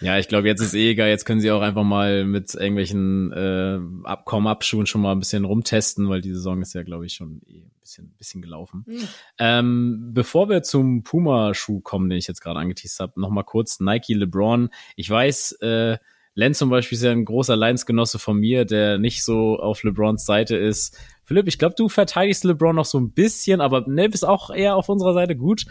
[0.00, 1.08] ja, ich glaube, jetzt ist eh egal.
[1.08, 6.08] Jetzt können sie auch einfach mal mit irgendwelchen äh, Abkommen-Abschuhen schon mal ein bisschen rumtesten,
[6.08, 8.84] weil die Saison ist ja, glaube ich, schon eh ein bisschen, bisschen gelaufen.
[8.86, 9.08] Mhm.
[9.38, 13.80] Ähm, bevor wir zum Puma-Schuh kommen, den ich jetzt gerade angeteased habe, noch mal kurz
[13.80, 14.70] Nike LeBron.
[14.94, 15.98] Ich weiß, äh,
[16.34, 20.24] Len zum Beispiel ist ja ein großer Leinsgenosse von mir, der nicht so auf LeBrons
[20.24, 20.98] Seite ist.
[21.24, 24.76] Philipp, ich glaube, du verteidigst LeBron noch so ein bisschen, aber ne, bist auch eher
[24.76, 25.64] auf unserer Seite gut.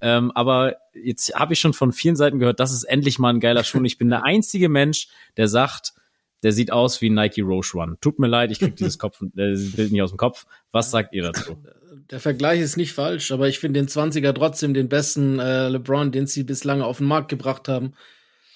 [0.00, 3.40] Ähm, aber jetzt habe ich schon von vielen Seiten gehört, das ist endlich mal ein
[3.40, 3.82] geiler Schuh.
[3.84, 5.94] Ich bin der einzige Mensch, der sagt,
[6.42, 7.96] der sieht aus wie Nike Roche One.
[8.00, 10.46] Tut mir leid, ich krieg dieses Kopf, äh, Bild nicht aus dem Kopf.
[10.72, 11.56] Was sagt ihr dazu?
[12.10, 16.12] Der Vergleich ist nicht falsch, aber ich finde den 20er trotzdem den besten äh, LeBron,
[16.12, 17.94] den sie bislang auf den Markt gebracht haben.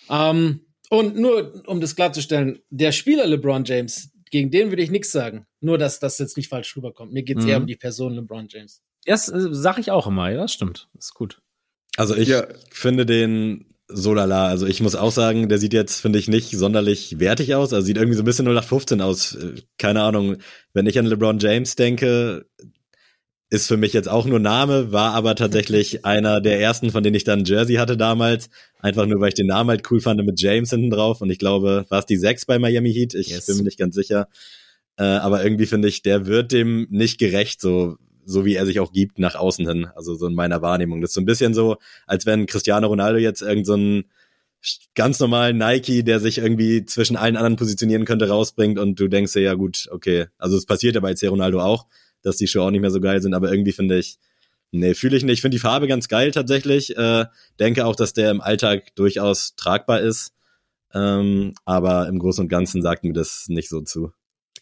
[0.09, 5.13] Ähm, und nur, um das klarzustellen, der Spieler LeBron James, gegen den würde ich nichts
[5.13, 5.47] sagen.
[5.61, 7.13] Nur, dass das jetzt nicht falsch rüberkommt.
[7.13, 7.51] Mir geht es mhm.
[7.51, 8.83] eher um die Person LeBron James.
[9.05, 10.89] Das äh, sag ich auch immer, ja, das stimmt.
[10.95, 11.41] Das ist gut.
[11.97, 12.47] Also ich ja.
[12.71, 14.47] finde den so lala.
[14.47, 17.75] Also ich muss auch sagen, der sieht jetzt, finde ich, nicht sonderlich wertig aus.
[17.75, 19.35] Also sieht irgendwie so ein bisschen 0815 aus.
[19.35, 20.39] Äh, keine Ahnung.
[20.73, 22.47] Wenn ich an LeBron James denke,
[23.53, 27.17] ist für mich jetzt auch nur Name, war aber tatsächlich einer der ersten, von denen
[27.17, 28.49] ich dann Jersey hatte damals.
[28.81, 31.21] Einfach nur, weil ich den Namen halt cool fand mit James hinten drauf.
[31.21, 33.15] Und ich glaube, war es die 6 bei Miami Heat?
[33.15, 33.47] Ich yes.
[33.47, 34.29] bin mir nicht ganz sicher.
[34.97, 38.79] Äh, aber irgendwie finde ich, der wird dem nicht gerecht, so so wie er sich
[38.79, 39.89] auch gibt nach außen hin.
[39.97, 41.01] Also so in meiner Wahrnehmung.
[41.01, 41.77] Das ist so ein bisschen so,
[42.07, 44.05] als wenn Cristiano Ronaldo jetzt irgendeinen
[44.63, 49.09] so ganz normalen Nike, der sich irgendwie zwischen allen anderen positionieren könnte, rausbringt und du
[49.09, 50.27] denkst dir, ja gut, okay.
[50.39, 51.27] Also es passiert ja bei C.
[51.27, 51.87] Ronaldo auch,
[52.23, 54.19] dass die Schuhe auch nicht mehr so geil sind, aber irgendwie finde ich,
[54.71, 55.35] nee, fühle ich nicht.
[55.35, 56.97] Ich finde die Farbe ganz geil tatsächlich.
[56.97, 57.27] Äh,
[57.61, 60.33] denke auch, dass der im Alltag durchaus tragbar ist.
[60.95, 64.13] Ähm, aber im Großen und Ganzen sagt mir das nicht so zu.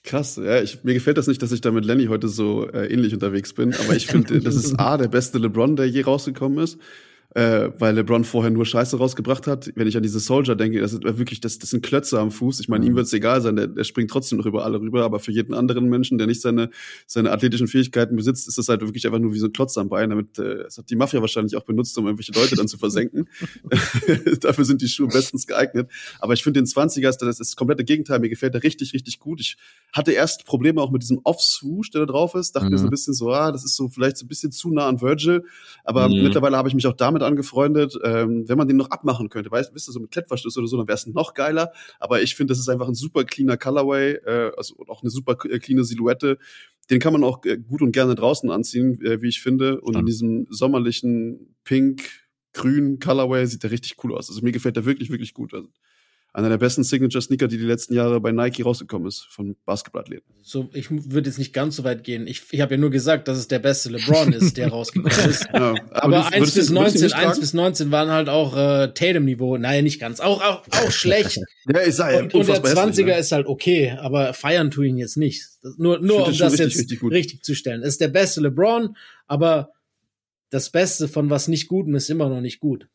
[0.03, 2.87] Krass, ja, ich, mir gefällt das nicht, dass ich da mit Lenny heute so äh,
[2.87, 6.63] ähnlich unterwegs bin, aber ich finde, das ist A, der beste LeBron, der je rausgekommen
[6.65, 6.79] ist
[7.35, 9.71] äh, weil LeBron vorher nur Scheiße rausgebracht hat.
[9.77, 12.61] Wenn ich an diese Soldier denke, das ist wirklich, das, das sind Klötze am Fuß.
[12.61, 12.91] Ich meine, mhm.
[12.91, 15.31] ihm wird es egal sein, der, der springt trotzdem noch über alle rüber, aber für
[15.31, 16.71] jeden anderen Menschen, der nicht seine,
[17.07, 19.89] seine athletischen Fähigkeiten besitzt, ist das halt wirklich einfach nur wie so ein Klotz am
[19.89, 20.11] Bein.
[20.11, 23.29] Damit, äh, das hat die Mafia wahrscheinlich auch benutzt, um irgendwelche Leute dann zu versenken.
[24.41, 25.89] Dafür sind die Schuhe bestens geeignet.
[26.19, 28.19] Aber ich finde den 20er, das ist das komplette Gegenteil.
[28.19, 29.41] Mir gefällt der richtig, richtig gut.
[29.41, 29.57] Ich
[29.93, 32.57] hatte erst Probleme auch mit diesem Off-Swoosh, der da drauf ist.
[32.57, 32.73] Dachte mhm.
[32.73, 34.89] mir so ein bisschen so, ah, das ist so vielleicht so ein bisschen zu nah
[34.89, 35.45] an Virgil.
[35.85, 36.23] Aber mhm.
[36.25, 39.75] mittlerweile habe ich mich auch damit angefreundet, ähm, wenn man den noch abmachen könnte, weißt,
[39.75, 41.73] wisst du, so mit Klettverschluss oder so, dann wäre es noch geiler.
[41.99, 45.37] Aber ich finde, das ist einfach ein super cleaner Colorway, äh, also auch eine super
[45.49, 46.39] äh, cleane Silhouette.
[46.91, 49.81] Den kann man auch äh, gut und gerne draußen anziehen, äh, wie ich finde.
[49.81, 52.03] Und in diesem sommerlichen Pink,
[52.53, 54.29] Grün Colorway sieht der richtig cool aus.
[54.29, 55.55] Also mir gefällt der wirklich, wirklich gut.
[55.55, 55.69] Also,
[56.33, 60.33] einer der besten Signature-Sneaker, die die letzten Jahre bei Nike rausgekommen ist, von Basketballathleten.
[60.43, 62.27] So, ich würde jetzt nicht ganz so weit gehen.
[62.29, 65.47] Ich, ich habe ja nur gesagt, dass es der beste LeBron ist, der rausgekommen ist.
[65.53, 69.57] Ja, aber, aber 1 bis 19, 1 bis 19 waren halt auch äh, Tatum-Niveau.
[69.57, 70.21] Naja, nicht ganz.
[70.21, 71.41] Auch, auch, auch schlecht.
[71.73, 73.19] ja, ich sag, und, und der 20er hässlich, ne?
[73.19, 75.45] ist halt okay, aber feiern tu ihn jetzt nicht.
[75.63, 77.83] Das, nur, nur um das, richtig, jetzt richtig, richtig zu stellen.
[77.83, 79.73] Es ist der beste LeBron, aber
[80.51, 82.87] das Beste von was nicht Gutem ist immer noch nicht gut.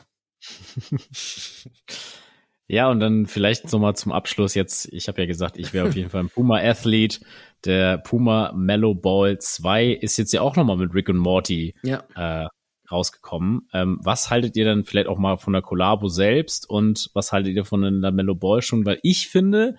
[2.68, 5.88] Ja, und dann vielleicht so mal zum Abschluss jetzt, ich habe ja gesagt, ich wäre
[5.88, 7.22] auf jeden Fall ein Puma-Athlet.
[7.64, 12.04] Der Puma Mellow Ball 2 ist jetzt ja auch nochmal mit Rick und Morty ja.
[12.16, 12.48] äh,
[12.90, 13.68] rausgekommen.
[13.74, 17.56] Ähm, was haltet ihr dann vielleicht auch mal von der Collabo selbst und was haltet
[17.56, 18.86] ihr von der Mellow Ball schon?
[18.86, 19.76] Weil ich finde,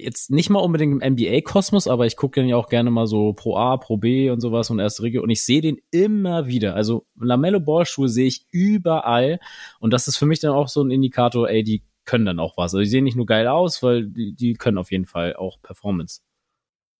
[0.00, 3.32] jetzt nicht mal unbedingt im NBA-Kosmos, aber ich gucke den ja auch gerne mal so
[3.32, 6.74] Pro A, Pro B und sowas und erste Regel und ich sehe den immer wieder.
[6.74, 9.40] Also Lamello Ball-Schuhe sehe ich überall
[9.80, 12.56] und das ist für mich dann auch so ein Indikator, ey, die können dann auch
[12.56, 12.74] was.
[12.74, 15.60] Also die sehen nicht nur geil aus, weil die, die können auf jeden Fall auch
[15.60, 16.22] Performance.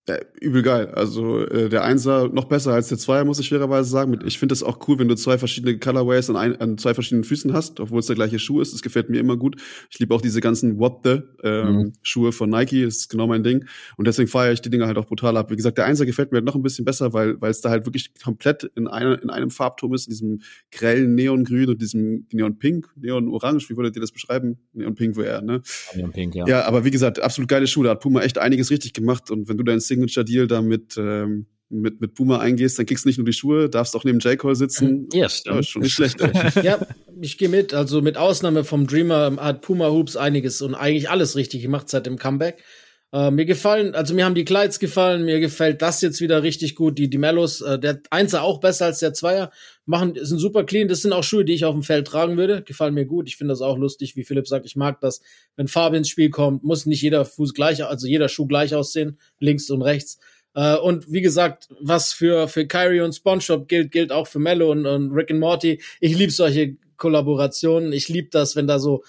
[0.07, 0.87] Äh, übel geil.
[0.87, 4.19] Also äh, der Einser noch besser als der Zweier, muss ich fairerweise sagen.
[4.25, 7.23] Ich finde es auch cool, wenn du zwei verschiedene Colorways an, ein, an zwei verschiedenen
[7.23, 8.73] Füßen hast, obwohl es der gleiche Schuh ist.
[8.73, 9.57] Das gefällt mir immer gut.
[9.89, 11.93] Ich liebe auch diese ganzen What the ähm, mhm.
[12.01, 12.83] Schuhe von Nike.
[12.83, 13.65] Das ist genau mein Ding.
[13.97, 15.51] Und deswegen feiere ich die Dinger halt auch brutal ab.
[15.51, 17.69] Wie gesagt, der Einser gefällt mir halt noch ein bisschen besser, weil weil es da
[17.69, 20.41] halt wirklich komplett in, einer, in einem Farbton ist, in diesem
[20.71, 23.69] grellen Neongrün und diesem Neonpink, Neonorange.
[23.69, 24.57] Wie würdet ihr das beschreiben?
[24.73, 25.61] Neonpink wäre, ne?
[25.95, 26.47] Neonpink, ja.
[26.47, 27.85] Ja, aber wie gesagt, absolut geile Schuhe.
[27.85, 29.31] Da hat Puma echt einiges richtig gemacht.
[29.31, 33.05] Und wenn du dein Signature Deal da mit, ähm, mit, mit Puma eingehst, dann kriegst
[33.05, 34.37] du nicht nur die Schuhe, darfst auch neben J.
[34.37, 35.07] Cole sitzen.
[35.13, 35.55] Ja, stimmt.
[35.57, 36.19] Ja, schon nicht schlecht.
[36.63, 36.79] ja,
[37.21, 37.73] ich gehe mit.
[37.73, 42.05] Also mit Ausnahme vom Dreamer hat Puma Hoops einiges und eigentlich alles richtig gemacht seit
[42.05, 42.63] dem Comeback.
[43.11, 46.75] Äh, mir gefallen, also mir haben die Kleids gefallen, mir gefällt das jetzt wieder richtig
[46.75, 46.99] gut.
[46.99, 49.51] Die, die Mellos, äh, der Einser auch besser als der Zweier,
[49.85, 50.87] machen, sind super clean.
[50.87, 52.61] Das sind auch Schuhe, die ich auf dem Feld tragen würde.
[52.61, 53.27] Gefallen mir gut.
[53.27, 54.67] Ich finde das auch lustig, wie Philipp sagt.
[54.67, 55.21] Ich mag das.
[55.55, 59.17] Wenn Farbe ins Spiel kommt, muss nicht jeder Fuß gleich, also jeder Schuh gleich aussehen,
[59.39, 60.19] links und rechts.
[60.53, 64.71] Äh, und wie gesagt, was für, für Kyrie und SpongeBob gilt, gilt auch für Mello
[64.71, 65.81] und, und Rick and Morty.
[65.99, 67.91] Ich liebe solche Kollaborationen.
[67.91, 69.03] Ich liebe das, wenn da so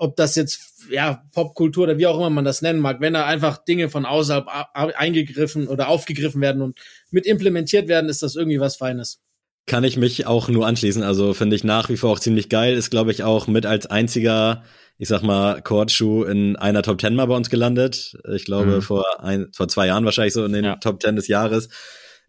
[0.00, 3.26] ob das jetzt ja Popkultur oder wie auch immer man das nennen mag, wenn da
[3.26, 6.78] einfach Dinge von außerhalb eingegriffen oder aufgegriffen werden und
[7.10, 9.20] mit implementiert werden, ist das irgendwie was Feines.
[9.66, 11.02] Kann ich mich auch nur anschließen.
[11.02, 12.74] Also finde ich nach wie vor auch ziemlich geil.
[12.74, 14.64] Ist, glaube ich, auch mit als einziger,
[14.96, 18.16] ich sag mal, Kordschuh in einer Top Ten mal bei uns gelandet.
[18.32, 18.82] Ich glaube, mhm.
[18.82, 20.76] vor, ein, vor zwei Jahren wahrscheinlich so in den ja.
[20.76, 21.68] Top Ten des Jahres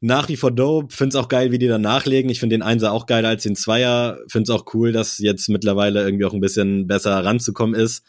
[0.02, 0.93] nach wie vor dope.
[0.93, 2.30] Find's auch geil, wie die dann nachlegen.
[2.30, 4.20] Ich finde den Einser auch geiler als den Zweier.
[4.28, 8.04] Find's auch cool, dass jetzt mittlerweile irgendwie auch ein bisschen besser ranzukommen ist.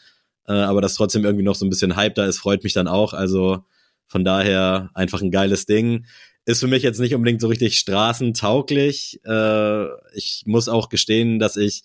[0.47, 2.87] äh, aber dass trotzdem irgendwie noch so ein bisschen Hype da ist, freut mich dann
[2.87, 3.13] auch.
[3.13, 3.63] Also
[4.07, 6.05] von daher einfach ein geiles Ding.
[6.45, 9.21] Ist für mich jetzt nicht unbedingt so richtig straßentauglich.
[9.25, 9.85] Äh,
[10.15, 11.83] ich muss auch gestehen, dass ich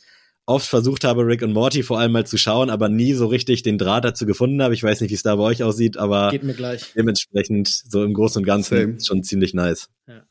[0.48, 3.62] oft versucht habe, Rick und Morty vor allem mal zu schauen, aber nie so richtig
[3.62, 4.72] den Draht dazu gefunden habe.
[4.72, 6.92] Ich weiß nicht, wie es da bei euch aussieht, aber Geht mir gleich.
[6.96, 9.90] dementsprechend so im Großen und Ganzen schon ziemlich nice.
[10.06, 10.22] Ja.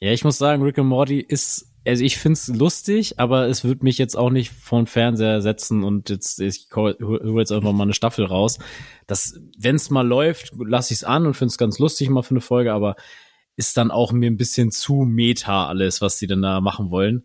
[0.00, 3.82] ja, ich muss sagen, Rick und Morty ist, also ich find's lustig, aber es wird
[3.82, 6.96] mich jetzt auch nicht vor Fernseher setzen und jetzt, ich hole
[7.38, 8.58] jetzt einfach mal eine Staffel raus.
[9.06, 12.74] Das, wenn's mal läuft, lasse ich's an und find's ganz lustig mal für eine Folge,
[12.74, 12.96] aber
[13.56, 17.24] ist dann auch mir ein bisschen zu meta alles, was die denn da machen wollen.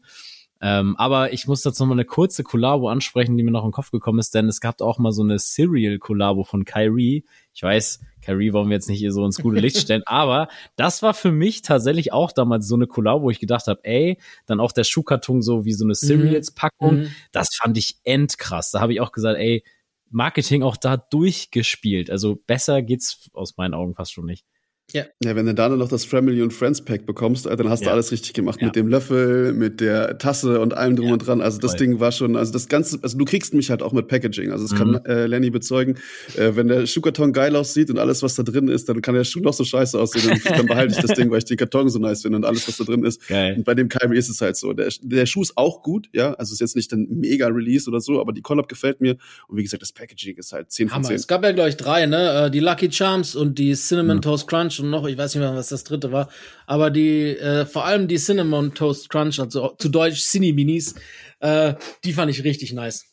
[0.62, 3.70] Ähm, aber ich muss dazu noch mal eine kurze Kollabo ansprechen, die mir noch in
[3.70, 7.26] den Kopf gekommen ist, denn es gab auch mal so eine Serial-Kollabo von Kyrie.
[7.54, 11.02] Ich weiß, Kyrie wollen wir jetzt nicht hier so ins gute Licht stellen, aber das
[11.02, 14.60] war für mich tatsächlich auch damals so eine Kollabo, wo ich gedacht habe, ey, dann
[14.60, 17.12] auch der Schuhkarton so wie so eine Cereals-Packung, mhm.
[17.32, 18.72] das fand ich endkrass.
[18.72, 19.64] Da habe ich auch gesagt, ey,
[20.10, 22.10] Marketing auch da durchgespielt.
[22.10, 24.46] Also besser geht's aus meinen Augen fast schon nicht.
[24.94, 25.06] Ja.
[25.24, 27.88] ja, wenn du dann noch das Family und Friends Pack bekommst, dann hast ja.
[27.88, 28.60] du alles richtig gemacht.
[28.60, 28.68] Ja.
[28.68, 31.14] Mit dem Löffel, mit der Tasse und allem drum ja.
[31.14, 31.42] und dran.
[31.42, 31.80] Also das Voll.
[31.80, 34.52] Ding war schon, also das Ganze, also du kriegst mich halt auch mit Packaging.
[34.52, 34.94] Also das mhm.
[34.94, 35.98] kann äh, Lenny bezeugen.
[36.36, 39.24] Äh, wenn der Schuhkarton geil aussieht und alles, was da drin ist, dann kann der
[39.24, 40.42] Schuh noch so scheiße aussehen.
[40.46, 42.78] dann behalte ich das Ding, weil ich den Karton so nice finde und alles, was
[42.78, 43.28] da drin ist.
[43.28, 43.56] Geil.
[43.58, 44.74] Und bei dem Kyrie ist es halt so.
[44.74, 46.34] Der, der Schuh ist auch gut, ja.
[46.34, 49.18] Also ist jetzt nicht ein mega Release oder so, aber die Collab gefällt mir.
[49.48, 51.16] Und wie gesagt, das Packaging ist halt 10 von 10.
[51.16, 52.46] Es gab ja, glaube ich, drei, ne?
[52.46, 54.22] Äh, die Lucky Charms und die Cinnamon mhm.
[54.22, 56.30] Toast Crunch und noch, ich weiß nicht mehr, was das dritte war.
[56.66, 60.96] Aber die, äh, vor allem die Cinnamon Toast Crunch, also zu Deutsch Cine Minis,
[61.40, 63.06] äh, die fand ich richtig nice.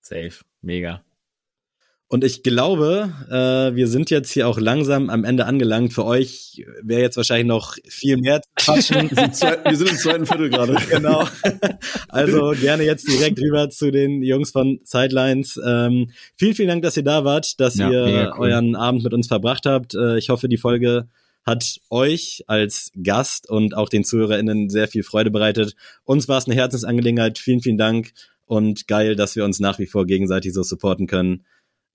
[0.00, 0.32] Safe.
[0.62, 1.02] Mega.
[2.12, 5.92] Und ich glaube, äh, wir sind jetzt hier auch langsam am Ende angelangt.
[5.92, 9.10] Für euch wäre jetzt wahrscheinlich noch viel mehr zu quatschen.
[9.12, 10.74] wir sind im zweiten Viertel gerade.
[10.90, 11.24] genau.
[12.08, 15.56] Also gerne jetzt direkt rüber zu den Jungs von Sidelines.
[15.64, 18.48] Ähm, vielen, vielen Dank, dass ihr da wart, dass ja, ihr cool.
[18.48, 19.94] euren Abend mit uns verbracht habt.
[19.94, 21.06] Äh, ich hoffe, die Folge
[21.46, 25.76] hat euch als Gast und auch den ZuhörerInnen sehr viel Freude bereitet.
[26.02, 27.38] Uns war es eine Herzensangelegenheit.
[27.38, 28.10] Vielen, vielen Dank
[28.46, 31.44] und geil, dass wir uns nach wie vor gegenseitig so supporten können.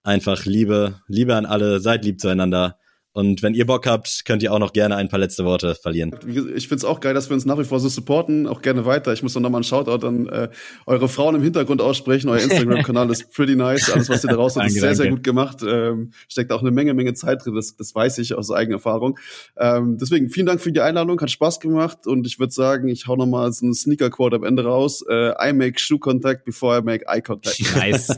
[0.05, 2.77] Einfach Liebe, Liebe an alle, seid lieb zueinander.
[3.15, 6.13] Und wenn ihr Bock habt, könnt ihr auch noch gerne ein paar letzte Worte verlieren.
[6.53, 9.13] Ich find's auch geil, dass wir uns nach wie vor so supporten, auch gerne weiter.
[9.13, 10.49] Ich muss noch mal einen Shoutout an äh,
[10.85, 12.27] eure Frauen im Hintergrund aussprechen.
[12.27, 13.89] Euer Instagram-Kanal ist pretty nice.
[13.89, 15.59] Alles, was ihr da raus habt, ist sehr, sehr gut gemacht.
[15.65, 17.55] Ähm, steckt auch eine Menge, Menge Zeit drin.
[17.55, 19.17] Das, das weiß ich aus eigener Erfahrung.
[19.55, 23.07] Ähm, deswegen vielen Dank für die Einladung, hat Spaß gemacht und ich würde sagen, ich
[23.07, 25.05] hau noch mal so einen Sneaker-Quote am Ende raus.
[25.09, 27.61] Äh, I make shoe contact before I make eye contact.
[27.75, 28.09] Nice.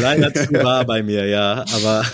[0.00, 2.04] Leider zu wahr bei mir, ja, aber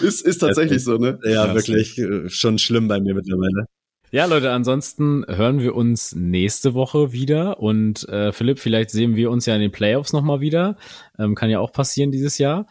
[0.00, 1.18] ist, ist tatsächlich so, ne?
[1.24, 3.66] Ja, ja wirklich äh, schon schlimm bei mir mittlerweile.
[4.14, 9.28] Ja, Leute, ansonsten hören wir uns nächste Woche wieder und äh, Philipp, vielleicht sehen wir
[9.28, 10.76] uns ja in den Playoffs nochmal wieder.
[11.18, 12.68] Ähm, kann ja auch passieren dieses Jahr.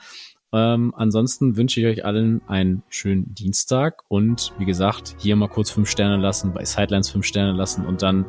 [0.53, 5.71] Ähm, ansonsten wünsche ich euch allen einen schönen Dienstag und wie gesagt, hier mal kurz
[5.71, 8.25] fünf Sterne lassen, bei Sidelines fünf Sterne lassen und dann,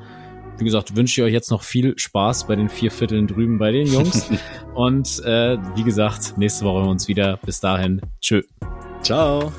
[0.58, 3.70] wie gesagt, wünsche ich euch jetzt noch viel Spaß bei den vier Vierteln drüben bei
[3.70, 4.28] den Jungs.
[4.74, 7.38] und äh, wie gesagt, nächste Woche hören wir uns wieder.
[7.44, 8.42] Bis dahin, tschö.
[9.02, 9.52] Ciao.